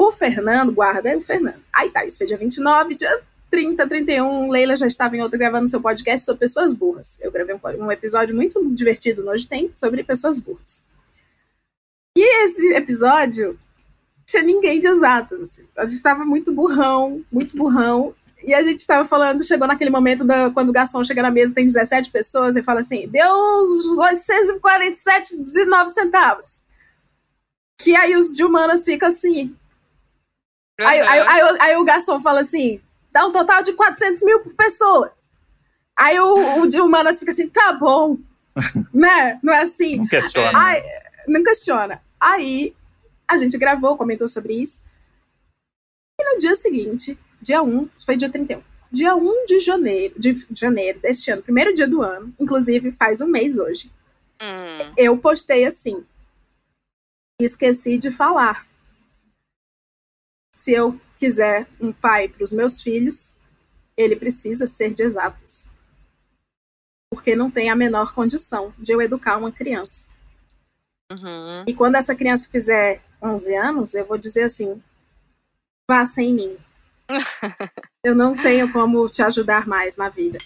[0.00, 1.62] O Fernando, guarda é o Fernando.
[1.70, 3.20] Aí tá, isso foi dia 29, dia
[3.50, 7.18] 30, 31, Leila já estava em outro gravando seu podcast sobre pessoas burras.
[7.20, 10.86] Eu gravei um, um episódio muito divertido no Hoje Tem sobre pessoas burras.
[12.16, 13.60] E esse episódio
[14.24, 15.38] tinha ninguém de exatas.
[15.38, 15.66] Assim.
[15.76, 18.14] A gente estava muito burrão, muito burrão.
[18.42, 21.54] E a gente estava falando, chegou naquele momento da, quando o garçom chega na mesa,
[21.54, 23.28] tem 17 pessoas, e fala assim: deu
[23.98, 26.62] 847,19 centavos.
[27.78, 29.54] Que aí os de humanas ficam assim.
[30.80, 30.86] Uhum.
[30.86, 32.80] Aí, aí, aí, aí, o garçom fala assim:
[33.12, 35.12] dá um total de 400 mil por pessoa.
[35.96, 38.16] Aí o, o Dilmanas fica assim, tá bom.
[38.92, 39.38] né?
[39.42, 39.98] Não é assim.
[39.98, 40.66] Não questiona.
[40.66, 40.82] Aí,
[41.28, 42.02] não questiona.
[42.18, 42.74] Aí
[43.28, 44.82] a gente gravou, comentou sobre isso.
[46.18, 48.62] E no dia seguinte, dia 1, foi dia 31.
[48.90, 53.28] Dia 1 de janeiro, de janeiro deste ano, primeiro dia do ano, inclusive faz um
[53.28, 53.90] mês hoje.
[54.42, 54.92] Hum.
[54.96, 56.04] Eu postei assim.
[57.40, 58.66] Esqueci de falar.
[60.60, 63.38] Se eu quiser um pai para os meus filhos,
[63.96, 65.66] ele precisa ser de exatas.
[67.08, 70.06] Porque não tem a menor condição de eu educar uma criança.
[71.10, 71.64] Uhum.
[71.66, 74.82] E quando essa criança fizer 11 anos, eu vou dizer assim:
[75.88, 76.58] vá sem mim.
[78.04, 80.36] eu não tenho como te ajudar mais na vida.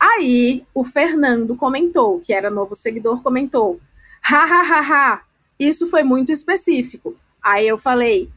[0.00, 3.78] Aí o Fernando comentou, que era novo seguidor, comentou:
[4.22, 5.24] ha, ha, ha, ha,
[5.58, 7.14] isso foi muito específico.
[7.42, 8.32] Aí eu falei: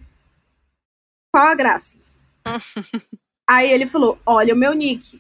[1.34, 1.97] qual a graça?
[3.49, 5.19] Aí ele falou: olha o meu nick.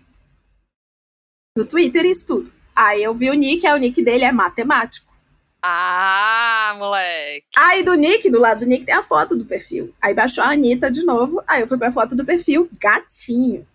[1.57, 2.53] No Twitter, isso tudo.
[2.75, 5.13] Aí eu vi o nick, aí o nick dele é matemático.
[5.65, 7.45] Ah, moleque.
[7.55, 9.93] Aí do Nick, do lado do Nick, tem a foto do perfil.
[10.01, 11.41] Aí baixou a Anitta de novo.
[11.47, 13.65] Aí eu fui pra foto do perfil, gatinho.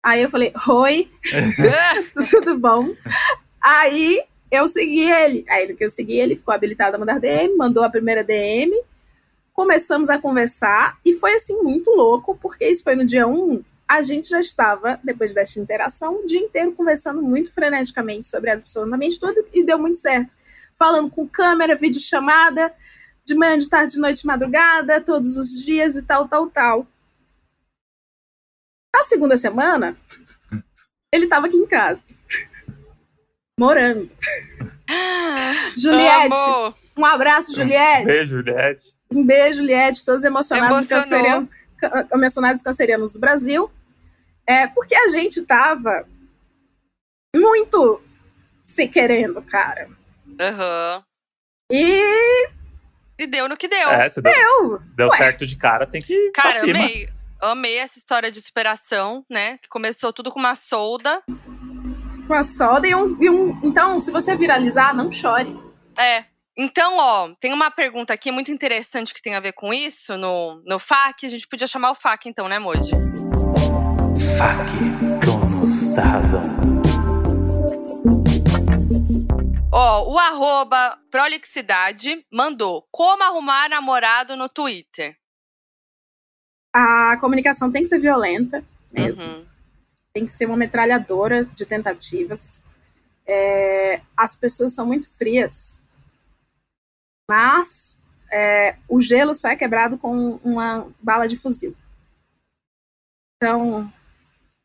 [0.00, 1.10] Aí eu falei, oi,
[2.30, 2.94] tudo bom?
[3.60, 5.44] Aí eu segui ele.
[5.48, 8.72] Aí no que eu segui ele, ficou habilitado a mandar DM, mandou a primeira DM.
[9.58, 13.60] Começamos a conversar e foi assim muito louco, porque isso foi no dia 1.
[13.88, 19.18] A gente já estava, depois desta interação, o dia inteiro conversando muito freneticamente sobre absolutamente
[19.18, 20.36] tudo e deu muito certo.
[20.76, 22.72] Falando com câmera, vídeo chamada,
[23.24, 26.86] de manhã, de tarde, de noite, de madrugada, todos os dias e tal, tal, tal.
[28.94, 29.98] Na segunda semana,
[31.12, 32.04] ele estava aqui em casa.
[33.58, 34.08] Morando.
[35.76, 36.74] Juliette, Amo.
[36.96, 38.06] um abraço, Juliette.
[38.06, 38.97] Beijo, Juliette.
[39.10, 43.70] Um beijo, Juliette, todos emocionados e cancerianos, ca- emocionados cancerianos do Brasil.
[44.46, 46.06] É, porque a gente tava
[47.34, 48.00] muito
[48.66, 49.88] se querendo, cara.
[50.40, 51.02] Aham.
[51.70, 52.48] E
[53.18, 53.88] E deu no que deu.
[53.90, 55.16] É, deu, eu, deu Ué.
[55.18, 56.78] certo de cara, tem que Cara, cima.
[56.78, 57.08] amei.
[57.40, 59.58] Amei essa história de superação, né?
[59.58, 61.22] Que começou tudo com uma solda.
[62.26, 65.56] com a solda e um, e um- Então, se você viralizar, não chore.
[65.96, 66.24] É.
[66.60, 70.60] Então, ó, tem uma pergunta aqui muito interessante que tem a ver com isso no,
[70.66, 71.24] no FAQ.
[71.24, 72.90] A gente podia chamar o FAQ, então, né, Moji?
[74.36, 76.42] FAQ, donos da razão.
[79.72, 85.16] Ó, o arroba prolixidade mandou como arrumar namorado no Twitter.
[86.72, 89.28] A comunicação tem que ser violenta mesmo.
[89.28, 89.46] Uhum.
[90.12, 92.64] Tem que ser uma metralhadora de tentativas.
[93.24, 95.86] É, as pessoas são muito frias.
[97.28, 97.98] Mas
[98.32, 101.76] é, o gelo só é quebrado com uma bala de fuzil.
[103.36, 103.92] Então,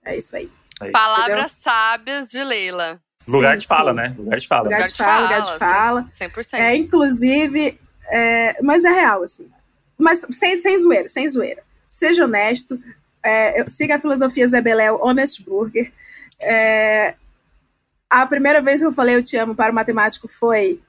[0.06, 0.52] é isso aí.
[0.80, 0.92] Aí.
[0.92, 3.00] Palavras sábias de Leila.
[3.28, 3.98] Lugar Sim, de fala, sim.
[3.98, 4.16] né?
[4.18, 4.64] Lugar de fala.
[4.64, 6.04] Lugar de fala, lugar de fala.
[6.06, 6.54] 100%.
[6.60, 7.80] É, inclusive,
[8.10, 9.50] é, mas é real, assim.
[9.98, 11.64] Mas sem, sem zoeira, sem zoeira.
[11.88, 12.80] Seja honesto.
[13.26, 15.94] é, eu- siga a filosofia Zé Beléu, Honest Burger.
[16.42, 17.16] É,
[18.10, 20.82] a primeira vez que eu falei eu te amo para o matemático foi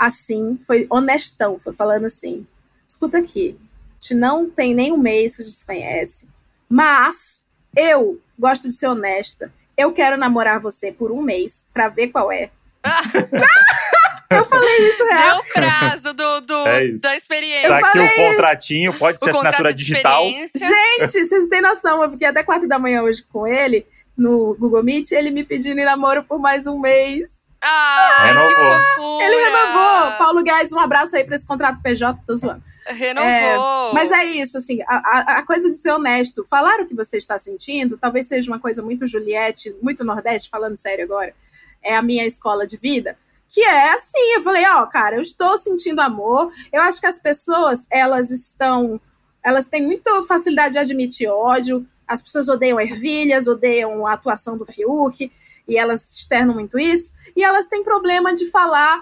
[0.00, 2.46] assim, foi honestão, foi falando assim:
[2.86, 3.56] escuta aqui,
[3.98, 6.26] te não tem nem um mês que a gente se conhece,
[6.68, 7.44] mas
[7.76, 9.52] eu gosto de ser honesta.
[9.76, 12.50] Eu quero namorar você por um mês para ver qual é.
[14.30, 15.42] eu falei isso real.
[15.42, 17.02] Deu prazo do, do- É isso.
[17.02, 17.68] da experiência.
[17.68, 20.26] Tá aqui falei o contratinho, pode ser o contrato assinatura digital.
[20.26, 20.68] experiência.
[20.68, 23.86] Gente, vocês têm noção, eu fiquei até quatro da manhã hoje com ele
[24.16, 27.39] no Google Meet, ele me pedindo em namoro por mais um mês.
[27.62, 29.20] Ah, Renovou.
[29.22, 30.12] Ele renovou.
[30.18, 32.62] Paulo Guedes, um abraço aí pra esse contrato PJ, tô zoando.
[32.86, 33.92] Renovou.
[33.94, 37.18] Mas é isso, assim, a, a- a coisa de ser honesto, falar o que você
[37.18, 41.34] está sentindo, talvez seja uma coisa muito Juliette, muito Nordeste, falando sério agora,
[41.82, 43.16] é a minha escola de vida,
[43.48, 47.18] que é assim, eu falei, ó, cara, eu estou sentindo amor, eu acho que as
[47.18, 49.00] pessoas, elas estão,
[49.44, 54.66] elas têm muita facilidade de admitir ódio, as pessoas odeiam ervilhas, odeiam a atuação do
[54.66, 55.30] Fiuk,
[55.70, 59.00] e elas externam muito isso, e elas têm problema de falar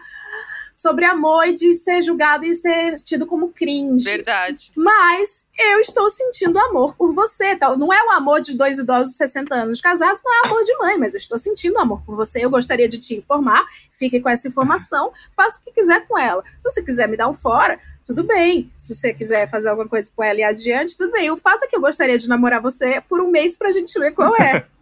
[0.78, 4.04] sobre amor e de ser julgado e ser tido como cringe.
[4.04, 4.70] Verdade.
[4.76, 7.56] Mas eu estou sentindo amor por você.
[7.56, 7.76] Tal.
[7.76, 10.76] Não é o amor de dois idosos de 60 anos casados, não é amor de
[10.76, 12.44] mãe, mas eu estou sentindo amor por você.
[12.44, 13.66] Eu gostaria de te informar.
[13.90, 16.44] Fique com essa informação, faça o que quiser com ela.
[16.58, 18.72] Se você quiser me dar um fora, tudo bem.
[18.78, 21.28] Se você quiser fazer alguma coisa com ela e adiante, tudo bem.
[21.32, 24.12] O fato é que eu gostaria de namorar você por um mês pra gente ver
[24.12, 24.64] qual é.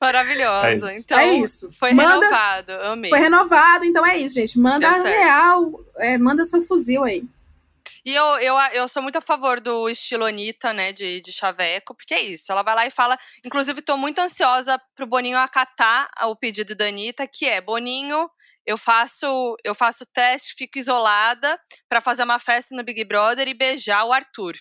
[0.00, 0.68] Maravilhosa.
[0.68, 0.88] É isso.
[0.88, 1.72] Então, é isso.
[1.78, 2.72] foi Manda- renovado.
[2.84, 3.10] Amei.
[3.10, 4.58] Foi renovado, então é isso, gente.
[4.58, 7.24] Manda real, é, manda seu fuzil aí.
[8.04, 11.94] E eu, eu, eu sou muito a favor do estilo Anitta, né, de, de chaveco,
[11.94, 12.52] porque é isso.
[12.52, 13.18] Ela vai lá e fala.
[13.42, 18.28] Inclusive, tô muito ansiosa pro Boninho acatar o pedido da Anitta, que é Boninho.
[18.66, 21.58] Eu faço, eu faço teste, fico isolada
[21.88, 24.54] para fazer uma festa no Big Brother e beijar o Arthur.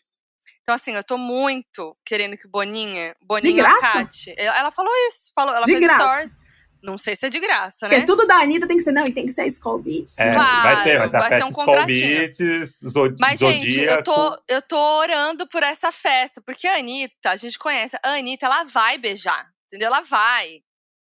[0.62, 3.88] Então, assim, eu tô muito querendo que Boninha, Boninho De graça?
[4.00, 4.34] acate.
[4.38, 6.08] Ela, falou isso, falou, ela De fez graça.
[6.08, 6.36] stories.
[6.82, 7.96] Não sei se é de graça, né?
[7.96, 10.20] Porque tudo da Anitta tem que ser, não, e tem que ser Skull Beats.
[10.20, 12.20] É, Claro, vai ser, vai ser a vai ser um Skull contratinho.
[12.20, 14.04] Beats, Zo- Mas, gente, eu Zodíaco.
[14.04, 18.46] tô, eu tô orando por essa festa, porque a Anitta, a gente conhece, a Anitta,
[18.48, 19.88] ela vai beijar, entendeu?
[19.88, 20.60] Ela vai.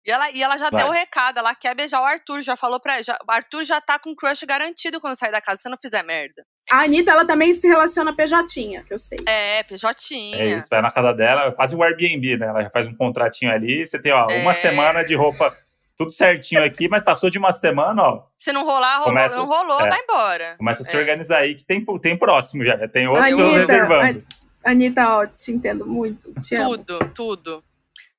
[0.04, 0.82] E ela, e ela já Vai.
[0.82, 3.80] deu o recado, ela quer beijar o Arthur, já falou pra já, o Arthur já
[3.80, 6.44] tá com crush garantido quando sair da casa, se não fizer merda.
[6.69, 9.19] A Anitta, ela também se relaciona PJ, que eu sei.
[9.26, 10.34] É, PJ.
[10.34, 12.48] É isso, vai na casa dela, é quase um Airbnb, né?
[12.48, 14.53] Ela já faz um contratinho ali, você tem, ó, uma É.
[14.53, 15.49] semana de roupa,
[15.98, 19.45] tudo certinho aqui, mas passou de uma semana, ó, Se não rolar, rolou, Começa- não
[19.45, 19.89] rolou, é.
[19.89, 20.56] vai embora.
[20.57, 20.99] começa a se É.
[20.99, 24.23] organizar aí, que tem, tem próximo já, já tem estão Anitta, reservando.
[24.65, 26.34] Anitta, ó, te entendo muito.
[26.41, 26.77] Te amo.
[26.77, 27.64] Tudo, tudo.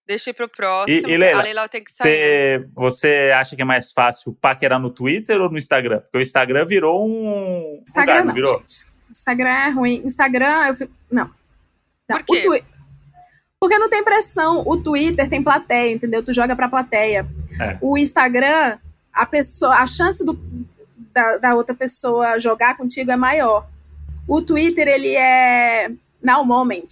[0.09, 1.07] Deixa eu ir pro próximo.
[1.09, 2.61] E- e, Leila, a Leila tem que sair.
[2.61, 2.69] né?
[2.75, 6.01] Você, você acha que é mais fácil paquerar no Twitter ou no Instagram?
[6.01, 8.59] Porque o Instagram virou um Instagram lugar, não, virou?
[8.61, 8.87] gente.
[9.11, 10.03] Instagram é ruim.
[10.07, 10.93] Instagram, eu fico...
[11.11, 11.31] Não.
[12.07, 12.39] Tá, Por quê?
[12.41, 12.65] o Twi-
[13.61, 14.63] Porque não tem pressão.
[14.67, 16.23] O Twitter tem plateia, entendeu?
[16.23, 17.27] Tu joga pra plateia.
[17.61, 17.77] É.
[17.83, 18.79] O Instagram,
[19.13, 20.39] a pessoa, a chance do,
[21.13, 23.67] da, da outra pessoa jogar contigo é maior.
[24.27, 25.91] O Twitter, ele é
[26.23, 26.87] now moment.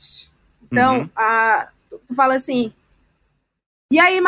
[0.70, 1.10] Então, Uhum.
[1.16, 2.72] a, tu, tu fala assim.
[3.92, 4.20] E aí,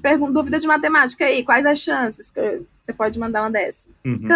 [0.00, 2.30] pergunto, dúvida de matemática aí, quais as chances?
[2.30, 3.88] Que Você pode mandar uma dessa.
[4.04, 4.26] Uhum.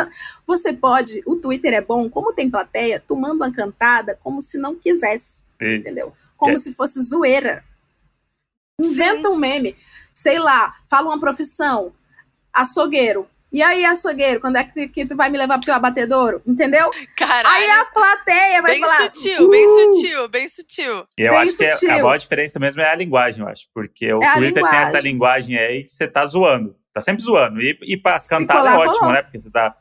[0.46, 4.58] Você pode, o Twitter é bom, como tem plateia, tu manda uma cantada como se
[4.58, 5.80] não quisesse, Isso.
[5.80, 6.12] entendeu?
[6.36, 6.58] Como É.
[6.58, 7.64] se fosse zoeira.
[8.78, 9.74] Inventa um meme.
[10.12, 11.94] Sei lá, fala uma profissão.
[12.52, 13.26] Açougueiro.
[13.52, 16.40] E aí, açougueiro, quando é que tu, que tu vai me levar pro teu abatedouro?
[16.46, 16.90] Entendeu?
[17.16, 17.48] Caralho.
[17.48, 19.02] Aí a plateia vai Bem falar.
[19.02, 21.06] sutil, bem "Uh!" sutil, bem sutil.
[21.18, 21.90] E eu Bem acho que é- sutil.
[21.90, 23.66] a maior diferença mesmo é a linguagem, eu acho.
[23.74, 25.58] Porque o É Twitter tem essa linguagem.
[25.58, 26.74] aí que você tá zoando.
[26.94, 27.60] Tá sempre zoando.
[27.60, 29.12] E, e pra Se cantar é ótimo, colou.
[29.12, 29.22] né?
[29.22, 29.74] Porque você tá.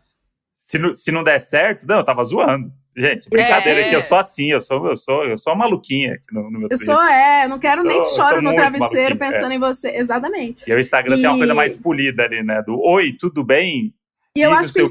[0.72, 2.72] Se não, se não der certo, não, eu tava zoando.
[2.96, 3.86] Gente, brincadeira É.
[3.86, 6.52] aqui, eu sou assim, eu sou, eu sou, eu sou uma maluquinha aqui no, no
[6.60, 6.86] meu Eu Twitter.
[6.96, 9.90] sou, é, eu não quero nem Sou- choro sou no travesseiro pensando em você.
[9.96, 10.64] Exatamente.
[10.70, 12.62] E o Instagram tem uma E- coisa mais polida ali, né?
[12.66, 13.94] Do oi, tudo bem?
[14.38, 14.88] E eu E acho que o o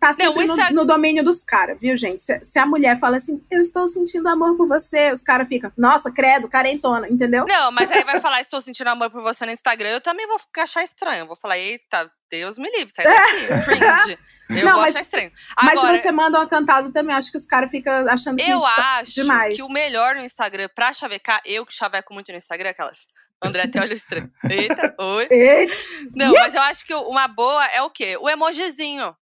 [0.00, 2.22] tá Não, sempre o no- no, domínio dos caras, viu, gente?
[2.22, 5.70] Se, se a mulher fala assim, eu estou sentindo amor por você, os caras ficam,
[5.76, 7.44] nossa, credo, carentona, entendeu?
[7.46, 10.38] Não, mas aí vai falar, estou sentindo amor por você no Instagram, eu também vou
[10.58, 11.20] achar estranho.
[11.20, 14.18] Eu vou falar, eita, Deus me livre, sai daqui, cringe.
[14.48, 15.30] Eu Não, vou mas- achar estranho.
[15.62, 18.50] Mas Agora, se você manda uma cantada também, acho que os caras ficam achando que
[18.50, 19.54] eu acho demais.
[19.56, 23.06] que o melhor no Instagram pra chavecar, eu que chaveco muito no Instagram, aquelas.
[23.42, 24.30] André até olha estranho.
[24.50, 25.26] Eita, oi.
[25.30, 25.74] Eita,
[26.14, 28.16] Não, mas eu acho que uma boa é o quê?
[28.20, 29.14] O emojizinho.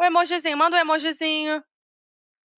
[0.00, 1.62] O emojizinho, manda um emojizinho.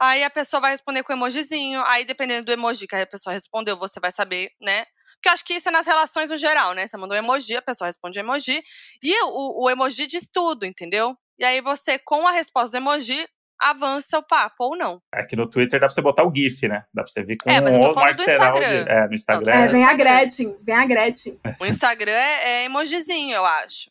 [0.00, 1.82] Aí a pessoa vai responder com o emojizinho.
[1.86, 4.84] Aí, dependendo do emoji que a pessoa respondeu, você vai saber, né?
[5.14, 6.86] Porque eu acho que isso é nas relações no geral, né?
[6.86, 8.62] Você mandou um emoji, a pessoa responde emoji.
[9.02, 11.16] E o, o emoji diz tudo, entendeu?
[11.38, 13.26] E aí você, com a resposta do emoji,
[13.60, 15.02] avança o papo ou não.
[15.12, 16.84] Aqui no Twitter dá pra você botar o GIF, né?
[16.94, 18.92] Dá pra você ver com É, mas eu tô o falando do Marceral de- Instagram.
[18.92, 19.52] É, no Instagram.
[19.52, 20.04] é, É, vem a Instagram.
[20.20, 21.40] Gretchen, vem a Gretchen.
[21.60, 23.90] O Instagram é, é emojizinho, eu acho.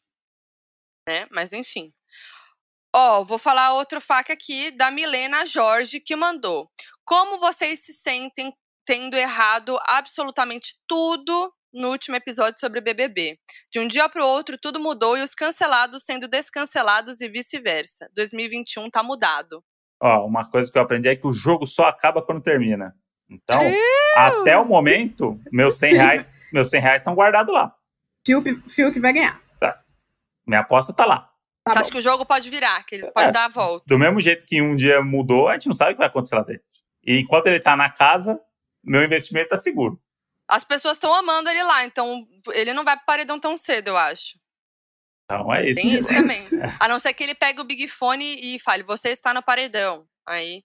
[1.09, 1.27] Né?
[1.31, 1.93] Mas enfim.
[2.99, 6.67] Ó, vou falar outro fac aqui da Milena Jorge que mandou.
[7.05, 8.51] Como vocês se sentem
[8.87, 13.37] tendo errado absolutamente tudo no último episódio sobre BBB?
[13.71, 18.09] De um dia para o outro tudo mudou e os cancelados sendo descancelados e vice-versa.
[18.15, 19.63] 2021 tá mudado.
[20.01, 22.95] Ó, uma coisa que eu aprendi é que o jogo só acaba quando termina.
[23.29, 23.61] Então,
[24.15, 27.75] até o momento, meus 100 reais meus 100 reais estão guardados lá.
[28.25, 29.39] Fio, Fio que vai ganhar.
[30.47, 31.36] Minha aposta tá lá.
[31.67, 31.79] Tá bom.
[31.79, 33.31] acha que o jogo pode virar, que ele pode É.
[33.31, 33.85] dar a volta.
[33.87, 36.35] Do mesmo jeito que um dia mudou, a gente não sabe o que vai acontecer
[36.35, 36.63] lá dentro.
[37.03, 38.39] E enquanto ele tá na casa,
[38.83, 40.01] meu investimento tá seguro.
[40.47, 43.97] As pessoas estão amando ele lá, então ele não vai pro paredão tão cedo, eu
[43.97, 44.37] acho.
[45.25, 45.81] Então é isso.
[45.81, 46.37] Tem isso também.
[46.79, 50.07] A não ser que ele pegue o Big Fone e fale, você está no paredão.
[50.25, 50.63] Aí.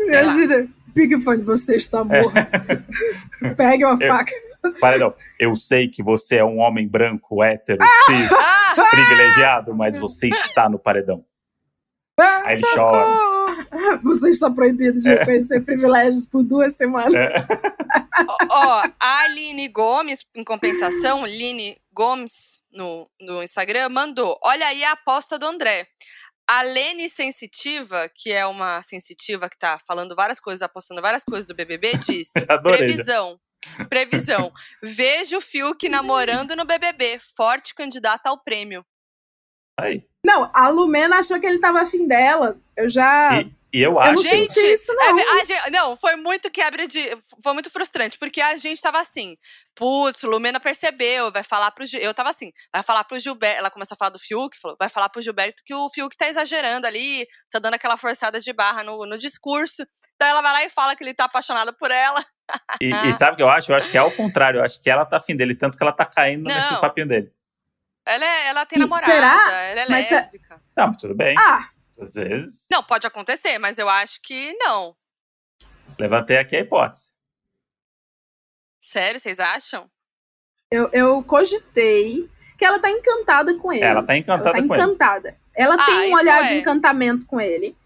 [0.00, 2.32] Imagina, Big Fone, você está morto.
[3.56, 4.32] Pegue uma Eu- faca.
[4.80, 8.74] Paredão, eu sei que você é um homem branco, hétero, cis, Ah!
[8.90, 11.24] privilegiado, mas você está no paredão.
[12.18, 13.06] Aí ele chora.
[14.02, 17.14] Você está proibido de reconhecer privilégios por duas semanas.
[17.14, 17.30] É.
[18.26, 24.82] Ó, ó, a Aline Gomes, em compensação, Line Gomes no, no Instagram, mandou: Olha aí
[24.84, 25.86] a aposta do André.
[26.48, 31.46] A Lene Sensitiva, que é uma sensitiva que tá falando várias coisas, apostando várias coisas
[31.46, 32.32] do BBB, disse.
[32.62, 33.40] Previsão.
[33.88, 34.52] Previsão.
[34.80, 37.18] Vejo o Fiuk namorando no BBB.
[37.36, 38.84] Forte candidata ao prêmio.
[39.78, 40.04] Aí.
[40.24, 42.58] Não, a Lumena achou que ele tava afim dela.
[42.76, 43.40] Eu já.
[43.40, 44.12] E, E eu acho.
[44.14, 45.18] Eu Gente, isso, não.
[45.18, 47.16] É, a gente- não, foi muito quebra de.
[47.42, 49.36] Foi muito frustrante, porque a gente tava assim.
[49.74, 51.84] Putz, Lumena percebeu, vai falar pro.
[51.84, 53.58] Gil- Eu tava assim, vai falar pro Gilberto.
[53.58, 56.28] Ela começou a falar do Fiuk, falou, vai falar pro Gilberto que o Fiuk tá
[56.28, 59.86] exagerando ali, tá dando aquela forçada de barra no, no discurso.
[60.14, 62.24] Então ela vai lá e fala que ele tá apaixonado por ela.
[62.80, 63.72] E, e sabe o que eu acho?
[63.72, 64.60] Eu acho que é ao contrário.
[64.60, 66.80] Eu acho que ela tá afim dele, tanto que ela tá caindo nesse Não.
[66.80, 67.30] papinho dele.
[68.06, 69.52] Ela, é- ela tem E namorada, será?
[69.64, 70.62] ela é Mas é- lésbica.
[70.76, 71.34] Não, mas tudo bem.
[71.36, 72.66] Ah, Às vezes.
[72.70, 74.94] Não, pode acontecer, mas eu acho que não.
[75.98, 77.10] Levantei aqui a hipótese.
[78.80, 79.90] Sério, vocês acham?
[80.70, 82.28] eu, eu cogitei
[82.58, 83.84] que ela tá encantada com ele.
[83.84, 84.82] Ela tá Ela encantada tá com ele.
[84.82, 85.36] encantada.
[85.54, 86.46] Ela Ah, tem um olhar é.
[86.48, 87.76] de encantamento com ele.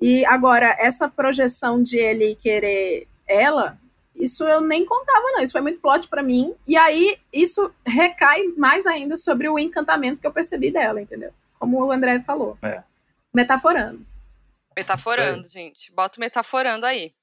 [0.00, 3.78] E agora, essa projeção de ele querer ela,
[4.14, 5.40] isso eu nem contava, não.
[5.40, 6.54] Isso foi muito plot pra mim.
[6.66, 11.32] E aí, isso recai mais ainda sobre o encantamento que eu percebi dela, entendeu?
[11.58, 12.56] Como o André falou.
[12.62, 12.82] É.
[13.34, 14.06] Metaforando.
[14.76, 15.92] Metaforando, gente.
[15.92, 17.14] Bota o metaforando aí.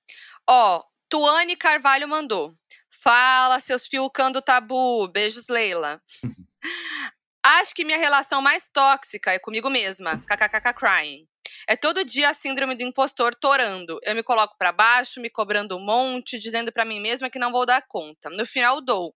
[0.48, 2.56] Ó, Tuane Carvalho mandou.
[2.90, 5.08] Fala, seus fiucando tabu.
[5.08, 6.02] Beijos, Leila.
[7.44, 10.24] Acho que minha relação mais tóxica é comigo mesma.
[10.28, 11.28] KKKK crying.
[11.68, 14.00] É todo dia a síndrome do impostor torando.
[14.04, 17.52] Eu me coloco pra baixo, me cobrando um monte, dizendo pra mim mesma que não
[17.52, 18.30] vou dar conta.
[18.30, 19.16] No final dou.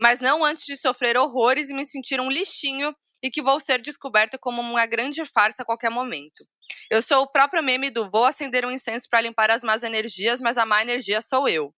[0.00, 3.80] Mas não antes de sofrer horrores e me sentir um lixinho e que vou ser
[3.80, 6.44] descoberta como uma grande farsa a qualquer momento.
[6.90, 10.40] Eu sou o próprio meme do vou acender um incenso para limpar as más energias,
[10.40, 11.72] mas a má energia sou eu.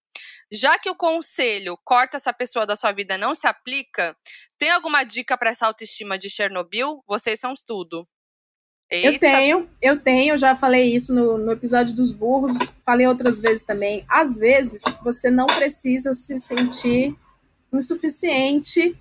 [0.51, 4.16] Já que o conselho corta essa pessoa da sua vida não se aplica,
[4.59, 7.03] tem alguma dica para essa autoestima de Chernobyl?
[7.07, 8.09] Vocês são tudo.
[8.91, 12.53] Eu Eita, tenho, eu tenho, já falei isso no, no episódio dos burros,
[12.85, 14.05] falei outras vezes também.
[14.09, 17.16] Às vezes, você não precisa se sentir
[17.79, 18.97] insuficiente,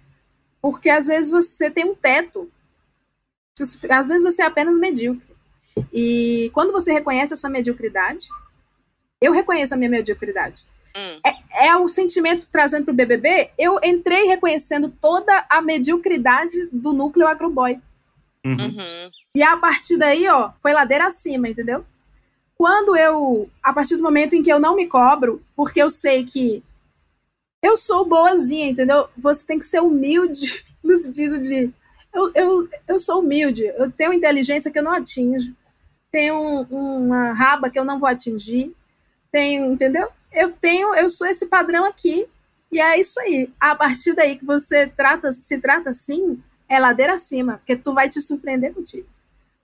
[0.61, 2.49] porque às vezes você tem um teto.
[3.89, 5.33] Às vezes você é apenas medíocre.
[5.91, 8.27] E quando você reconhece a sua mediocridade,
[9.21, 10.65] eu reconheço a minha mediocridade.
[10.95, 11.19] Hum,
[11.55, 13.51] É o sentimento trazendo para o BBB.
[13.57, 17.79] Eu entrei reconhecendo toda a mediocridade do núcleo agroboy.
[18.45, 18.57] Uhum.
[18.57, 19.11] uhum.
[19.35, 21.83] E a partir daí, ó, foi ladeira acima, entendeu?
[22.55, 26.23] Quando eu, a partir do momento em que eu não me cobro, porque eu sei
[26.23, 26.63] que
[27.63, 29.07] eu sou boazinha, entendeu?
[29.17, 31.71] Você tem que ser humilde no sentido de
[32.13, 35.55] eu, eu, eu sou humilde, eu tenho inteligência que eu não atinjo,
[36.11, 36.35] tenho
[36.69, 38.71] um- uma raba que eu não vou atingir,
[39.31, 40.07] tenho, entendeu?
[40.31, 42.27] Eu tenho, eu sou esse padrão aqui,
[42.71, 43.49] e é isso aí.
[43.59, 48.09] A partir daí que você trata, se trata assim, é ladeira acima, porque tu vai
[48.09, 49.07] te surpreender contigo.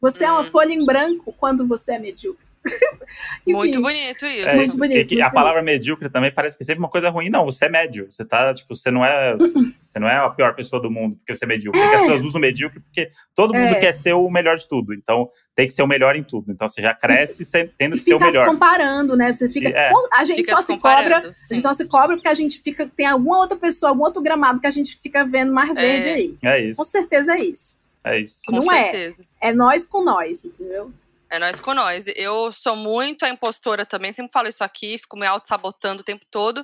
[0.02, 0.46] Você é uma Hum.
[0.46, 2.46] folha em branco quando você é medíocre.
[3.46, 4.48] Enfim, Muito bonito isso.
[4.48, 7.30] É, Muito bonito, muito a palavra medíocre também parece que é sempre uma coisa ruim.
[7.30, 8.08] Não, você é médio.
[8.10, 9.36] Você tá, tipo, você não é,
[9.82, 11.80] você não é a pior pessoa do mundo porque você é medíocre.
[11.82, 13.80] É as pessoas usam medíocre porque todo mundo É.
[13.80, 14.94] quer ser o melhor de tudo.
[14.94, 16.52] Então, tem que ser o melhor em tudo.
[16.52, 18.50] Então, você já cresce sem- tendo E que ser o fica se melhor.
[18.52, 19.34] comparando, né?
[19.34, 19.70] Você fica.
[19.70, 19.92] E- é.
[20.16, 21.04] A gente Fica só se se cobra.
[21.04, 21.56] comparando, A sim.
[21.56, 22.90] gente só se cobra porque a gente fica.
[22.96, 26.14] Tem alguma outra pessoa, algum outro gramado que a gente fica vendo mais verde É.
[26.14, 26.36] aí.
[26.44, 27.80] É Com isso, certeza é isso.
[28.04, 28.42] é isso.
[28.46, 28.90] Com não é.
[28.90, 29.24] certeza.
[29.42, 30.92] É nós com nós, entendeu?
[31.32, 32.06] É nós com nós.
[32.16, 36.26] Eu sou muito a impostora também, sempre falo isso aqui, fico me auto-sabotando o tempo
[36.32, 36.64] todo.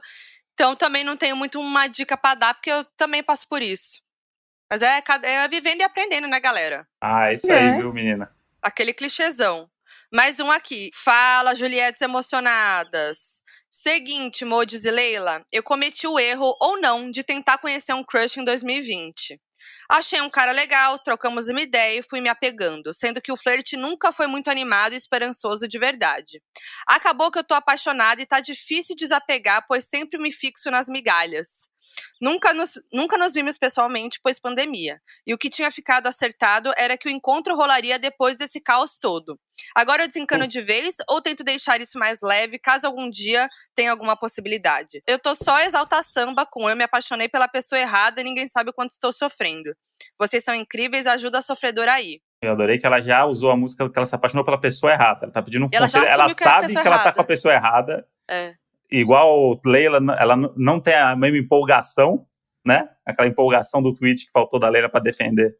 [0.53, 4.01] Então também não tenho muito uma dica pra dar, porque eu também passo por isso.
[4.71, 6.87] Mas é, cada- é vivendo e aprendendo, né, galera?
[6.99, 7.73] Ah, é isso É.
[7.73, 8.33] aí, viu, menina?
[8.61, 9.69] Aquele clichêzão.
[10.11, 10.89] Mais um aqui.
[10.93, 13.41] Fala, Juliettes emocionadas.
[13.69, 18.37] Seguinte, Modes e Leila, eu cometi o erro ou não de tentar conhecer um crush
[18.39, 19.39] em 2020.
[19.89, 23.77] Achei um cara legal, trocamos uma ideia e fui me apegando, sendo que o flerte
[23.77, 26.41] nunca foi muito animado e esperançoso de verdade.
[26.87, 31.69] Acabou que eu tô apaixonada e tá difícil desapegar, pois sempre me fixo nas migalhas.
[32.21, 35.01] Nunca nos, nunca nos vimos pessoalmente, pois pandemia.
[35.27, 39.39] E o que tinha ficado acertado era que o encontro rolaria depois desse caos todo.
[39.75, 43.91] Agora eu desencano de vez ou tento deixar isso mais leve, caso algum dia tenha
[43.91, 45.01] alguma possibilidade.
[45.05, 48.69] Eu tô só exaltar samba com eu me apaixonei pela pessoa errada e ninguém sabe
[48.69, 49.54] o quanto estou sofrendo.
[50.19, 52.21] Vocês são incríveis, ajuda a sofredora aí.
[52.41, 55.21] Eu adorei que ela já usou a música que ela se apaixonou pela pessoa errada.
[55.23, 56.05] Ela tá pedindo um Ela conselho.
[56.05, 58.07] Ela que é sabe que ela tá com a pessoa errada.
[58.29, 58.53] É.
[58.91, 62.27] Igual Leila, ela não tem a mesma empolgação,
[62.63, 62.87] né?
[63.05, 65.55] Aquela empolgação do tweet que faltou da Leila pra defender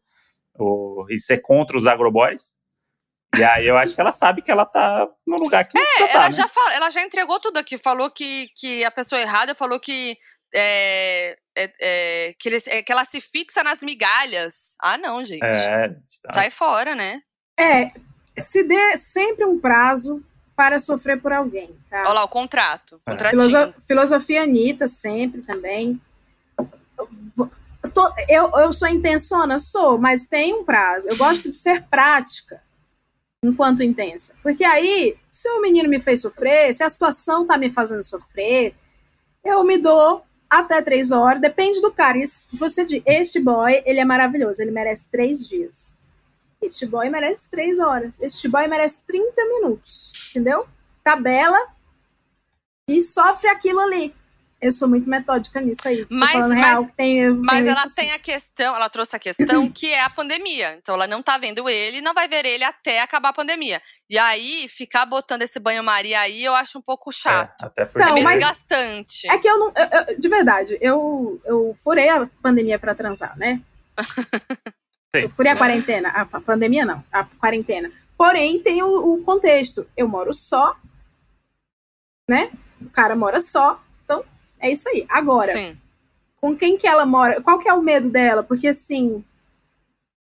[0.58, 2.54] o, e ser contra os agroboys.
[3.36, 6.06] E aí eu acho que ela sabe que ela tá no lugar que É, já
[6.06, 6.32] tá, ela, né?
[6.32, 7.76] já fala, ela já entregou tudo aqui.
[7.76, 10.16] Falou que, que a pessoa errada falou que.
[10.54, 14.76] é, é, é, que, eles- é, que ela se fixa nas migalhas.
[14.80, 15.42] Ah, não, gente.
[15.44, 15.88] É,
[16.22, 16.32] tá.
[16.34, 17.20] Sai fora, né?
[17.58, 17.90] É,
[18.38, 20.22] se dê sempre um prazo
[20.54, 22.02] para sofrer por alguém, tá?
[22.02, 23.00] Olha lá, o contrato.
[23.06, 23.30] É.
[23.30, 26.00] Filoso- filosofia Anitta, sempre também.
[26.58, 29.58] Eu, tô- eu, eu sou intensona?
[29.58, 31.08] Sou, mas tem um prazo.
[31.08, 32.62] Eu gosto de ser prática.
[33.44, 34.34] enquanto intensa.
[34.42, 38.74] Porque aí, se o menino me fez sofrer, se a situação tá me fazendo sofrer,
[39.44, 42.18] eu me dou até três horas, depende do cara.
[42.18, 45.96] Isso, você diz, este boy, ele é maravilhoso, ele merece três dias.
[46.60, 48.20] Este boy merece três horas.
[48.20, 50.12] Este boy merece 30 minutos.
[50.30, 50.66] Entendeu?
[51.02, 51.58] Tabela
[52.88, 54.14] e sofre aquilo ali.
[54.60, 56.02] Eu sou muito metódica nisso aí.
[56.10, 60.00] Mas, mas, real, tem, mas ela tem a questão, ela trouxe a questão que é
[60.00, 60.76] a pandemia.
[60.76, 63.82] Então ela não tá vendo ele, não vai ver ele até acabar a pandemia.
[64.08, 67.64] E aí, ficar botando esse banho-maria aí, eu acho um pouco chato.
[67.64, 69.28] É, até porque então, é meio desgastante.
[69.28, 69.72] É que eu não.
[69.76, 73.60] Eu, eu, de verdade, eu, eu furei a pandemia para transar, né?
[75.12, 76.08] eu furei a quarentena.
[76.08, 77.92] A, a, pandemia não, a quarentena.
[78.16, 79.86] Porém, tem o, o contexto.
[79.94, 80.74] Eu moro só,
[82.26, 82.50] né?
[82.80, 83.82] O cara mora só
[84.60, 85.06] é isso aí.
[85.08, 85.76] Agora, Sim.
[86.40, 87.40] com quem que ela mora?
[87.40, 88.42] Qual que é o medo dela?
[88.42, 89.24] Porque assim,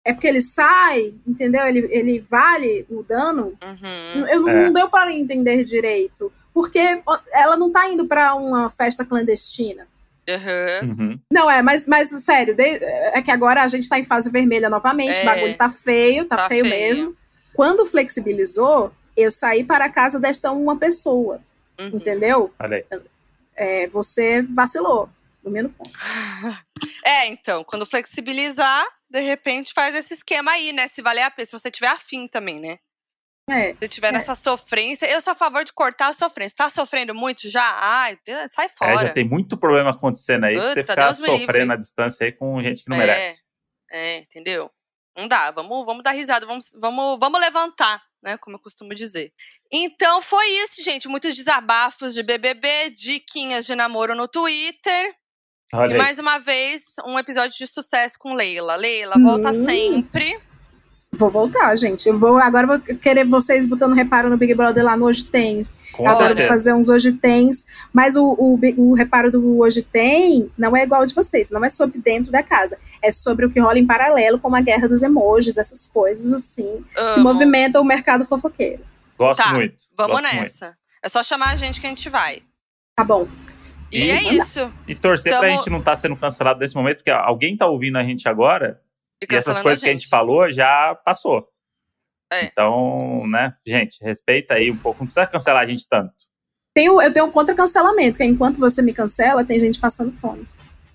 [0.05, 1.67] é porque ele sai, entendeu?
[1.67, 3.57] Ele, ele vale o dano.
[3.63, 4.27] Uhum.
[4.27, 4.65] Eu, é.
[4.65, 6.33] Não deu para entender direito.
[6.53, 7.01] Porque
[7.33, 9.87] ela não tá indo para uma festa clandestina.
[10.29, 10.89] Uhum.
[10.91, 11.21] Uhum.
[11.31, 14.69] Não, é, mas, mas sério, de, é que agora a gente tá em fase vermelha
[14.69, 15.23] novamente, é.
[15.23, 17.17] o bagulho tá feio, tá, tá feio, feio, mesmo.
[17.55, 21.41] Quando flexibilizou, eu saí para a casa desta uma pessoa.
[21.79, 21.91] Uhum.
[21.95, 22.53] Entendeu?
[22.59, 23.01] Olha aí
[23.57, 25.09] é, você vacilou,
[25.43, 25.93] no mesmo ponto.
[27.05, 30.89] É, então, quando flexibilizar, de repente faz esse esquema aí, né?
[30.89, 32.79] Se valer a pena, se você tiver afim também, né?
[33.49, 34.13] É, se tiver é.
[34.13, 36.57] nessa sofrência, eu sou a favor de cortar a sofrência.
[36.57, 37.77] Tá sofrendo muito já?
[37.81, 38.19] Ai,
[38.49, 39.05] sai fora.
[39.05, 42.33] É, já tem muito problema acontecendo aí, Puta, você ficar Deus sofrendo à distância aí
[42.33, 43.45] com gente que não é, merece.
[43.91, 44.69] É, entendeu?
[45.17, 48.39] Não dá, vamos, vamos dar risada, vamos, vamos, vamos levantar né?
[48.39, 49.33] Como eu costumo dizer.
[49.71, 51.09] Então foi isso, gente.
[51.09, 55.15] Muitos desabafos de BBB, diquinhas de namoro no Twitter.
[55.75, 58.77] Olha e mais uma vez, um episódio de sucesso com Leila.
[58.77, 59.65] Leila, volta hum.
[59.65, 60.39] sempre.
[61.15, 62.09] Vou voltar, gente.
[62.09, 65.63] Eu vou agora vou querer vocês botando reparo no Big Brother lá no Hoje Tem.
[65.93, 67.67] Com agora vou fazer uns Hoje Tens.
[67.93, 71.51] Mas o, o, o, reparo do Hoje Tem não é igual de vocês.
[71.51, 72.79] Não é sobre dentro da casa.
[73.03, 76.83] É sobre o que rola em paralelo, como a guerra dos emojis, essas coisas assim,
[76.97, 77.15] Amo.
[77.15, 78.83] que movimentam o mercado fofoqueiro.
[79.19, 79.77] Gosto tá, muito.
[79.95, 80.65] Vamos Gosto nessa.
[80.65, 80.79] Muito.
[81.05, 82.43] É só chamar a gente que a gente vai.
[82.97, 83.29] Tá bom.
[83.93, 84.73] E, e é isso.
[84.89, 85.41] E torcer Tamo...
[85.41, 88.27] pra gente não estar tá sendo cancelado nesse momento, porque alguém tá ouvindo a gente
[88.27, 88.81] agora
[89.31, 91.47] e essas coisas a que a gente falou já passou.
[92.33, 92.45] É.
[92.45, 95.01] Então, né, gente, respeita aí um pouco.
[95.01, 96.15] Não precisa cancelar a gente tanto.
[96.75, 100.49] Tenho, eu tenho um contra-cancelamento, que é enquanto você me cancela, tem gente passando fome.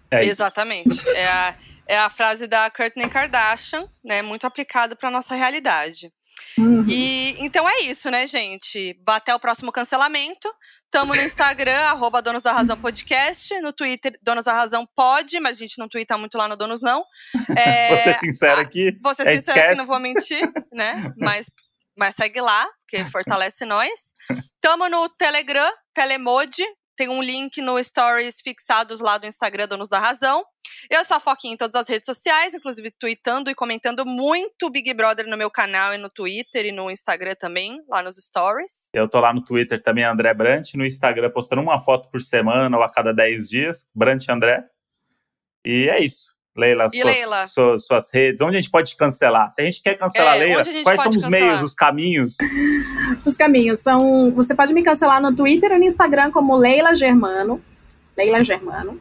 [0.10, 1.08] É Exatamente.
[1.10, 1.56] É a,
[1.88, 4.22] é a frase da Courtney Kardashian, né?
[4.22, 6.12] Muito aplicada para nossa realidade.
[6.58, 6.86] Uhum.
[6.88, 9.00] E então é isso, né, gente?
[9.06, 10.52] Até o próximo cancelamento.
[10.90, 13.60] Tamo no Instagram, arroba Donos da Razão Podcast.
[13.62, 16.82] No Twitter, Donos da Razão pode, mas a gente não twitta muito lá no Donos
[16.82, 17.04] Não.
[17.56, 18.98] É, vou ser sincero aqui.
[19.02, 19.70] Vou ser é, sincero esquece.
[19.70, 21.12] que não vou mentir, né?
[21.18, 21.48] Mas,
[21.98, 23.90] mas segue lá, que fortalece nós.
[24.62, 26.64] Tamo no Telegram, Telemode.
[26.98, 30.44] Tem um link no Stories fixados lá do Instagram Donos da Razão.
[30.90, 34.92] Eu sou a Foquinha em todas as redes sociais, inclusive tweetando e comentando muito Big
[34.96, 38.90] Brother no meu canal e no Twitter e no Instagram também, lá nos stories.
[38.92, 42.76] Eu tô lá no Twitter também, André Brant, no Instagram postando uma foto por semana
[42.76, 44.66] ou a cada 10 dias, Brant André.
[45.64, 46.37] E é isso.
[46.58, 47.46] Leila, suas, Leila?
[47.46, 49.52] Suas, suas, redes, onde a gente pode cancelar?
[49.52, 51.48] Se a gente quer cancelar é, Leila, quais são os cancelar?
[51.48, 52.38] meios, os caminhos?
[53.24, 54.32] Os caminhos são.
[54.32, 57.62] Você pode me cancelar no Twitter e no Instagram como Leila Germano.
[58.18, 59.00] Leila Germano.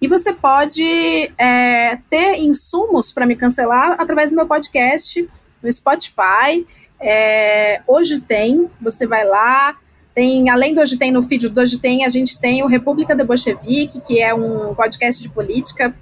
[0.00, 5.28] E você pode é, ter insumos para me cancelar através do meu podcast
[5.62, 6.66] no Spotify.
[7.00, 9.76] É, hoje tem, você vai lá.
[10.14, 13.14] Tem, além do Hoje Tem no feed do Hoje Tem, a gente tem o República
[13.14, 15.94] de Bolchevique, que é um podcast de política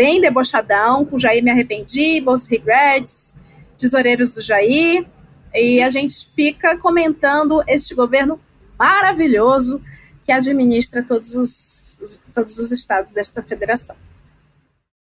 [0.00, 3.36] bem debochadão, com Jair Me Arrependi, Bolsa Regrets,
[3.76, 5.06] Tesoureiros do Jair.
[5.54, 8.40] E a gente fica comentando este governo
[8.78, 9.84] maravilhoso
[10.24, 13.94] que administra todos os, os, todos os estados desta federação.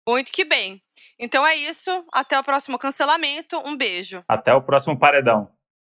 [0.08, 0.80] Muito que bem.
[1.18, 1.90] Então é isso.
[2.12, 3.60] Até o próximo cancelamento.
[3.66, 4.22] Um beijo.
[4.28, 5.50] Até o próximo paredão.